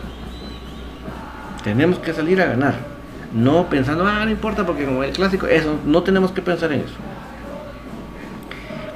Tenemos 1.64 1.99
que 1.99 2.12
salir 2.12 2.40
a 2.42 2.47
ganar. 2.47 2.95
No 3.37 3.68
pensando, 3.68 4.07
ah, 4.07 4.24
no 4.24 4.30
importa 4.30 4.64
porque 4.64 4.87
como 4.87 5.05
el 5.05 5.12
clásico, 5.12 5.47
eso, 5.47 5.78
no 5.84 6.03
tenemos 6.03 6.32
que 6.32 6.41
pensar 6.41 6.72
en 6.72 6.80
eso. 6.80 6.95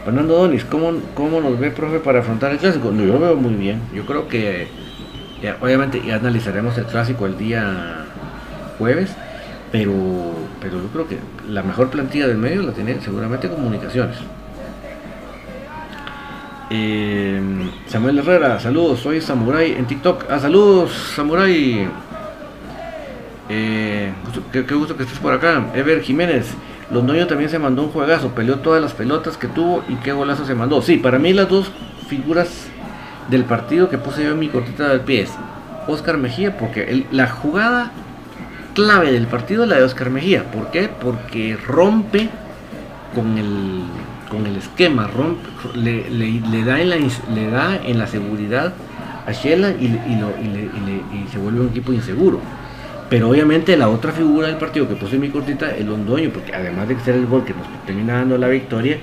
Fernando 0.02 0.34
Donis, 0.34 0.64
¿cómo, 0.64 0.94
¿cómo 1.14 1.42
nos 1.42 1.58
ve, 1.60 1.70
profe, 1.70 1.98
para 1.98 2.20
afrontar 2.20 2.50
el 2.50 2.56
clásico? 2.56 2.90
No, 2.90 3.04
yo 3.04 3.12
lo 3.12 3.20
veo 3.20 3.36
muy 3.36 3.52
bien. 3.52 3.82
Yo 3.94 4.06
creo 4.06 4.28
que, 4.28 4.68
obviamente, 5.60 6.02
ya 6.02 6.16
analizaremos 6.16 6.78
el 6.78 6.86
clásico 6.86 7.26
el 7.26 7.36
día 7.36 8.06
jueves, 8.78 9.14
pero, 9.70 9.92
pero 10.58 10.80
yo 10.80 10.88
creo 10.88 11.06
que 11.06 11.18
la 11.46 11.62
mejor 11.62 11.90
plantilla 11.90 12.26
del 12.26 12.38
medio 12.38 12.62
la 12.62 12.72
tiene 12.72 12.98
seguramente 13.02 13.50
comunicaciones. 13.50 14.16
Eh, 16.70 17.42
Samuel 17.88 18.20
Herrera, 18.20 18.58
saludos, 18.58 19.00
soy 19.00 19.20
Samurai 19.20 19.72
en 19.72 19.84
TikTok. 19.84 20.24
Ah, 20.30 20.38
saludos, 20.38 20.92
Samurai. 21.14 21.90
Eh, 23.52 24.12
qué, 24.52 24.62
gusto 24.62 24.96
que 24.96 25.02
estés 25.02 25.18
por 25.18 25.32
acá. 25.32 25.66
Ever 25.74 26.00
Jiménez. 26.02 26.54
Londoño 26.90 27.26
también 27.26 27.50
se 27.50 27.58
mandó 27.58 27.82
un 27.82 27.90
juegazo. 27.90 28.28
Peleó 28.28 28.60
todas 28.60 28.80
las 28.80 28.94
pelotas 28.94 29.36
que 29.36 29.48
tuvo 29.48 29.84
y 29.88 29.96
qué 29.96 30.12
golazo 30.12 30.46
se 30.46 30.54
mandó. 30.54 30.80
Sí, 30.80 30.96
para 30.96 31.18
mí 31.18 31.32
las 31.32 31.48
dos 31.48 31.70
figuras 32.08 32.68
del 33.28 33.44
partido 33.44 33.88
que 33.88 33.98
puse 33.98 34.24
yo 34.24 34.30
en 34.30 34.38
mi 34.38 34.48
cortita 34.48 34.88
del 34.88 35.00
pie 35.00 35.22
es 35.22 35.30
Oscar 35.86 36.16
Mejía, 36.16 36.56
porque 36.56 37.06
la 37.10 37.28
jugada 37.28 37.92
clave 38.74 39.12
del 39.12 39.26
partido 39.26 39.64
es 39.64 39.68
la 39.68 39.76
de 39.76 39.82
Oscar 39.82 40.10
Mejía. 40.10 40.50
¿Por 40.50 40.70
qué? 40.70 40.88
Porque 40.88 41.56
rompe 41.56 42.28
con 43.14 43.36
el, 43.36 43.82
con 44.28 44.46
el 44.46 44.56
esquema, 44.56 45.10
le, 45.74 46.64
da 46.64 46.80
en 46.80 47.98
la, 47.98 48.06
seguridad 48.06 48.72
a 49.26 49.32
Shela 49.32 49.70
y, 49.70 49.98
se 51.30 51.38
vuelve 51.38 51.60
un 51.60 51.68
equipo 51.68 51.92
inseguro. 51.92 52.40
Pero 53.10 53.28
obviamente 53.28 53.76
la 53.76 53.88
otra 53.88 54.12
figura 54.12 54.46
del 54.46 54.56
partido 54.56 54.88
que 54.88 54.94
puse 54.94 55.16
en 55.16 55.22
mi 55.22 55.30
cortita, 55.30 55.74
el 55.74 55.86
Londoño, 55.86 56.30
porque 56.30 56.54
además 56.54 56.86
de 56.86 56.98
ser 57.00 57.16
el 57.16 57.26
gol 57.26 57.44
que 57.44 57.52
nos 57.52 57.66
termina 57.84 58.14
dando 58.14 58.38
la 58.38 58.46
victoria, 58.46 58.98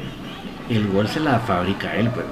el 0.70 0.88
gol 0.88 1.10
se 1.10 1.20
la 1.20 1.40
fabrica 1.40 1.94
él, 1.94 2.10
pues, 2.10 2.26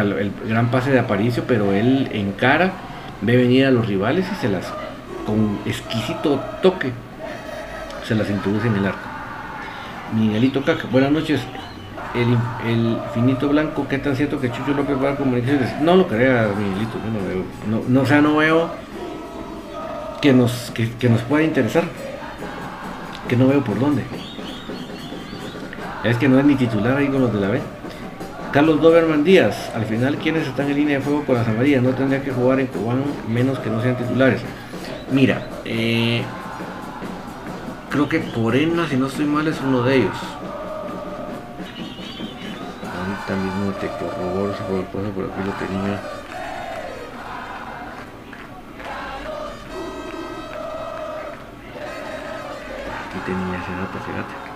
el 0.00 0.32
gran 0.48 0.72
pase 0.72 0.90
de 0.90 0.98
Aparicio, 0.98 1.44
pero 1.46 1.72
él 1.72 2.08
encara, 2.12 2.72
ve 3.20 3.36
venir 3.36 3.66
a 3.66 3.70
los 3.70 3.86
rivales 3.86 4.26
y 4.30 4.34
se 4.34 4.48
las, 4.48 4.72
con 5.24 5.60
exquisito 5.64 6.40
toque, 6.60 6.90
se 8.04 8.16
las 8.16 8.28
introduce 8.28 8.66
en 8.66 8.74
el 8.74 8.86
arco. 8.86 9.08
Miguelito 10.14 10.64
Caca, 10.64 10.88
buenas 10.90 11.12
noches. 11.12 11.40
El, 12.14 12.36
el, 12.68 12.98
finito 13.12 13.48
blanco, 13.48 13.86
¿qué 13.88 13.98
tan 13.98 14.16
cierto 14.16 14.40
que 14.40 14.50
Chucho 14.50 14.72
López 14.72 14.96
va 15.02 15.12
a 15.12 15.16
comunicaciones? 15.16 15.80
No 15.80 15.96
lo 15.96 16.08
crea, 16.08 16.48
Miguelito, 16.56 16.98
yo 17.04 17.10
no 17.10 17.28
veo. 17.28 17.44
No, 17.68 17.88
no, 17.88 18.00
o 18.02 18.06
sea, 18.06 18.20
no 18.20 18.36
veo 18.36 18.83
que 20.24 20.32
nos, 20.32 20.72
que, 20.72 21.08
nos 21.10 21.20
pueda 21.20 21.44
interesar. 21.44 21.84
Que 23.28 23.36
no 23.36 23.46
veo 23.46 23.62
por 23.62 23.78
dónde. 23.78 24.02
Es 26.02 26.16
que 26.16 26.30
no 26.30 26.38
es 26.38 26.46
ni 26.46 26.54
titular 26.54 26.96
ahí 26.96 27.08
con 27.08 27.20
los 27.20 27.30
de 27.30 27.40
la 27.40 27.48
B. 27.48 27.60
Carlos 28.50 28.80
Doberman 28.80 29.22
Díaz, 29.22 29.70
al 29.74 29.84
final, 29.84 30.16
¿quiénes 30.16 30.48
están 30.48 30.70
en 30.70 30.76
línea 30.76 30.98
de 30.98 31.04
fuego 31.04 31.24
con 31.24 31.34
las 31.34 31.46
amarillas? 31.46 31.82
No 31.82 31.90
tendría 31.90 32.22
que 32.22 32.32
jugar 32.32 32.58
en 32.58 32.68
Cobán 32.68 33.02
menos 33.28 33.58
que 33.58 33.68
no 33.68 33.82
sean 33.82 33.98
titulares. 33.98 34.40
Mira, 35.12 35.46
eh, 35.66 36.22
creo 37.90 38.08
que 38.08 38.22
Corena, 38.32 38.88
si 38.88 38.96
no 38.96 39.08
estoy 39.08 39.26
mal, 39.26 39.46
es 39.46 39.60
uno 39.60 39.82
de 39.82 39.96
ellos. 39.96 40.16
Ahorita 42.96 43.44
mismo 43.44 43.72
te 43.72 43.88
corroboro 43.88 44.54
ese 44.54 44.62
por 44.62 45.02
aquí 45.04 45.40
lo 45.44 45.52
tenía. 45.66 46.23
Dato, 53.76 53.98
fíjate. 54.00 54.54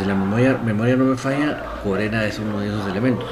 si 0.00 0.06
la 0.06 0.14
memoria, 0.14 0.58
memoria 0.64 0.96
no 0.96 1.04
me 1.04 1.16
falla, 1.16 1.62
Corena 1.82 2.24
es 2.24 2.38
uno 2.38 2.60
de 2.60 2.68
esos 2.68 2.86
elementos. 2.88 3.29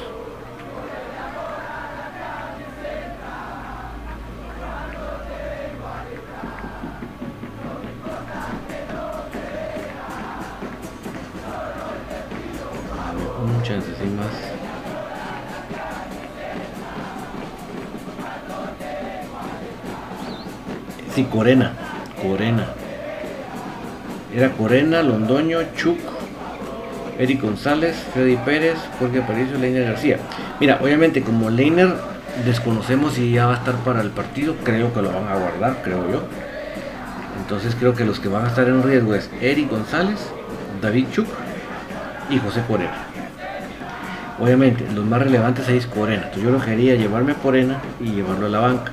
Corena, 21.38 21.70
Corena. 22.20 22.66
Era 24.34 24.50
Corena, 24.50 25.04
Londoño, 25.04 25.60
Chuc, 25.76 25.96
Eric 27.16 27.40
González, 27.40 27.94
Freddy 28.12 28.36
Pérez, 28.38 28.76
Jorge 28.98 29.20
Aparicio, 29.20 29.56
Leiner 29.56 29.84
García. 29.84 30.18
Mira, 30.58 30.80
obviamente 30.82 31.22
como 31.22 31.48
Leiner 31.48 31.94
desconocemos 32.44 33.12
si 33.12 33.30
ya 33.30 33.46
va 33.46 33.54
a 33.54 33.58
estar 33.58 33.76
para 33.84 34.00
el 34.00 34.10
partido, 34.10 34.56
creo 34.64 34.92
que 34.92 35.00
lo 35.00 35.12
van 35.12 35.28
a 35.28 35.36
guardar, 35.36 35.80
creo 35.84 36.10
yo. 36.10 36.22
Entonces 37.40 37.76
creo 37.78 37.94
que 37.94 38.04
los 38.04 38.18
que 38.18 38.26
van 38.26 38.44
a 38.44 38.48
estar 38.48 38.66
en 38.66 38.82
riesgo 38.82 39.14
es 39.14 39.30
Eric 39.40 39.70
González, 39.70 40.18
David 40.82 41.06
Chuk 41.12 41.28
y 42.30 42.38
José 42.40 42.62
Corena. 42.66 43.06
Obviamente, 44.40 44.84
los 44.92 45.04
más 45.04 45.22
relevantes 45.22 45.68
ahí 45.68 45.76
es 45.76 45.86
Corena. 45.86 46.24
Entonces 46.24 46.42
yo 46.42 46.50
lo 46.50 46.60
quería 46.60 46.96
llevarme 46.96 47.30
a 47.30 47.36
Corena 47.36 47.78
y 48.00 48.06
llevarlo 48.06 48.46
a 48.46 48.48
la 48.48 48.58
banca. 48.58 48.92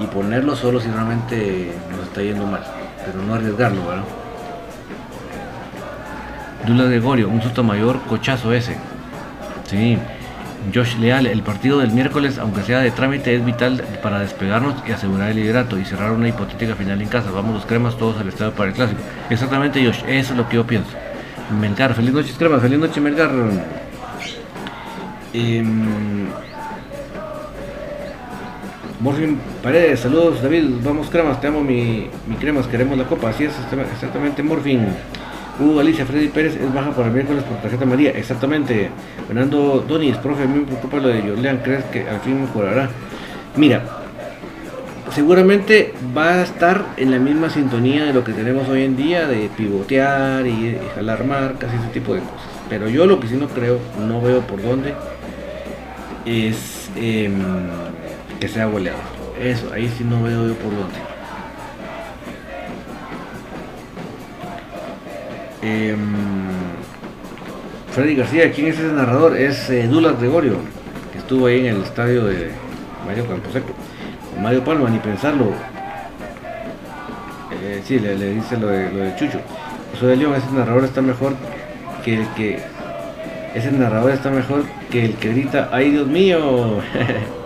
Y 0.00 0.06
ponerlo 0.06 0.56
solo 0.56 0.80
si 0.80 0.88
realmente 0.88 1.72
nos 1.90 2.08
está 2.08 2.22
yendo 2.22 2.46
mal. 2.46 2.62
Pero 3.04 3.22
no 3.22 3.34
arriesgarlo, 3.34 3.86
¿verdad? 3.86 4.04
Dula 6.66 6.84
Gregorio, 6.84 7.28
un 7.28 7.42
susto 7.42 7.64
mayor, 7.64 8.00
cochazo 8.08 8.52
ese. 8.52 8.76
Sí. 9.64 9.98
Josh 10.72 10.96
Leal, 10.98 11.26
el 11.26 11.42
partido 11.42 11.80
del 11.80 11.90
miércoles, 11.90 12.38
aunque 12.38 12.62
sea 12.62 12.78
de 12.78 12.92
trámite, 12.92 13.34
es 13.34 13.44
vital 13.44 13.82
para 14.00 14.20
despegarnos 14.20 14.74
y 14.86 14.92
asegurar 14.92 15.30
el 15.30 15.36
liderato 15.36 15.76
y 15.76 15.84
cerrar 15.84 16.12
una 16.12 16.28
hipotética 16.28 16.76
final 16.76 17.02
en 17.02 17.08
casa. 17.08 17.32
Vamos 17.32 17.54
los 17.54 17.66
cremas 17.66 17.96
todos 17.96 18.20
al 18.20 18.28
estado 18.28 18.52
para 18.52 18.70
el 18.70 18.76
clásico. 18.76 19.00
Exactamente, 19.28 19.84
Josh, 19.84 20.04
eso 20.06 20.32
es 20.32 20.36
lo 20.36 20.48
que 20.48 20.56
yo 20.56 20.66
pienso. 20.66 20.90
Melgar, 21.60 21.94
feliz 21.94 22.12
noche, 22.12 22.32
cremas, 22.38 22.62
feliz 22.62 22.78
noche, 22.78 23.00
Melgar. 23.00 23.30
Eh, 25.34 25.64
Morfin 29.02 29.36
Paredes, 29.64 29.98
saludos 29.98 30.40
David, 30.40 30.64
vamos 30.84 31.10
cremas, 31.10 31.40
te 31.40 31.48
amo 31.48 31.60
mi, 31.60 32.06
mi 32.28 32.36
cremas, 32.36 32.68
queremos 32.68 32.96
la 32.96 33.04
copa, 33.04 33.30
así 33.30 33.42
es 33.42 33.52
exactamente 33.92 34.44
Morfin. 34.44 34.86
Hugo 35.58 35.76
Galicia, 35.76 36.06
Freddy 36.06 36.28
Pérez 36.28 36.54
es 36.54 36.72
baja 36.72 36.92
para 36.92 37.08
el 37.08 37.14
miércoles 37.14 37.42
por 37.42 37.56
tarjeta 37.58 37.84
María. 37.84 38.12
Exactamente. 38.12 38.90
Fernando 39.26 39.84
Donis, 39.86 40.16
profe, 40.16 40.44
a 40.44 40.46
mí 40.46 40.60
me 40.60 40.66
preocupa 40.66 40.98
lo 40.98 41.08
de 41.08 41.20
Jorlean. 41.20 41.58
¿Crees 41.58 41.84
que 41.86 42.08
al 42.08 42.20
fin 42.20 42.40
mejorará? 42.40 42.88
Mira, 43.56 43.82
seguramente 45.12 45.92
va 46.16 46.34
a 46.34 46.42
estar 46.42 46.86
en 46.96 47.10
la 47.10 47.18
misma 47.18 47.50
sintonía 47.50 48.04
de 48.04 48.12
lo 48.12 48.24
que 48.24 48.32
tenemos 48.32 48.68
hoy 48.68 48.84
en 48.84 48.96
día, 48.96 49.26
de 49.26 49.50
pivotear 49.56 50.46
y, 50.46 50.78
jalar 50.94 51.24
marcas 51.24 51.70
y 51.72 51.76
ese 51.76 51.88
tipo 51.92 52.14
de 52.14 52.20
cosas. 52.20 52.48
Pero 52.70 52.88
yo 52.88 53.06
lo 53.06 53.20
que 53.20 53.28
sí 53.28 53.34
no 53.34 53.48
creo, 53.48 53.78
no 54.00 54.22
veo 54.22 54.40
por 54.40 54.62
dónde, 54.62 54.94
es 56.24 56.88
em, 56.96 57.42
que 58.42 58.48
sea 58.48 58.66
goleador. 58.66 59.00
Eso, 59.40 59.72
ahí 59.72 59.88
sí 59.96 60.02
no 60.02 60.20
veo 60.20 60.48
yo 60.48 60.54
por 60.54 60.72
dónde. 60.76 60.98
Eh, 65.62 65.94
Freddy 67.92 68.16
García, 68.16 68.50
¿quién 68.50 68.66
es 68.66 68.80
ese 68.80 68.92
narrador? 68.92 69.36
Es 69.36 69.70
eh, 69.70 69.86
Dulas 69.86 70.18
Gregorio, 70.18 70.56
que 71.12 71.18
estuvo 71.18 71.46
ahí 71.46 71.60
en 71.60 71.76
el 71.76 71.82
estadio 71.82 72.24
de 72.24 72.50
Mario 73.06 73.28
Camposeco. 73.28 73.74
Mario 74.40 74.64
Palma, 74.64 74.90
ni 74.90 74.98
pensarlo. 74.98 75.52
Eh, 77.62 77.80
sí, 77.84 78.00
le, 78.00 78.16
dice 78.16 78.56
lo 78.56 78.66
de, 78.66 78.90
lo 78.90 79.04
de 79.04 79.14
Chucho. 79.14 79.38
Soy 80.00 80.08
de 80.08 80.16
León, 80.16 80.34
ese 80.34 80.50
narrador 80.50 80.82
está 80.82 81.00
mejor 81.00 81.34
que 82.04 82.14
el 82.14 82.26
que. 82.30 82.58
Ese 83.54 83.70
narrador 83.70 84.10
está 84.10 84.30
mejor 84.30 84.64
que 84.90 85.04
el 85.04 85.14
que 85.14 85.28
grita, 85.28 85.68
¡ay 85.70 85.92
Dios 85.92 86.08
mío! 86.08 86.80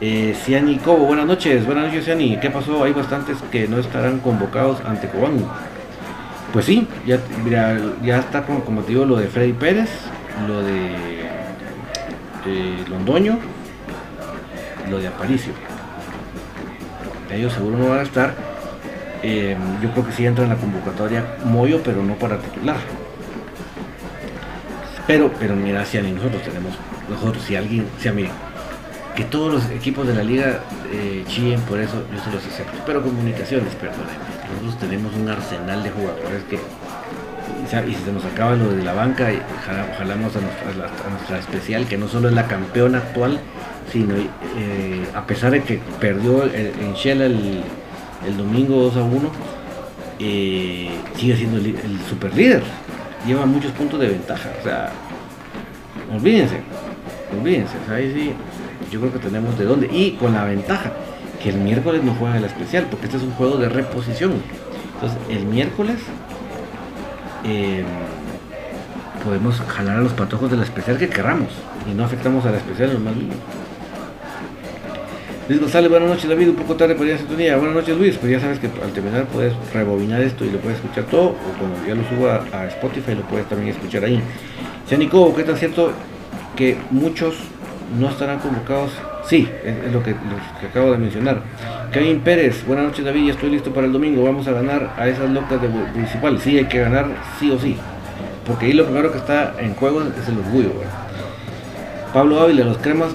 eh, 0.00 0.36
Ciani 0.44 0.76
Cobo, 0.78 1.06
buenas 1.06 1.26
noches, 1.26 1.66
buenas 1.66 1.86
noches 1.86 2.04
Ciani. 2.04 2.38
¿Qué 2.38 2.50
pasó? 2.50 2.84
Hay 2.84 2.92
bastantes 2.92 3.38
que 3.50 3.66
no 3.66 3.78
estarán 3.78 4.20
convocados 4.20 4.80
ante 4.84 5.08
Cobán. 5.08 5.44
Pues 6.52 6.64
sí, 6.64 6.86
ya, 7.04 7.20
está 8.18 8.44
como, 8.46 8.64
como 8.64 8.82
te 8.82 8.88
digo 8.88 9.04
lo 9.04 9.16
de 9.16 9.26
Freddy 9.26 9.52
Pérez, 9.52 9.90
lo 10.46 10.62
de, 10.62 10.92
Londoño, 12.88 13.38
lo 14.88 14.98
de 14.98 15.08
Aparicio. 15.08 15.52
Ellos 17.30 17.52
seguro 17.52 17.76
no 17.76 17.88
van 17.88 17.98
a 17.98 18.02
estar. 18.02 18.34
Em, 19.22 19.58
yo 19.82 19.90
creo 19.90 20.06
que 20.06 20.12
sí 20.12 20.24
entra 20.24 20.44
en 20.44 20.50
la 20.50 20.56
convocatoria 20.56 21.24
Moyo, 21.44 21.82
pero 21.84 22.02
no 22.02 22.14
para 22.14 22.38
titular. 22.38 22.76
Pero, 25.06 25.30
pero 25.38 25.54
mira, 25.54 25.84
si 25.84 25.98
ni 26.00 26.12
nosotros 26.12 26.42
tenemos, 26.42 26.72
nosotros, 27.10 27.42
si 27.42 27.56
alguien, 27.56 27.86
si 27.98 28.08
a 28.08 28.12
que 29.18 29.24
todos 29.24 29.52
los 29.52 29.70
equipos 29.72 30.06
de 30.06 30.14
la 30.14 30.22
liga 30.22 30.60
eh, 30.92 31.24
chillen 31.26 31.60
por 31.62 31.80
eso, 31.80 32.04
yo 32.14 32.22
se 32.22 32.30
los 32.30 32.46
acepto. 32.46 32.78
Pero 32.86 33.02
comunicaciones, 33.02 33.74
perdónenme 33.74 34.28
nosotros 34.48 34.78
tenemos 34.78 35.14
un 35.14 35.28
arsenal 35.28 35.82
de 35.82 35.90
jugadores 35.90 36.42
que 36.44 36.58
y 37.86 37.94
si 37.94 38.02
se 38.02 38.12
nos 38.12 38.24
acaba 38.24 38.54
lo 38.54 38.70
de 38.72 38.82
la 38.82 38.94
banca, 38.94 39.28
jalamos 39.98 40.32
a 40.36 40.40
nuestra, 40.40 41.38
especial, 41.38 41.86
que 41.86 41.98
no 41.98 42.08
solo 42.08 42.28
es 42.28 42.34
la 42.34 42.46
campeona 42.46 42.98
actual, 42.98 43.40
sino 43.92 44.14
eh, 44.14 45.04
a 45.14 45.26
pesar 45.26 45.50
de 45.50 45.62
que 45.62 45.78
perdió 46.00 46.44
en 46.44 46.94
Shell 46.94 47.20
el, 47.20 48.36
domingo 48.38 48.76
2 48.84 48.96
a 48.96 49.02
1, 49.02 49.32
eh, 50.20 50.88
sigue 51.16 51.36
siendo 51.36 51.58
el, 51.58 51.98
super 52.08 52.34
líder. 52.34 52.62
Lleva 53.26 53.44
muchos 53.44 53.72
puntos 53.72 54.00
de 54.00 54.08
ventaja. 54.08 54.48
O 54.60 54.62
sea, 54.64 54.90
olvídense, 56.14 56.60
olvídense. 57.38 57.74
ahí 57.92 58.12
sí, 58.14 58.32
yo 58.90 59.00
creo 59.00 59.12
que 59.12 59.18
tenemos 59.18 59.58
de 59.58 59.64
dónde. 59.64 59.88
Y 59.92 60.12
con 60.12 60.34
la 60.34 60.44
ventaja 60.44 60.92
que 61.42 61.50
el 61.50 61.58
miércoles 61.58 62.02
no 62.02 62.14
juega 62.14 62.36
el 62.36 62.44
especial, 62.44 62.86
porque 62.90 63.06
este 63.06 63.18
es 63.18 63.22
un 63.22 63.32
juego 63.32 63.56
de 63.56 63.68
reposición. 63.68 64.32
Entonces, 64.94 65.18
el 65.28 65.46
miércoles 65.46 65.96
eh, 67.44 67.84
podemos 69.24 69.60
jalar 69.60 69.98
a 69.98 70.00
los 70.00 70.12
patojos 70.12 70.50
del 70.50 70.62
especial 70.62 70.98
que 70.98 71.08
querramos 71.08 71.50
y 71.90 71.94
no 71.94 72.04
afectamos 72.04 72.44
al 72.46 72.54
especial 72.54 72.94
lo 72.94 73.00
más 73.00 73.14
mínimo. 73.14 73.34
Luis 75.48 75.60
González, 75.60 75.88
buenas 75.88 76.10
noches 76.10 76.28
David, 76.28 76.50
un 76.50 76.56
poco 76.56 76.76
tarde 76.76 76.94
para 76.94 77.08
ir 77.08 77.14
a 77.14 77.18
sintonía. 77.18 77.56
Buenas 77.56 77.74
noches 77.74 77.96
Luis, 77.96 78.16
pues 78.16 78.32
ya 78.32 78.40
sabes 78.40 78.58
que 78.58 78.66
al 78.66 78.92
terminar 78.92 79.24
puedes 79.26 79.54
rebobinar 79.72 80.20
esto 80.20 80.44
y 80.44 80.50
lo 80.50 80.58
puedes 80.58 80.78
escuchar 80.78 81.04
todo, 81.04 81.28
o 81.28 81.58
cuando 81.58 81.86
ya 81.86 81.94
lo 81.94 82.06
suba 82.06 82.44
a 82.52 82.66
Spotify 82.66 83.14
lo 83.14 83.22
puedes 83.22 83.48
también 83.48 83.74
escuchar 83.74 84.04
ahí. 84.04 84.20
Nico, 84.98 85.34
¿qué 85.34 85.44
tan 85.44 85.56
cierto 85.56 85.92
que 86.54 86.76
muchos 86.90 87.36
no 87.96 88.08
estarán 88.10 88.38
convocados? 88.38 88.90
Sí, 89.24 89.48
es, 89.64 89.92
lo, 89.92 90.02
que, 90.02 90.14
acabo 90.66 90.92
de 90.92 90.98
mencionar. 90.98 91.42
Kevin 91.92 92.20
Pérez, 92.20 92.66
buenas 92.66 92.86
noches 92.86 93.04
David, 93.04 93.30
estoy 93.30 93.50
listo 93.50 93.72
para 93.72 93.86
el 93.86 93.92
domingo, 93.92 94.24
vamos 94.24 94.46
a 94.46 94.52
ganar 94.52 94.94
a 94.96 95.08
esas 95.08 95.30
locas 95.30 95.60
de 95.60 95.68
municipal. 95.68 96.40
Sí, 96.40 96.58
hay 96.58 96.66
que 96.66 96.80
ganar 96.80 97.06
sí 97.38 97.50
o 97.50 97.58
sí, 97.58 97.76
porque 98.46 98.66
ahí 98.66 98.72
lo 98.72 98.84
primero 98.84 99.10
que 99.12 99.18
está 99.18 99.54
en 99.58 99.74
juego 99.74 100.02
es 100.02 100.28
el 100.28 100.38
orgullo. 100.38 100.72
Pablo 102.12 102.40
Ávila, 102.40 102.64
los 102.64 102.78
cremas 102.78 103.14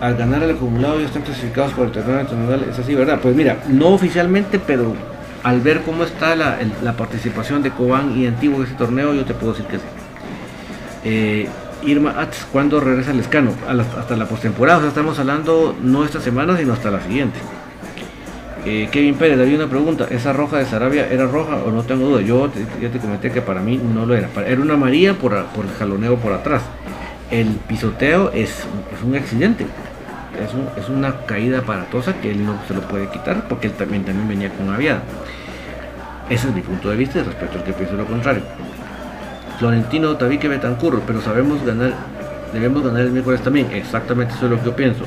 al 0.00 0.16
ganar 0.16 0.42
el 0.42 0.52
acumulado 0.52 1.00
ya 1.00 1.06
están 1.06 1.22
clasificados 1.22 1.72
por 1.72 1.86
el 1.86 1.92
torneo 1.92 2.22
nacional, 2.22 2.66
es 2.70 2.78
así, 2.78 2.94
¿verdad? 2.94 3.18
Pues 3.20 3.34
mira, 3.34 3.58
no 3.68 3.88
oficialmente, 3.88 4.58
pero 4.58 4.94
al 5.42 5.60
ver 5.60 5.82
cómo 5.82 6.04
está 6.04 6.36
la, 6.36 6.58
la 6.82 6.92
participación 6.92 7.62
de 7.62 7.70
Cobán 7.70 8.16
y 8.16 8.26
Antiguo 8.26 8.58
en 8.58 8.64
ese 8.64 8.74
torneo, 8.74 9.14
yo 9.14 9.24
te 9.24 9.34
puedo 9.34 9.52
decir 9.52 9.66
que 9.66 9.78
sí. 9.78 9.84
Eh, 11.04 11.48
Irma 11.84 12.14
Atz, 12.20 12.44
¿cuándo 12.52 12.80
regresa 12.80 13.12
el 13.12 13.20
escano? 13.20 13.52
hasta 13.66 14.16
la 14.16 14.26
postemporada, 14.26 14.78
o 14.78 14.80
sea, 14.80 14.88
estamos 14.88 15.18
hablando 15.18 15.76
no 15.82 16.04
esta 16.04 16.20
semana, 16.20 16.56
sino 16.56 16.72
hasta 16.72 16.90
la 16.90 17.00
siguiente. 17.00 17.38
Eh, 18.64 18.88
Kevin 18.90 19.14
Pérez, 19.14 19.40
había 19.40 19.56
una 19.56 19.68
pregunta, 19.68 20.06
¿esa 20.10 20.32
roja 20.32 20.58
de 20.58 20.66
Sarabia 20.66 21.08
era 21.08 21.26
roja 21.26 21.56
o 21.64 21.70
no 21.70 21.84
tengo 21.84 22.06
duda? 22.08 22.20
Yo 22.20 22.50
ya 22.80 22.90
te 22.90 22.98
comenté 22.98 23.30
que 23.30 23.40
para 23.40 23.60
mí 23.60 23.78
no 23.78 24.04
lo 24.04 24.14
era, 24.14 24.28
era 24.46 24.60
una 24.60 24.74
amarilla 24.74 25.14
por, 25.14 25.42
por 25.46 25.64
el 25.64 25.70
jaloneo 25.72 26.16
por 26.16 26.32
atrás. 26.32 26.62
El 27.30 27.46
pisoteo 27.68 28.30
es, 28.32 28.66
un 29.06 29.14
accidente, 29.14 29.64
es, 29.64 30.82
es, 30.82 30.88
una 30.88 31.24
caída 31.26 31.60
aparatosa 31.60 32.14
que 32.20 32.30
él 32.30 32.44
no 32.44 32.58
se 32.66 32.74
lo 32.74 32.80
puede 32.82 33.08
quitar 33.08 33.46
porque 33.48 33.68
él 33.68 33.74
también, 33.74 34.04
también 34.04 34.28
venía 34.28 34.50
con 34.50 34.68
aviada. 34.70 35.02
Ese 36.28 36.48
es 36.48 36.54
mi 36.54 36.60
punto 36.60 36.90
de 36.90 36.96
vista 36.96 37.22
respecto 37.22 37.58
al 37.58 37.64
que 37.64 37.72
pienso 37.72 37.94
lo 37.94 38.04
contrario. 38.04 38.42
Florentino 39.58 40.16
Tabique 40.16 40.48
Betancur, 40.48 41.02
pero 41.06 41.20
sabemos 41.20 41.64
ganar, 41.64 41.92
debemos 42.52 42.84
ganar 42.84 43.02
el 43.02 43.10
miércoles 43.10 43.40
también. 43.42 43.68
Exactamente 43.72 44.34
eso 44.34 44.46
es 44.46 44.52
lo 44.52 44.58
que 44.58 44.66
yo 44.66 44.76
pienso. 44.76 45.04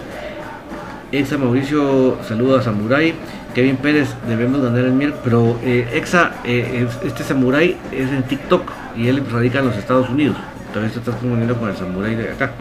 Exa 1.12 1.38
Mauricio 1.38 2.18
saluda 2.28 2.60
a 2.60 2.62
Samurai. 2.62 3.14
Kevin 3.54 3.78
Pérez, 3.78 4.10
debemos 4.28 4.62
ganar 4.62 4.86
el 4.86 4.93
miércoles. 4.93 5.22
Pero 5.24 5.58
eh, 5.64 5.88
Exa, 5.93 6.36
eh, 6.43 6.88
este 7.04 7.24
Samurai 7.24 7.78
es 7.91 8.10
en 8.10 8.24
TikTok 8.24 8.72
y 8.95 9.08
él 9.08 9.24
radica 9.32 9.60
en 9.60 9.68
los 9.68 9.78
Estados 9.78 10.10
Unidos. 10.10 10.38
También 10.74 10.93
se 10.93 10.99
está 10.99 11.12
comunicando 11.12 11.58
con 11.58 11.70
el 11.70 11.76
Samurai 11.76 12.16
de 12.16 12.30
acá. 12.32 12.52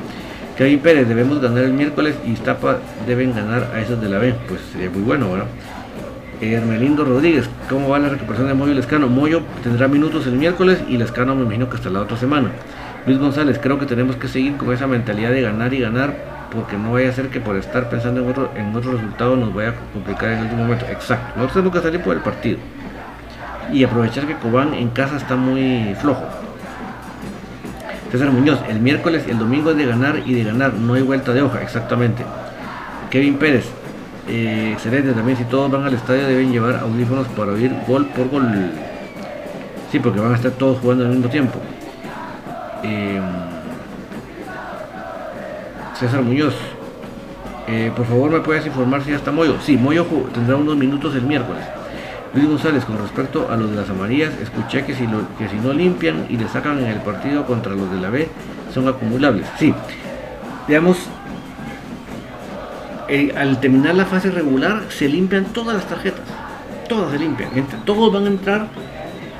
Kevin 0.56 0.80
Pérez, 0.80 1.08
debemos 1.08 1.40
ganar 1.40 1.64
el 1.64 1.72
miércoles 1.72 2.16
y 2.26 2.32
Iztapa 2.32 2.78
deben 3.06 3.34
ganar 3.34 3.70
a 3.72 3.80
esos 3.80 4.00
de 4.00 4.08
la 4.08 4.18
B. 4.18 4.34
Pues 4.48 4.60
sería 4.72 4.90
muy 4.90 5.02
bueno, 5.02 5.30
¿verdad? 5.30 5.46
Hermelindo 6.40 7.04
Rodríguez, 7.04 7.50
¿cómo 7.68 7.90
va 7.90 7.98
la 7.98 8.08
recuperación 8.08 8.48
de 8.48 8.54
Moyo 8.54 8.72
y 8.72 8.74
Lescano? 8.74 9.08
Moyo 9.08 9.42
tendrá 9.62 9.88
minutos 9.88 10.26
el 10.26 10.34
miércoles 10.34 10.78
y 10.88 10.96
Lescano 10.96 11.34
me 11.34 11.42
imagino 11.42 11.68
que 11.68 11.76
hasta 11.76 11.90
la 11.90 12.00
otra 12.00 12.16
semana. 12.16 12.48
Luis 13.06 13.18
González, 13.18 13.58
creo 13.62 13.78
que 13.78 13.84
tenemos 13.84 14.16
que 14.16 14.26
seguir 14.26 14.56
con 14.56 14.72
esa 14.72 14.86
mentalidad 14.86 15.32
de 15.32 15.42
ganar 15.42 15.74
y 15.74 15.80
ganar 15.80 16.14
porque 16.50 16.78
no 16.78 16.92
vaya 16.92 17.10
a 17.10 17.12
ser 17.12 17.28
que 17.28 17.40
por 17.40 17.56
estar 17.56 17.90
pensando 17.90 18.22
en 18.22 18.30
otro, 18.30 18.50
en 18.56 18.74
otro 18.74 18.92
resultado 18.92 19.36
nos 19.36 19.52
vaya 19.52 19.70
a 19.70 19.74
complicar 19.92 20.30
en 20.30 20.38
el 20.38 20.44
último 20.44 20.62
momento. 20.62 20.86
Exacto, 20.86 21.32
nosotros 21.36 21.52
tenemos 21.52 21.72
que 21.74 21.82
salir 21.82 22.00
por 22.00 22.16
el 22.16 22.22
partido 22.22 22.58
y 23.70 23.84
aprovechar 23.84 24.26
que 24.26 24.34
Cobán 24.34 24.72
en 24.72 24.88
casa 24.88 25.18
está 25.18 25.36
muy 25.36 25.94
flojo. 26.00 26.24
César 28.10 28.30
Muñoz, 28.30 28.60
el 28.68 28.80
miércoles 28.80 29.24
y 29.28 29.30
el 29.30 29.38
domingo 29.38 29.72
es 29.72 29.76
de 29.76 29.84
ganar 29.84 30.22
y 30.24 30.32
de 30.32 30.44
ganar, 30.44 30.72
no 30.72 30.94
hay 30.94 31.02
vuelta 31.02 31.32
de 31.32 31.42
hoja, 31.42 31.62
exactamente. 31.62 32.24
Kevin 33.10 33.36
Pérez, 33.36 33.70
eh, 34.30 34.70
excelente 34.72 35.12
también. 35.12 35.36
Si 35.36 35.44
todos 35.44 35.70
van 35.70 35.84
al 35.84 35.94
estadio 35.94 36.26
deben 36.26 36.52
llevar 36.52 36.76
audífonos 36.76 37.26
para 37.28 37.52
oír 37.52 37.74
gol 37.86 38.06
por 38.06 38.28
gol. 38.28 38.70
Sí, 39.90 39.98
porque 39.98 40.20
van 40.20 40.32
a 40.32 40.36
estar 40.36 40.52
todos 40.52 40.78
jugando 40.78 41.04
al 41.04 41.10
mismo 41.10 41.28
tiempo. 41.28 41.58
Eh, 42.84 43.20
César 45.94 46.22
Muñoz. 46.22 46.54
Eh, 47.66 47.92
por 47.94 48.06
favor, 48.06 48.30
¿me 48.30 48.40
puedes 48.40 48.66
informar 48.66 49.02
si 49.02 49.10
ya 49.10 49.16
está 49.16 49.30
Moyo? 49.30 49.56
Sí, 49.60 49.76
Moyo 49.76 50.04
tendrá 50.32 50.56
unos 50.56 50.76
minutos 50.76 51.14
el 51.14 51.22
miércoles. 51.22 51.62
Luis 52.32 52.48
González, 52.48 52.84
con 52.84 52.98
respecto 52.98 53.48
a 53.50 53.56
los 53.56 53.70
de 53.70 53.76
las 53.76 53.90
amarillas, 53.90 54.32
escuché 54.40 54.84
que 54.84 54.94
si, 54.94 55.04
que 55.38 55.48
si 55.48 55.56
no 55.56 55.72
limpian 55.72 56.26
y 56.28 56.36
le 56.36 56.48
sacan 56.48 56.78
en 56.78 56.86
el 56.86 57.00
partido 57.00 57.44
contra 57.44 57.74
los 57.74 57.90
de 57.90 58.00
la 58.00 58.10
B, 58.10 58.28
son 58.72 58.88
acumulables. 58.88 59.46
Sí, 59.58 59.74
digamos, 60.68 60.96
eh, 63.10 63.34
al 63.36 63.58
terminar 63.58 63.96
la 63.96 64.04
fase 64.04 64.30
regular 64.30 64.84
se 64.88 65.08
limpian 65.08 65.46
todas 65.46 65.74
las 65.74 65.86
tarjetas. 65.86 66.24
Todas 66.88 67.10
se 67.10 67.18
limpian. 67.18 67.50
todos 67.84 68.12
van 68.12 68.24
a 68.24 68.28
entrar 68.28 68.68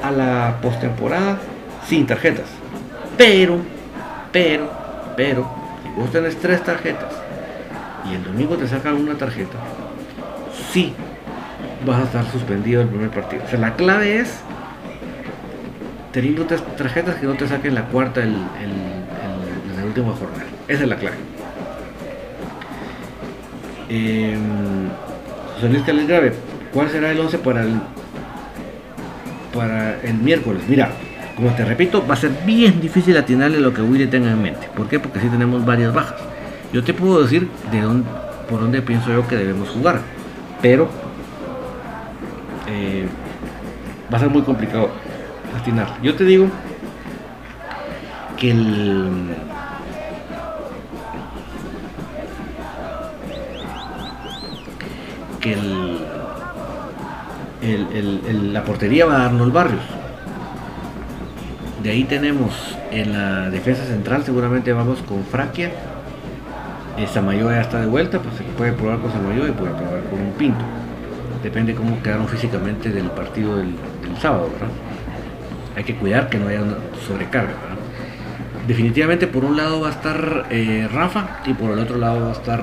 a 0.02 0.10
la 0.10 0.58
postemporada 0.60 1.38
sin 1.86 2.04
tarjetas. 2.04 2.46
Pero, 3.16 3.58
pero, 4.32 4.68
pero, 5.16 5.48
si 5.84 6.00
vos 6.00 6.10
tenés 6.10 6.36
tres 6.36 6.64
tarjetas 6.64 7.12
y 8.10 8.14
el 8.14 8.24
domingo 8.24 8.56
te 8.56 8.66
sacan 8.66 8.96
una 8.96 9.14
tarjeta, 9.14 9.58
sí 10.72 10.92
vas 11.86 12.00
a 12.00 12.04
estar 12.04 12.24
suspendido 12.32 12.82
el 12.82 12.88
primer 12.88 13.10
partido. 13.10 13.44
O 13.44 13.48
sea, 13.48 13.60
la 13.60 13.76
clave 13.76 14.18
es 14.18 14.40
teniendo 16.12 16.44
tres 16.44 16.60
tarjetas 16.76 17.14
que 17.16 17.26
no 17.26 17.34
te 17.34 17.46
saquen 17.46 17.76
la 17.76 17.84
cuarta 17.84 18.22
en 18.22 18.34
la 19.76 19.84
última 19.84 20.12
jornada. 20.12 20.50
Esa 20.66 20.82
es 20.82 20.88
la 20.88 20.96
clave. 20.96 21.39
Eh, 23.92 24.36
José 25.56 25.68
Luis 25.68 26.06
Grave, 26.06 26.32
¿cuál 26.72 26.88
será 26.90 27.10
el 27.10 27.18
11 27.18 27.38
para 27.38 27.62
el, 27.64 27.80
para 29.52 30.00
el 30.02 30.14
miércoles? 30.14 30.62
Mira, 30.68 30.92
como 31.34 31.50
te 31.50 31.64
repito, 31.64 32.06
va 32.06 32.14
a 32.14 32.16
ser 32.16 32.30
bien 32.46 32.80
difícil 32.80 33.16
atinarle 33.16 33.58
lo 33.58 33.74
que 33.74 33.82
Willy 33.82 34.06
tenga 34.06 34.30
en 34.30 34.40
mente. 34.40 34.68
¿Por 34.76 34.88
qué? 34.88 35.00
Porque 35.00 35.18
si 35.18 35.28
tenemos 35.28 35.66
varias 35.66 35.92
bajas. 35.92 36.20
Yo 36.72 36.84
te 36.84 36.94
puedo 36.94 37.20
decir 37.20 37.48
de 37.72 37.80
dónde, 37.80 38.08
por 38.48 38.60
dónde 38.60 38.80
pienso 38.80 39.10
yo 39.10 39.26
que 39.26 39.36
debemos 39.36 39.68
jugar. 39.70 40.00
Pero 40.62 40.88
eh, 42.68 43.06
va 44.12 44.18
a 44.18 44.20
ser 44.20 44.30
muy 44.30 44.42
complicado 44.42 44.90
atinar. 45.58 45.96
Yo 46.00 46.14
te 46.14 46.24
digo 46.24 46.46
que 48.36 48.52
el 48.52 49.34
que 55.40 55.54
el, 57.62 58.52
la 58.52 58.62
portería 58.64 59.06
va 59.06 59.22
a 59.22 59.26
Arnold 59.26 59.52
Barrios. 59.52 59.82
De 61.82 61.90
ahí 61.90 62.04
tenemos 62.04 62.76
en 62.90 63.12
la 63.12 63.50
defensa 63.50 63.84
central, 63.84 64.22
seguramente 64.24 64.72
vamos 64.72 65.00
con 65.02 65.24
Fraquia. 65.24 65.70
Eh, 66.98 67.06
Samayo 67.06 67.50
ya 67.50 67.62
está 67.62 67.80
de 67.80 67.86
vuelta, 67.86 68.18
pues 68.20 68.36
se 68.36 68.42
puede 68.42 68.72
probar 68.72 68.98
con 68.98 69.10
Samayo 69.10 69.46
y 69.48 69.52
puede 69.52 69.72
probar 69.72 70.02
con 70.10 70.20
un 70.20 70.32
Pinto. 70.32 70.64
Depende 71.42 71.74
cómo 71.74 72.02
quedaron 72.02 72.28
físicamente 72.28 72.90
del 72.90 73.10
partido 73.10 73.56
del, 73.56 73.74
sábado, 74.20 74.50
Hay 75.74 75.84
que 75.84 75.94
cuidar 75.94 76.28
que 76.28 76.38
no 76.38 76.48
haya 76.48 76.60
una 76.62 76.76
sobrecarga, 77.06 77.54
Definitivamente 78.66 79.26
por 79.26 79.44
un 79.44 79.56
lado 79.56 79.80
va 79.80 79.88
a 79.88 79.90
estar 79.92 80.46
eh, 80.50 80.86
Rafa 80.92 81.40
y 81.46 81.54
por 81.54 81.70
el 81.70 81.78
otro 81.78 81.96
lado 81.96 82.20
va 82.20 82.28
a 82.28 82.32
estar 82.32 82.60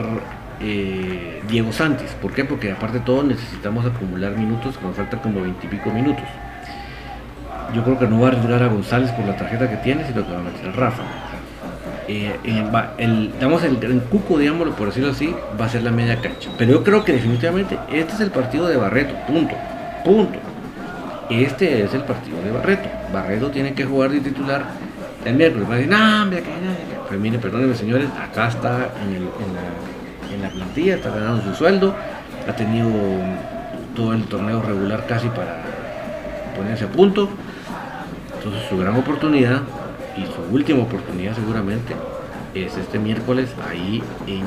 eh, 0.60 1.42
Diego 1.48 1.72
Santis. 1.72 2.12
¿Por 2.22 2.34
qué? 2.34 2.46
Porque 2.46 2.72
aparte 2.72 3.00
de 3.00 3.06
todo 3.06 3.24
necesitamos 3.24 3.86
acumular 3.86 4.32
minutos, 4.38 4.78
que 4.78 4.86
nos 4.86 4.96
faltan 4.96 5.20
como 5.20 5.42
veintipico 5.42 5.92
minutos. 5.92 6.26
Yo 7.74 7.84
creo 7.84 8.00
que 8.00 8.08
no 8.08 8.22
va 8.22 8.28
a 8.28 8.32
arriesgar 8.32 8.64
a 8.64 8.68
González 8.68 9.12
por 9.12 9.26
la 9.26 9.36
tarjeta 9.36 9.70
que 9.70 9.78
tiene, 9.78 10.06
sino 10.08 10.26
que 10.26 10.32
va 10.32 10.40
a 10.40 10.44
meter 10.44 10.70
a 10.70 10.72
Rafa. 10.72 11.04
Eh, 12.08 12.40
el, 12.98 13.34
digamos, 13.34 13.64
el, 13.64 14.02
cuco, 14.10 14.38
digámoslo 14.38 14.74
por 14.76 14.88
decirlo 14.88 15.12
así, 15.12 15.36
va 15.60 15.66
a 15.66 15.70
ser 15.70 15.84
la 15.84 15.92
media 15.92 16.22
cancha. 16.22 16.50
Pero 16.58 16.72
yo 16.72 16.84
creo 16.84 17.04
que 17.04 17.12
definitivamente 17.12 17.78
este 17.92 18.14
es 18.14 18.20
el 18.22 18.32
partido 18.32 18.68
de 18.68 18.78
Barreto, 18.78 19.14
punto, 19.28 19.56
punto. 20.06 20.40
Este 21.30 21.84
es 21.84 21.94
el 21.94 22.04
partido 22.04 22.42
de 22.42 22.52
Barreto. 22.52 22.88
Barreto 23.14 23.52
tiene 23.52 23.74
que 23.74 23.84
jugar 23.84 24.12
de 24.12 24.22
titular 24.22 24.64
el 25.26 25.36
miércoles. 25.36 25.70
Va 25.70 25.74
a 25.74 25.78
decir, 25.78 25.92
no, 25.92 26.30
Pues 27.10 27.20
mire, 27.20 27.38
perdónenme 27.40 27.76
señores, 27.76 28.08
acá 28.12 28.48
está 28.48 28.90
en, 29.04 29.16
el, 29.16 29.30
en 30.38 30.44
la 30.44 30.50
plantilla, 30.50 30.96
está 30.96 31.10
ganando 31.10 31.44
su 31.44 31.54
sueldo, 31.56 31.94
ha 32.48 32.56
tenido 32.56 32.90
todo 33.96 34.14
el 34.14 34.24
torneo 34.26 34.62
regular 34.62 35.06
casi 35.08 35.28
para 35.30 35.64
ponerse 36.56 36.86
a 36.86 36.90
punto. 36.90 37.30
Entonces 38.38 38.70
su 38.70 38.78
gran 38.78 38.96
oportunidad 38.96 39.62
y 40.16 40.26
su 40.26 40.54
última 40.54 40.84
oportunidad 40.84 41.36
seguramente 41.36 41.96
es 42.54 42.78
este 42.78 43.00
miércoles 43.00 43.50
ahí 43.70 44.02
en 44.28 44.44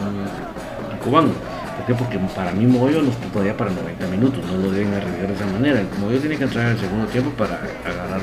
Cobán. 1.05 1.33
¿Por 1.77 1.87
qué? 1.87 1.95
Porque 1.95 2.19
para 2.35 2.53
mí 2.53 2.67
Moyo 2.67 3.03
nos 3.03 3.17
todavía 3.33 3.57
para 3.57 3.71
90 3.71 4.07
minutos, 4.09 4.41
no 4.47 4.63
lo 4.63 4.71
deben 4.71 4.95
arriesgar 4.95 5.29
de 5.29 5.35
esa 5.35 5.47
manera. 5.47 5.83
Moyo 6.01 6.19
tiene 6.19 6.37
que 6.37 6.45
entrar 6.45 6.67
en 6.67 6.73
el 6.73 6.79
segundo 6.79 7.07
tiempo 7.07 7.31
para 7.31 7.61
agarrar 7.85 8.21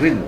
ritmo. 0.00 0.24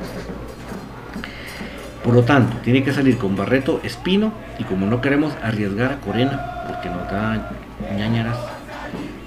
Por 2.11 2.17
lo 2.17 2.25
tanto, 2.25 2.57
tiene 2.65 2.83
que 2.83 2.93
salir 2.93 3.19
con 3.19 3.37
Barreto, 3.37 3.81
Espino 3.85 4.33
y 4.59 4.65
como 4.65 4.85
no 4.85 5.01
queremos 5.01 5.33
arriesgar 5.45 5.93
a 5.93 6.01
Corena, 6.01 6.65
porque 6.67 6.91
nos 6.91 7.09
da 7.09 7.53
ñañaras 7.97 8.37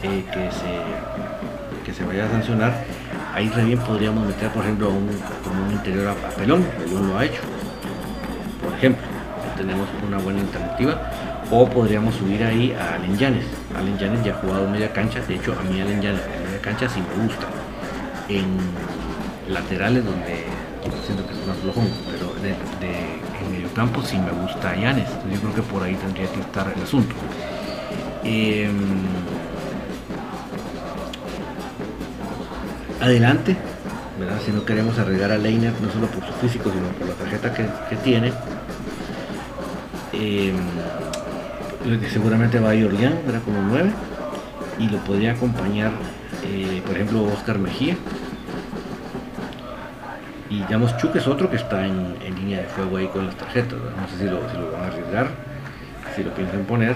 eh, 0.04 0.26
que, 0.34 0.52
se, 0.52 1.86
que 1.86 1.94
se 1.94 2.04
vaya 2.04 2.26
a 2.26 2.30
sancionar, 2.30 2.84
ahí 3.34 3.48
también 3.48 3.80
podríamos 3.80 4.28
meter, 4.28 4.50
por 4.50 4.64
ejemplo, 4.66 4.90
un, 4.90 5.08
como 5.46 5.66
un 5.66 5.72
interior 5.72 6.10
a, 6.10 6.36
Pelón, 6.36 6.66
Pelón 6.78 7.08
lo 7.08 7.18
ha 7.18 7.24
hecho, 7.24 7.40
por 8.62 8.74
ejemplo, 8.74 9.08
tenemos 9.56 9.88
una 10.06 10.18
buena 10.18 10.42
alternativa, 10.42 11.10
o 11.52 11.66
podríamos 11.70 12.14
subir 12.16 12.44
ahí 12.44 12.74
a 12.74 12.96
Allen 12.96 13.18
Llanes. 13.18 13.46
Allen 13.78 13.98
Llanes 13.98 14.26
ya 14.26 14.34
ha 14.34 14.36
jugado 14.40 14.70
media 14.70 14.92
cancha, 14.92 15.22
de 15.22 15.36
hecho 15.36 15.56
a 15.58 15.64
mí 15.72 15.80
Allen 15.80 16.02
Llanes 16.02 16.22
en 16.36 16.44
media 16.44 16.62
cancha 16.62 16.90
sí 16.90 17.00
me 17.00 17.24
gusta. 17.24 17.48
En 18.28 18.58
laterales 19.48 20.04
donde 20.04 20.44
siento 21.06 21.26
que 21.26 21.34
es 21.34 21.48
más 21.48 21.58
flojón, 21.58 21.88
de, 22.44 22.50
en 22.52 23.52
medio 23.52 23.74
campo 23.74 24.02
sí 24.04 24.18
me 24.18 24.32
gusta 24.32 24.76
Llanes, 24.76 25.10
yo 25.32 25.40
creo 25.40 25.56
que 25.56 25.62
por 25.64 25.84
ahí 25.84 25.96
tendría 25.96 26.28
que 26.32 26.42
estar 26.42 26.72
el 26.76 26.84
asunto. 26.84 27.16
Em, 28.24 28.72
adelante, 33.02 33.58
si 34.46 34.52
no 34.52 34.66
queremos 34.66 34.98
arriesgar 34.98 35.32
a 35.32 35.38
Leiner 35.38 35.74
no 35.82 35.92
solo 35.92 36.08
por 36.08 36.26
su 36.26 36.34
físico, 36.34 36.72
sino 36.72 36.88
por 36.90 37.08
la 37.08 37.14
tarjeta 37.16 37.54
que, 37.54 37.96
tiene. 37.98 38.32
Em, 40.14 40.56
seguramente 42.12 42.60
va 42.60 42.70
a 42.70 42.76
Yorian, 42.76 43.20
era 43.28 43.40
como 43.40 43.62
9, 43.62 43.92
y 44.80 44.90
lo 44.90 44.98
podría 45.00 45.34
acompañar, 45.34 45.92
eh, 46.46 46.82
por 46.86 46.96
ejemplo, 46.96 47.24
Oscar 47.24 47.60
Mejía. 47.60 47.98
Y 50.54 50.60
digamos, 50.60 50.96
Chuck 50.98 51.16
es 51.16 51.28
otro 51.28 51.50
que 51.50 51.56
está 51.56 51.84
en, 51.84 52.16
línea 52.36 52.60
de 52.60 52.66
fuego 52.66 52.98
ahí 52.98 53.08
con 53.08 53.26
las 53.26 53.36
tarjetas, 53.36 53.74
no 53.74 54.08
sé 54.08 54.18
si 54.20 54.26
lo, 54.26 54.38
si 54.52 54.58
lo 54.58 54.72
van 54.72 54.84
a 54.84 54.88
arriesgar, 54.88 55.28
si 56.16 56.24
lo 56.24 56.32
piensan 56.36 56.64
poner 56.66 56.96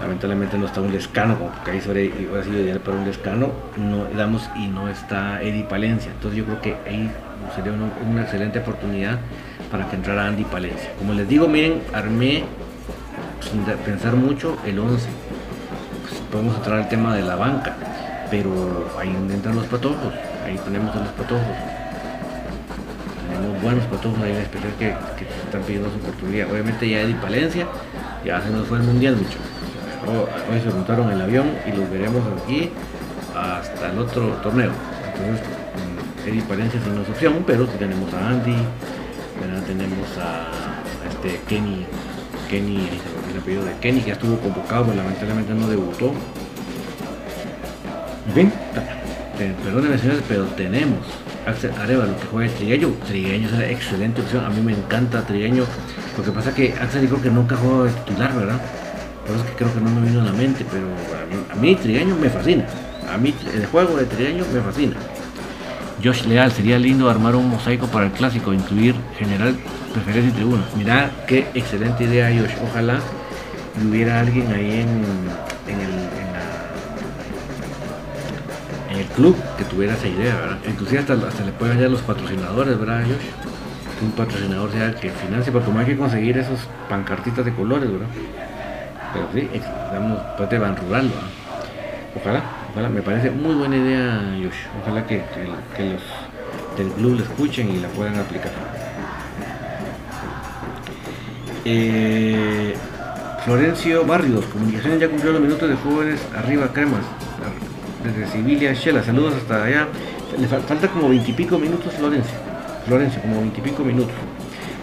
lamentablemente 0.00 0.58
no 0.58 0.66
está 0.66 0.82
un 0.82 0.92
descano, 0.92 1.38
como 1.38 1.50
que 1.64 1.70
ahí 1.70 1.80
sobre 1.80 2.06
ha 2.08 2.44
sido 2.44 2.60
ideal 2.60 2.80
para 2.80 2.98
un 2.98 3.04
descano, 3.06 3.50
no 3.76 4.04
damos 4.16 4.48
y 4.54 4.68
no 4.68 4.88
está 4.88 5.42
Eddie 5.42 5.64
Palencia. 5.64 6.12
Entonces 6.12 6.38
yo 6.38 6.44
creo 6.44 6.60
que 6.60 6.76
ahí 6.86 7.10
sería 7.56 7.72
una, 7.72 8.22
excelente 8.22 8.58
oportunidad 8.58 9.18
para 9.70 9.88
que 9.88 9.96
entrara 9.96 10.26
Andy 10.26 10.44
Palencia. 10.44 10.90
Como 10.98 11.14
les 11.14 11.26
digo, 11.26 11.48
miren, 11.48 11.82
armé 11.94 12.44
sin 13.40 13.64
pensar 13.64 14.14
mucho 14.14 14.58
el 14.66 14.78
11. 14.78 15.08
Pues 16.02 16.20
podemos 16.30 16.56
entrar 16.56 16.78
al 16.80 16.88
tema 16.88 17.16
de 17.16 17.22
la 17.22 17.36
banca, 17.36 17.74
pero 18.30 18.90
ahí 19.00 19.08
entran 19.08 19.56
los 19.56 19.66
patojos, 19.66 20.12
ahí 20.44 20.60
tenemos 20.64 20.94
a 20.94 21.00
los 21.00 21.08
patojos. 21.08 21.85
Tenemos 23.36 23.62
buenos 23.62 23.84
patojos 23.86 24.18
ahí 24.22 24.32
en 24.32 24.38
especial 24.38 24.72
que, 24.78 24.94
que 25.16 25.24
están 25.44 25.62
pidiendo 25.62 25.90
su 25.90 25.96
oportunidad. 25.96 26.50
Obviamente 26.50 26.88
ya 26.88 27.00
Eddie 27.00 27.16
Palencia 27.16 27.66
ya 28.24 28.40
se 28.40 28.50
nos 28.50 28.66
fue 28.66 28.78
el 28.78 28.84
mundial 28.84 29.16
mucho 29.16 29.38
hoy 30.08 30.60
se 30.62 30.70
montaron 30.70 31.10
el 31.10 31.20
avión 31.20 31.46
y 31.66 31.72
los 31.72 31.90
veremos 31.90 32.22
aquí 32.42 32.70
hasta 33.34 33.90
el 33.90 33.98
otro 33.98 34.28
torneo. 34.42 34.70
Entonces, 35.06 35.46
mm, 35.46 36.28
Eddie 36.28 36.42
Palencia 36.42 36.80
es 36.80 36.86
una 36.86 37.00
opción, 37.00 37.44
pero 37.46 37.66
si 37.66 37.76
tenemos 37.78 38.12
a 38.14 38.28
Andy, 38.28 38.56
tenemos 39.66 40.06
a, 40.18 40.48
este 41.08 41.40
Kenny, 41.48 41.86
Kenny, 42.48 42.88
el 43.32 43.40
apellido 43.40 43.64
de 43.64 43.72
Kenny, 43.80 44.00
que 44.00 44.08
ya 44.08 44.12
estuvo 44.12 44.38
convocado, 44.38 44.84
pero 44.84 44.96
lamentablemente 44.96 45.54
no 45.54 45.68
debutó. 45.68 46.12
En 48.28 48.34
fin, 48.34 48.52
perdónenme 49.64 49.98
señores, 49.98 50.22
pero 50.28 50.44
tenemos 50.44 51.00
Axel 51.46 51.70
Arevalo 51.80 52.16
que 52.18 52.26
juega 52.26 52.52
Trigueño. 52.54 52.88
Trigueño 53.06 53.48
es 53.48 53.54
una 53.54 53.66
excelente 53.66 54.20
opción, 54.20 54.44
a 54.44 54.50
mí 54.50 54.60
me 54.60 54.72
encanta 54.72 55.22
Trigueño. 55.22 55.64
Lo 56.16 56.24
que 56.24 56.30
pasa 56.32 56.50
es 56.50 56.54
que 56.56 56.74
Axel 56.80 57.02
dijo 57.02 57.20
que 57.22 57.30
nunca 57.30 57.56
jugó 57.56 57.84
de 57.84 57.92
titular, 57.92 58.34
¿verdad? 58.34 58.60
Por 59.26 59.36
eso 59.36 59.44
es 59.44 59.50
que 59.50 59.56
creo 59.56 59.74
que 59.74 59.80
no 59.80 59.90
me 59.90 60.06
vino 60.06 60.20
a 60.20 60.24
la 60.24 60.32
mente, 60.32 60.64
pero 60.70 60.86
a 61.50 61.54
mí, 61.56 61.74
Trigueño 61.74 62.16
me 62.16 62.28
fascina. 62.28 62.64
A 63.12 63.16
mí 63.16 63.34
el 63.54 63.66
juego 63.66 63.96
de 63.96 64.04
Trigueño 64.04 64.44
me 64.52 64.60
fascina. 64.60 64.96
Josh 66.02 66.24
Leal, 66.26 66.52
sería 66.52 66.78
lindo 66.78 67.08
armar 67.08 67.34
un 67.34 67.48
mosaico 67.48 67.86
para 67.86 68.06
el 68.06 68.12
clásico, 68.12 68.52
incluir 68.52 68.94
general, 69.18 69.56
preferencia 69.92 70.30
y 70.30 70.34
tribuna. 70.34 70.64
Mirá 70.76 71.10
qué 71.26 71.46
excelente 71.54 72.04
idea, 72.04 72.28
Josh. 72.28 72.54
Ojalá 72.70 73.00
hubiera 73.88 74.20
alguien 74.20 74.46
ahí 74.52 74.80
en, 74.80 75.04
en, 75.72 75.80
el 75.80 76.25
club 79.16 79.36
que 79.56 79.64
tuviera 79.64 79.94
esa 79.94 80.06
idea, 80.06 80.34
¿verdad? 80.36 80.58
Inclusive 80.68 81.00
hasta, 81.00 81.14
le 81.14 81.52
pueden 81.52 81.76
hallar 81.76 81.90
los 81.90 82.02
patrocinadores, 82.02 82.78
¿verdad, 82.78 83.02
Josh? 83.02 84.04
Un 84.04 84.12
patrocinador 84.12 84.70
sea 84.70 84.94
que 84.94 85.10
financie, 85.10 85.50
porque 85.50 85.66
como 85.66 85.78
hay 85.78 85.86
que 85.86 85.96
conseguir 85.96 86.36
esos 86.36 86.60
pancartitas 86.88 87.44
de 87.44 87.52
colores, 87.54 87.90
¿verdad? 87.90 88.08
pero 89.12 89.28
sí, 89.32 89.48
estamos 89.54 90.20
parte 90.36 90.58
van 90.58 90.76
rural. 90.76 91.10
Ojalá, 92.20 92.42
ojalá, 92.72 92.88
me 92.88 93.02
parece 93.02 93.30
muy 93.30 93.54
buena 93.54 93.76
idea, 93.76 94.20
Josh. 94.42 94.82
Ojalá 94.82 95.06
que, 95.06 95.22
los 95.78 96.76
del 96.76 96.88
club 96.92 97.16
la 97.16 97.22
escuchen 97.22 97.70
y 97.70 97.78
la 97.78 97.88
puedan 97.88 98.18
aplicar. 98.18 98.52
Eh, 101.64 102.74
Florencio 103.44 104.04
Barrios, 104.04 104.44
comunicaciones 104.46 105.00
ya 105.00 105.08
cumplió 105.08 105.32
los 105.32 105.40
minutos 105.40 105.68
de 105.68 105.76
jóvenes 105.76 106.20
arriba 106.36 106.68
cremas. 106.72 107.02
Desde 108.06 108.30
Sibilia, 108.30 108.72
Shela, 108.72 109.02
saludos 109.02 109.34
hasta 109.34 109.64
allá. 109.64 109.88
Le 110.38 110.46
falta 110.46 110.86
como 110.88 111.08
veintipico 111.08 111.58
minutos 111.58 111.92
Florencio. 111.94 112.34
Florencio, 112.86 113.20
como 113.20 113.40
veintipico 113.40 113.82
minutos. 113.82 114.14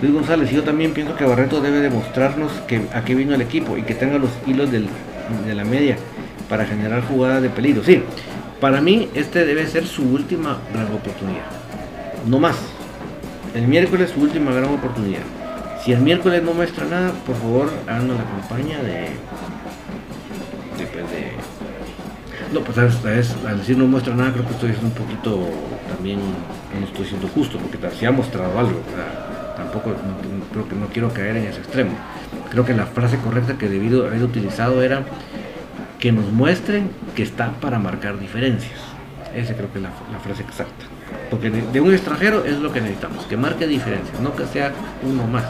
Luis 0.02 0.14
González, 0.14 0.52
yo 0.52 0.64
también 0.64 0.94
pienso 0.94 1.16
que 1.16 1.24
Barreto 1.24 1.62
debe 1.62 1.80
demostrarnos 1.80 2.52
que 2.68 2.82
a 2.94 3.06
qué 3.06 3.16
vino 3.16 3.34
el 3.34 3.42
equipo 3.42 3.78
y 3.78 3.84
que 3.84 3.96
tenga 3.96 4.18
los 4.18 4.30
hilos 4.46 4.70
de 4.72 4.86
la 5.56 5.64
media 5.64 5.96
para 6.50 6.66
generar 6.66 7.02
jugadas 7.08 7.42
de 7.42 7.50
peligro. 7.50 7.82
Sí, 7.84 8.04
para 8.60 8.82
mí 8.82 9.08
este 9.14 9.46
debe 9.46 9.66
ser 9.68 9.88
su 9.88 10.04
última 10.04 10.58
gran 10.74 10.88
oportunidad. 10.88 11.46
No 12.28 12.40
más. 12.40 12.58
El 13.56 13.68
miércoles 13.68 14.12
su 14.14 14.22
última 14.22 14.52
gran 14.52 14.74
oportunidad. 14.74 15.22
Si 15.84 15.94
el 15.94 16.02
miércoles 16.02 16.44
no 16.44 16.54
muestra 16.54 16.86
nada, 16.86 17.12
por 17.26 17.36
favor 17.38 17.72
háganos 17.88 18.18
la 18.18 18.24
campaña 18.26 18.80
de, 18.80 19.12
de, 20.78 21.32
no, 22.54 22.62
pues 22.62 22.78
al 22.78 23.58
decir 23.58 23.78
no 23.78 23.86
muestra 23.88 24.16
nada, 24.16 24.32
creo 24.32 24.46
que 24.46 24.54
estoy 24.54 24.70
siendo 24.70 24.88
un 24.88 24.94
poquito 24.94 25.40
también, 25.94 26.20
no 26.80 26.86
estoy 26.86 27.06
siendo 27.06 27.28
justo, 27.30 27.58
porque 27.58 27.78
si 27.98 28.06
ha 28.06 28.12
mostrado 28.12 28.58
algo, 28.60 28.80
tampoco 29.58 29.94
creo 30.52 30.70
que 30.70 30.76
no 30.76 30.88
quiero 30.88 31.12
caer 31.14 31.38
en 31.38 31.46
ese 31.46 31.60
extremo. 31.60 31.92
Creo 32.52 32.66
que 32.66 32.74
la 32.74 32.86
frase 32.86 33.18
correcta 33.18 33.58
que 33.58 33.68
debido 33.68 34.06
haber 34.06 34.22
utilizado 34.24 34.84
era 34.84 35.04
que 36.00 36.12
nos 36.12 36.32
muestren 36.32 36.92
que 37.16 37.24
está 37.24 37.52
para 37.54 37.80
marcar 37.80 38.20
diferencias. 38.20 38.80
Esa 39.36 39.56
creo 39.56 39.72
que 39.72 39.80
es 39.80 39.84
la, 39.84 40.20
frase 40.24 40.44
exacta. 40.44 40.86
Porque 41.32 41.50
de, 41.50 41.82
un 41.82 41.94
extranjero 41.94 42.46
es 42.46 42.60
lo 42.60 42.72
que 42.72 42.82
necesitamos, 42.82 43.26
que 43.26 43.38
marque 43.38 43.66
diferencias, 43.66 44.20
no 44.20 44.36
que 44.36 44.46
sea 44.46 44.72
uno 45.02 45.26
más. 45.26 45.46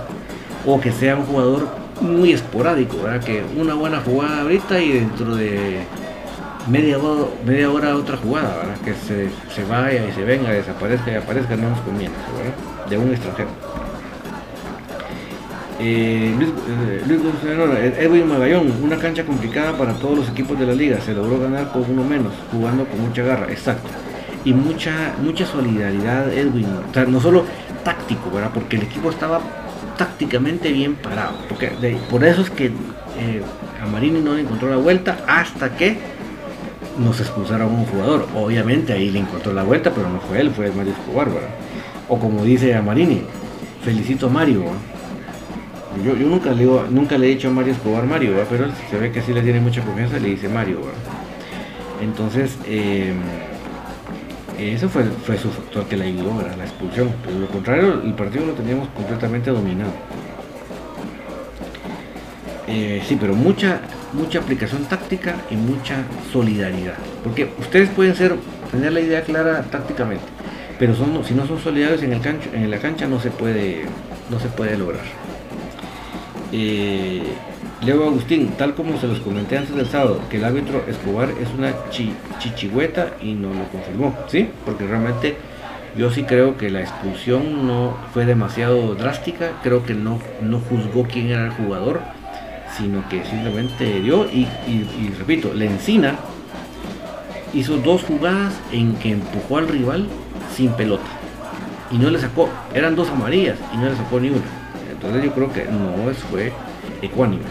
O 0.66 0.80
que 0.80 0.94
sea 0.94 1.18
un 1.18 1.26
jugador 1.26 1.68
muy 2.00 2.32
esporádico, 2.32 2.98
que 3.26 3.44
una 3.58 3.74
buena 3.74 4.00
jugada 4.00 4.42
ahorita 4.42 4.80
y 4.80 4.94
dentro 4.94 5.36
de 5.36 5.82
media, 6.68 6.98
hora, 6.98 7.30
media 7.46 7.72
hora 7.72 7.96
otra 7.96 8.18
jugada, 8.18 8.76
que 8.84 8.94
se, 8.94 9.30
se, 9.54 9.64
vaya 9.66 10.08
y 10.08 10.12
se 10.12 10.24
venga, 10.24 10.50
desaparezca 10.52 11.12
y 11.12 11.16
aparezca, 11.16 11.56
no 11.56 11.70
nos 11.70 11.80
conviene, 11.82 12.14
de 12.90 12.98
un 12.98 13.12
extranjero. 13.12 13.50
Eh, 15.80 16.34
Luis, 16.38 16.50
eh, 17.46 17.98
Edwin 18.00 18.28
Magallón, 18.28 18.72
una 18.82 18.98
cancha 18.98 19.26
complicada 19.26 19.78
para 19.78 19.94
todos 19.94 20.20
los 20.20 20.30
equipos 20.30 20.58
de 20.58 20.66
la 20.66 20.74
liga, 20.74 21.02
se 21.02 21.14
logró 21.14 21.40
ganar 21.40 21.72
con 21.72 21.84
uno 21.90 22.04
menos, 22.04 22.34
jugando 22.52 22.86
con 22.86 23.02
mucha 23.02 23.24
garra, 23.24 23.52
exacto. 23.52 23.90
Y 24.46 24.54
mucha, 24.54 25.14
mucha 25.22 25.46
solidaridad, 25.46 26.32
Edwin, 26.32 26.68
no 27.08 27.20
solo 27.20 27.46
táctico, 27.84 28.32
¿verdad? 28.32 28.52
Porque 28.54 28.78
el 28.78 28.84
equipo 28.84 29.10
estaba 29.10 29.42
tácticamente 29.98 30.72
bien 30.72 30.96
parado. 30.96 31.38
Porque 31.48 31.72
por 32.10 32.24
eso 32.24 32.42
es 32.42 32.50
que 32.50 32.66
eh, 32.66 33.42
a 33.82 33.86
Marini 33.86 34.22
no 34.22 34.36
le 34.36 34.42
encontró 34.42 34.70
la 34.70 34.78
vuelta 34.78 35.18
hasta 35.28 35.76
que 35.76 35.98
nos 36.98 37.20
expulsaron 37.20 37.74
a 37.74 37.78
un 37.78 37.86
jugador. 37.86 38.28
Obviamente 38.36 38.94
ahí 38.94 39.10
le 39.10 39.20
encontró 39.20 39.54
la 39.54 39.64
vuelta, 39.64 39.92
pero 39.94 40.10
no 40.10 40.20
fue 40.20 40.42
él, 40.42 40.52
fue 40.52 40.72
Mario 40.72 40.94
Escobar, 40.94 41.30
¿verdad? 41.30 41.50
O 42.10 42.20
como 42.20 42.44
dice 42.44 42.76
a 42.76 42.82
Marini, 42.82 43.22
felicito 43.84 44.28
a 44.28 44.30
Mario, 44.30 44.66
yo, 46.04 46.16
nunca, 46.16 46.52
le 46.52 46.66
nunca 46.90 47.18
le 47.18 47.28
he 47.28 47.30
dicho 47.30 47.50
a 47.50 47.52
Mario 47.52 47.74
Escobar 47.74 48.06
Mario, 48.06 48.34
pero 48.50 48.66
se 48.90 48.98
ve 48.98 49.12
que 49.12 49.22
sí 49.22 49.32
le 49.32 49.42
tiene 49.42 49.60
mucha 49.60 49.84
confianza, 49.84 50.20
le 50.20 50.30
dice 50.30 50.50
Mario. 50.50 50.80
Entonces, 52.02 52.58
eh, 52.66 53.14
eso 54.58 54.90
fue, 54.90 55.04
fue 55.04 55.38
su 55.38 55.50
factor 55.50 55.86
que 55.86 55.98
le 55.98 56.06
ayudó, 56.06 56.40
a 56.40 56.58
la 56.58 56.64
expulsión. 56.64 57.10
Pero 57.24 57.40
lo 57.40 57.48
contrario, 57.48 58.02
el 58.04 58.14
partido 58.14 58.46
lo 58.46 58.54
teníamos 58.54 58.90
completamente 58.90 59.52
dominado. 59.52 59.92
Eh, 62.68 63.02
sí, 63.06 63.18
pero 63.20 63.36
mucha, 63.36 63.82
mucha 64.14 64.40
aplicación 64.40 64.86
táctica 64.86 65.36
y 65.50 65.56
mucha 65.56 66.04
solidaridad. 66.32 66.96
Porque 67.24 67.50
ustedes 67.60 67.90
pueden 67.90 68.16
ser, 68.16 68.36
tener 68.72 68.94
la 68.94 69.02
idea 69.02 69.22
clara 69.24 69.64
tácticamente, 69.64 70.26
pero 70.80 70.96
son, 70.96 71.24
si 71.26 71.34
no 71.34 71.46
son 71.46 71.60
solidarios 71.60 72.02
en, 72.04 72.14
el 72.14 72.22
cancho, 72.22 72.50
en 72.54 72.72
la 72.72 72.78
cancha 72.78 73.08
no 73.08 73.20
se 73.20 73.32
puede, 73.32 73.84
no 74.30 74.40
se 74.40 74.48
puede 74.48 74.78
lograr. 74.78 75.04
Eh, 76.52 77.24
Leo 77.84 78.06
Agustín, 78.06 78.54
tal 78.58 78.76
como 78.76 78.98
se 78.98 79.08
los 79.08 79.20
comenté 79.20 79.58
antes 79.58 79.76
del 79.76 79.88
sábado, 79.88 80.22
que 80.30 80.38
el 80.38 80.46
árbitro 80.46 80.86
Escobar 80.88 81.30
es 81.42 81.50
una 81.58 81.74
chichigüeta 82.40 83.16
y 83.22 83.34
no 83.34 83.50
lo 83.50 83.68
confirmó, 83.70 84.16
¿sí? 84.28 84.50
Porque 84.64 84.88
realmente 84.88 85.36
yo 85.98 86.10
sí 86.10 86.24
creo 86.24 86.58
que 86.58 86.70
la 86.70 86.80
expulsión 86.80 87.68
no 87.68 87.98
fue 88.14 88.26
demasiado 88.26 88.96
drástica, 88.96 89.52
creo 89.64 89.84
que 89.84 89.96
no, 89.96 90.20
no 90.42 90.60
juzgó 90.60 91.04
quién 91.04 91.30
era 91.30 91.46
el 91.46 91.52
jugador, 91.52 92.02
sino 92.78 93.08
que 93.10 93.24
simplemente 93.26 94.02
dio 94.02 94.26
y, 94.26 94.48
repito, 95.18 95.54
la 95.54 95.66
encina 95.66 96.16
hizo 97.54 97.78
dos 97.78 98.04
jugadas 98.04 98.54
en 98.72 98.96
que 98.96 99.12
empujó 99.12 99.58
al 99.58 99.68
rival 99.68 100.08
sin 100.56 100.72
pelota 100.74 101.06
y 101.92 101.98
no 101.98 102.10
le 102.10 102.20
sacó, 102.20 102.50
eran 102.74 102.96
dos 102.96 103.10
amarillas 103.10 103.60
y 103.74 103.78
no 103.78 103.90
le 103.90 103.96
sacó 103.96 104.20
ni 104.20 104.30
una. 104.30 104.42
Entonces 104.92 105.24
yo 105.24 105.34
creo 105.34 105.54
que 105.54 105.66
no 105.66 106.12
fue 106.32 106.52
ecuánime. 107.02 107.44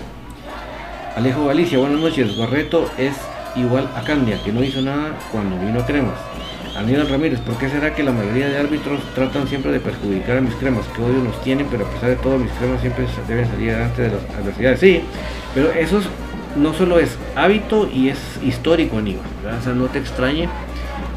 Alejo 1.14 1.46
Galicia, 1.46 1.78
buenas 1.78 2.00
noches. 2.00 2.36
Barreto 2.36 2.90
es 2.96 3.14
igual 3.54 3.88
a 3.94 4.02
Candia, 4.02 4.42
que 4.42 4.50
no 4.50 4.64
hizo 4.64 4.80
nada 4.80 5.16
cuando 5.30 5.58
vino 5.58 5.80
a 5.80 5.86
Cremas. 5.86 6.18
Aníbal 6.76 7.08
Ramírez, 7.08 7.38
¿por 7.40 7.56
qué 7.58 7.68
será 7.68 7.94
que 7.94 8.02
la 8.02 8.12
mayoría 8.12 8.48
de 8.48 8.56
árbitros 8.56 9.00
tratan 9.14 9.46
siempre 9.46 9.72
de 9.72 9.80
perjudicar 9.80 10.38
a 10.38 10.40
mis 10.40 10.54
cremas? 10.54 10.86
Que 10.86 11.02
odio 11.02 11.22
nos 11.22 11.40
tienen, 11.42 11.66
pero 11.70 11.86
a 11.86 11.90
pesar 11.90 12.10
de 12.10 12.16
todo, 12.16 12.38
mis 12.38 12.50
cremas 12.52 12.80
siempre 12.80 13.06
deben 13.28 13.46
salir 13.46 13.74
antes 13.74 13.98
de 13.98 14.16
las 14.16 14.38
adversidades. 14.38 14.80
Sí, 14.80 15.02
pero 15.54 15.70
eso 15.72 16.00
no 16.56 16.72
solo 16.72 16.98
es 16.98 17.18
hábito 17.36 17.88
y 17.92 18.08
es 18.08 18.18
histórico, 18.42 18.98
Aníbal. 18.98 19.24
O 19.60 19.62
sea, 19.62 19.74
no 19.74 19.86
te 19.86 19.98
extrañe 19.98 20.48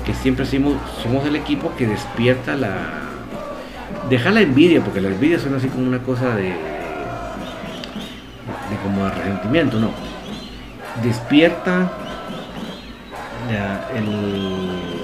que 0.06 0.14
siempre 0.14 0.46
somos, 0.46 0.76
somos 1.02 1.26
el 1.26 1.38
equipo 1.38 1.72
que 1.78 1.88
despierta 1.88 2.56
la. 2.56 2.76
Deja 4.10 4.32
la 4.32 4.42
envidia, 4.42 4.82
porque 4.82 5.00
la 5.00 5.08
envidia 5.08 5.40
suena 5.40 5.58
así 5.58 5.68
como 5.68 5.88
una 5.88 6.00
cosa 6.00 6.36
de. 6.36 6.50
de 6.50 6.56
como 8.84 9.06
de 9.06 9.12
resentimiento, 9.12 9.80
no. 9.80 9.92
Despierta 11.02 11.92
el 13.96 14.95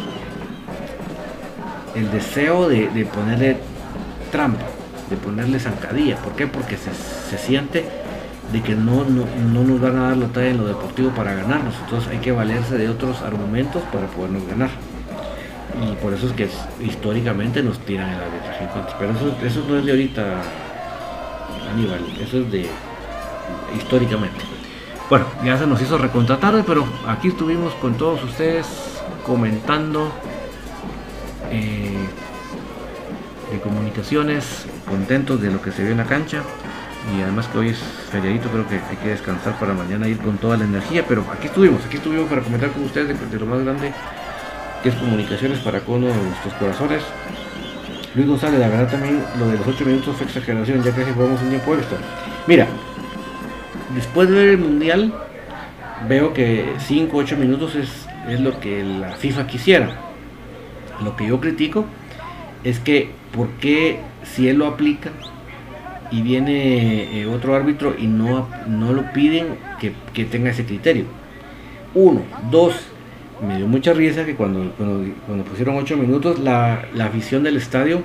el 1.96 2.12
deseo 2.12 2.70
de, 2.70 2.88
ponerle 3.14 3.58
trampa, 4.32 4.66
de 5.10 5.18
ponerle 5.18 5.60
zancadilla. 5.60 6.18
¿Por 6.18 6.34
qué? 6.34 6.48
Porque 6.48 6.78
se, 6.78 7.38
siente 7.38 7.86
de 8.52 8.62
que 8.62 8.76
no, 8.76 9.06
no, 9.06 9.64
nos 9.64 9.82
van 9.82 9.98
a 9.98 10.10
dar 10.10 10.18
la 10.18 10.28
talla 10.28 10.50
en 10.50 10.58
lo 10.58 10.68
deportivo 10.68 11.12
para 11.12 11.34
ganarnos. 11.34 11.76
Entonces 11.84 12.10
hay 12.12 12.20
que 12.20 12.32
valerse 12.32 12.78
de 12.78 12.90
otros 12.90 13.22
argumentos 13.22 13.82
para 13.92 14.08
podernos 14.08 14.46
ganar. 14.48 14.70
Y 15.82 15.96
por 15.96 16.14
eso 16.14 16.28
es 16.28 16.34
que 16.34 16.50
históricamente 16.84 17.64
nos 17.64 17.80
tiran 17.80 18.10
el 18.10 18.20
arbitraje 18.22 18.68
Pero 19.00 19.12
eso, 19.14 19.36
eso 19.42 19.66
no 19.70 19.78
es 19.78 19.86
de 19.86 19.92
ahorita, 19.92 20.42
Aníbal, 21.72 22.02
eso 22.22 22.40
es 22.40 22.52
de 22.52 22.68
históricamente. 23.78 24.40
Bueno, 25.10 25.26
ya 25.44 25.58
se 25.58 25.68
nos 25.68 25.82
hizo 25.82 25.98
recontratar, 25.98 26.64
pero 26.66 26.86
aquí 27.08 27.30
estuvimos 27.30 27.74
con 27.76 27.96
todos 27.96 28.24
ustedes 28.24 28.66
comentando 29.26 30.12
eh, 31.52 32.08
de 33.52 33.60
comunicaciones, 33.60 34.66
contentos 34.88 35.42
de 35.42 35.52
lo 35.52 35.62
que 35.62 35.72
se 35.72 35.84
ve 35.84 35.92
en 35.92 35.98
la 35.98 36.06
cancha 36.06 36.42
y 37.14 37.22
además 37.22 37.48
que 37.48 37.58
hoy 37.58 37.70
es 37.70 37.80
feriadito, 38.12 38.50
creo 38.50 38.68
que 38.68 38.76
hay 38.76 38.98
que 38.98 39.10
descansar 39.10 39.58
para 39.60 39.74
mañana 39.74 40.08
ir 40.08 40.18
con 40.18 40.38
toda 40.38 40.58
la 40.58 40.64
energía, 40.64 41.04
pero 41.08 41.26
aquí 41.32 41.48
estuvimos, 41.48 41.86
aquí 41.86 41.98
estuvimos 41.98 42.30
para 42.30 42.42
comentar 42.42 42.72
con 42.72 42.84
ustedes 42.84 43.32
de, 43.32 43.40
lo 43.40 43.46
más 43.46 43.64
grande 43.64 43.92
que 44.84 44.90
es 44.90 44.96
comunicaciones 44.96 45.60
para 45.60 45.82
con 45.82 46.04
uno 46.04 46.08
de 46.08 46.24
nuestros 46.24 46.54
corazones. 46.56 47.04
Luis 48.16 48.28
González, 48.28 48.60
la 48.60 48.68
verdad 48.68 48.90
también 48.90 49.24
lo 49.40 49.48
de 49.48 49.58
los 49.58 49.68
8 49.68 49.86
minutos 49.86 50.16
fue 50.16 50.26
exageración, 50.28 50.84
ya 50.84 50.92
casi 50.92 51.12
jugamos 51.12 51.42
un 51.42 51.50
tiempo 51.50 51.76
extra. 51.76 51.98
Mira, 52.48 52.68
después 53.96 54.30
de 54.30 54.36
ver 54.36 54.50
el 54.50 54.58
mundial, 54.58 55.14
veo 56.08 56.34
que 56.34 56.74
5 56.80 57.16
8 57.16 57.38
minutos 57.38 57.76
es, 57.76 57.90
es 58.28 58.40
lo 58.40 58.60
que 58.60 58.84
la 58.84 59.12
FIFA 59.16 59.48
quisiera 59.48 60.11
lo 61.04 61.16
que 61.16 61.28
yo 61.28 61.40
critico 61.40 61.86
es 62.64 62.80
que, 62.80 63.12
¿por 63.36 63.50
qué 63.60 64.00
si 64.24 64.48
él 64.48 64.58
lo 64.58 64.68
aplica 64.68 65.12
y 66.12 66.22
viene 66.22 67.22
eh, 67.22 67.26
otro 67.26 67.56
árbitro 67.56 67.96
y 67.98 68.08
no, 68.08 68.48
no 68.68 68.94
lo 68.94 69.12
piden 69.14 69.58
que, 69.80 70.26
tenga 70.26 70.52
ese 70.52 70.66
criterio? 70.66 71.06
Uno, 71.94 72.22
dos, 72.50 72.76
me 73.46 73.58
dio 73.58 73.68
mucha 73.68 73.94
risa 73.94 74.26
que 74.26 74.36
cuando, 74.36 74.72
cuando, 74.78 75.44
pusieron 75.44 75.78
ocho 75.78 75.98
minutos, 75.98 76.40
la, 76.40 76.86
la 76.94 77.06
afición 77.06 77.44
del 77.44 77.58
estadio 77.58 78.02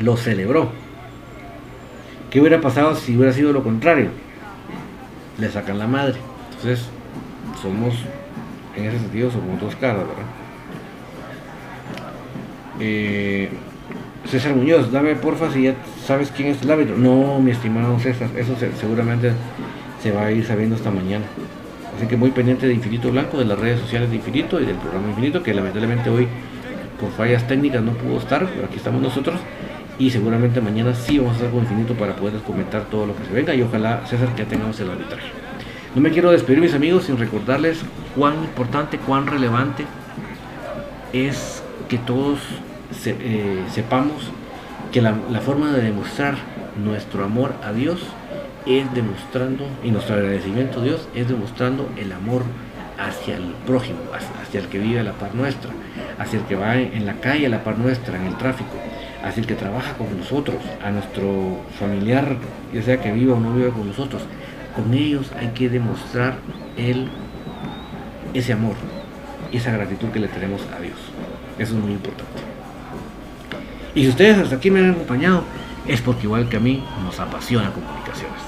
lo 0.00 0.16
celebró. 0.16 0.70
¿Qué 2.30 2.40
hubiera 2.40 2.60
pasado 2.60 2.94
si 2.96 3.16
hubiera 3.16 3.32
sido 3.32 3.52
lo 3.52 3.62
contrario? 3.62 4.10
Le 5.38 5.48
sacan 5.50 5.78
la 5.78 5.86
madre. 5.86 6.16
Entonces, 6.50 6.86
somos, 7.62 7.94
en 8.74 8.84
ese 8.84 8.98
sentido, 8.98 9.30
somos 9.30 9.60
dos 9.60 9.76
caras, 9.76 10.06
¿verdad? 10.06 10.45
Eh, 12.80 13.50
César 14.26 14.54
Muñoz, 14.54 14.90
dame 14.90 15.14
porfa 15.14 15.52
si 15.52 15.62
ya 15.62 15.74
sabes 16.04 16.32
quién 16.34 16.48
es 16.48 16.62
el 16.62 16.70
árbitro. 16.70 16.96
No, 16.96 17.40
mi 17.40 17.52
estimado 17.52 17.98
César, 18.00 18.28
eso 18.36 18.54
seguramente 18.78 19.32
se 20.02 20.10
va 20.10 20.26
a 20.26 20.32
ir 20.32 20.44
sabiendo 20.44 20.76
esta 20.76 20.90
mañana. 20.90 21.24
Así 21.96 22.06
que 22.06 22.16
muy 22.16 22.30
pendiente 22.30 22.66
de 22.66 22.74
Infinito 22.74 23.10
Blanco, 23.10 23.38
de 23.38 23.44
las 23.44 23.58
redes 23.58 23.80
sociales 23.80 24.10
de 24.10 24.16
Infinito 24.16 24.60
y 24.60 24.66
del 24.66 24.76
programa 24.76 25.08
Infinito, 25.08 25.42
que 25.42 25.54
lamentablemente 25.54 26.10
hoy 26.10 26.28
por 27.00 27.10
fallas 27.12 27.46
técnicas 27.46 27.82
no 27.82 27.92
pudo 27.92 28.18
estar, 28.18 28.46
pero 28.46 28.66
aquí 28.66 28.76
estamos 28.76 29.00
nosotros. 29.00 29.38
Y 29.98 30.10
seguramente 30.10 30.60
mañana 30.60 30.94
sí 30.94 31.18
vamos 31.18 31.34
a 31.34 31.36
estar 31.36 31.50
con 31.50 31.60
Infinito 31.60 31.94
para 31.94 32.16
poder 32.16 32.40
comentar 32.42 32.84
todo 32.90 33.06
lo 33.06 33.16
que 33.16 33.24
se 33.24 33.32
venga 33.32 33.54
y 33.54 33.62
ojalá 33.62 34.06
César 34.06 34.28
que 34.34 34.42
ya 34.42 34.48
tengamos 34.48 34.78
el 34.80 34.90
arbitraje. 34.90 35.28
No 35.94 36.02
me 36.02 36.10
quiero 36.10 36.30
despedir 36.30 36.60
mis 36.60 36.74
amigos 36.74 37.04
sin 37.04 37.16
recordarles 37.16 37.80
cuán 38.14 38.34
importante, 38.34 38.98
cuán 38.98 39.26
relevante 39.26 39.84
es 41.14 41.55
que 41.88 41.98
todos 41.98 42.38
eh, 43.04 43.64
sepamos 43.72 44.30
que 44.92 45.02
la, 45.02 45.14
forma 45.44 45.72
de 45.72 45.82
demostrar 45.82 46.36
nuestro 46.82 47.24
amor 47.24 47.54
a 47.64 47.72
Dios 47.72 48.00
es 48.66 48.92
demostrando, 48.94 49.66
y 49.84 49.90
nuestro 49.90 50.16
agradecimiento 50.16 50.80
a 50.80 50.84
Dios 50.84 51.08
es 51.14 51.28
demostrando 51.28 51.88
el 51.96 52.12
amor 52.12 52.42
hacia 52.98 53.36
el 53.36 53.54
prójimo, 53.66 53.98
hacia, 54.12 54.60
el 54.60 54.66
que 54.68 54.78
vive 54.78 55.00
a 55.00 55.04
la 55.04 55.12
par 55.12 55.34
nuestra, 55.34 55.70
hacia 56.18 56.38
el 56.38 56.46
que 56.46 56.56
va 56.56 56.76
en, 56.76 57.06
la 57.06 57.14
calle 57.14 57.46
a 57.46 57.48
la 57.48 57.62
par 57.62 57.78
nuestra, 57.78 58.16
en 58.16 58.26
el 58.26 58.36
tráfico, 58.36 58.70
hacia 59.22 59.40
el 59.40 59.46
que 59.46 59.54
trabaja 59.54 59.94
con 59.94 60.16
nosotros, 60.18 60.56
a 60.84 60.90
nuestro 60.90 61.60
familiar, 61.78 62.36
ya 62.72 62.82
sea 62.82 63.00
que 63.00 63.12
viva 63.12 63.34
o 63.34 63.40
no 63.40 63.52
viva 63.52 63.72
con 63.72 63.86
nosotros. 63.86 64.22
Con 64.74 64.92
ellos 64.94 65.30
hay 65.38 65.48
que 65.48 65.68
demostrar 65.68 66.38
ese 68.34 68.52
amor, 68.52 68.74
esa 69.52 69.72
gratitud 69.72 70.08
que 70.08 70.20
le 70.20 70.28
tenemos 70.28 70.62
a 70.76 70.80
Dios. 70.80 71.05
Eso 71.58 71.74
es 71.74 71.82
muy 71.82 71.92
importante. 71.92 72.32
Y 73.94 74.02
si 74.02 74.08
ustedes 74.08 74.38
hasta 74.38 74.56
aquí 74.56 74.70
me 74.70 74.80
han 74.80 74.90
acompañado, 74.90 75.42
es 75.86 76.00
porque 76.02 76.24
igual 76.24 76.48
que 76.48 76.56
a 76.56 76.60
mí 76.60 76.84
nos 77.02 77.18
apasiona 77.18 77.72
comunicaciones. 77.72 78.40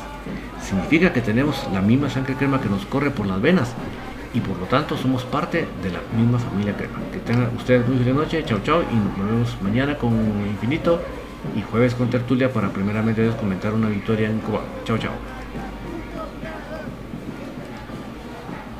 Significa 0.63 1.13
que 1.13 1.21
tenemos 1.21 1.67
la 1.73 1.81
misma 1.81 2.11
sangre 2.11 2.35
crema 2.35 2.61
que 2.61 2.69
nos 2.69 2.85
corre 2.85 3.11
por 3.11 3.27
las 3.27 3.41
venas 3.41 3.73
y 4.35 4.41
por 4.41 4.59
lo 4.59 4.67
tanto 4.67 4.97
somos 4.97 5.25
parte 5.25 5.67
de 5.83 5.91
la 5.91 6.01
misma 6.17 6.39
familia 6.39 6.77
crema. 6.77 6.99
Que 7.13 7.19
tengan 7.19 7.51
ustedes 7.57 7.89
muy 7.89 7.97
feliz 7.99 8.15
noche, 8.15 8.45
chao 8.45 8.61
chao 8.63 8.83
y 8.83 8.95
nos 8.95 9.17
vemos 9.17 9.57
mañana 9.63 9.97
con 9.97 10.13
Infinito 10.47 11.01
y 11.57 11.63
jueves 11.63 11.95
con 11.95 12.11
Tertulia 12.11 12.53
para 12.53 12.69
primeramente 12.69 13.27
comentar 13.41 13.73
una 13.73 13.89
victoria 13.89 14.29
en 14.29 14.41
Cuba. 14.41 14.61
Chao 14.85 14.99
chao. 14.99 15.38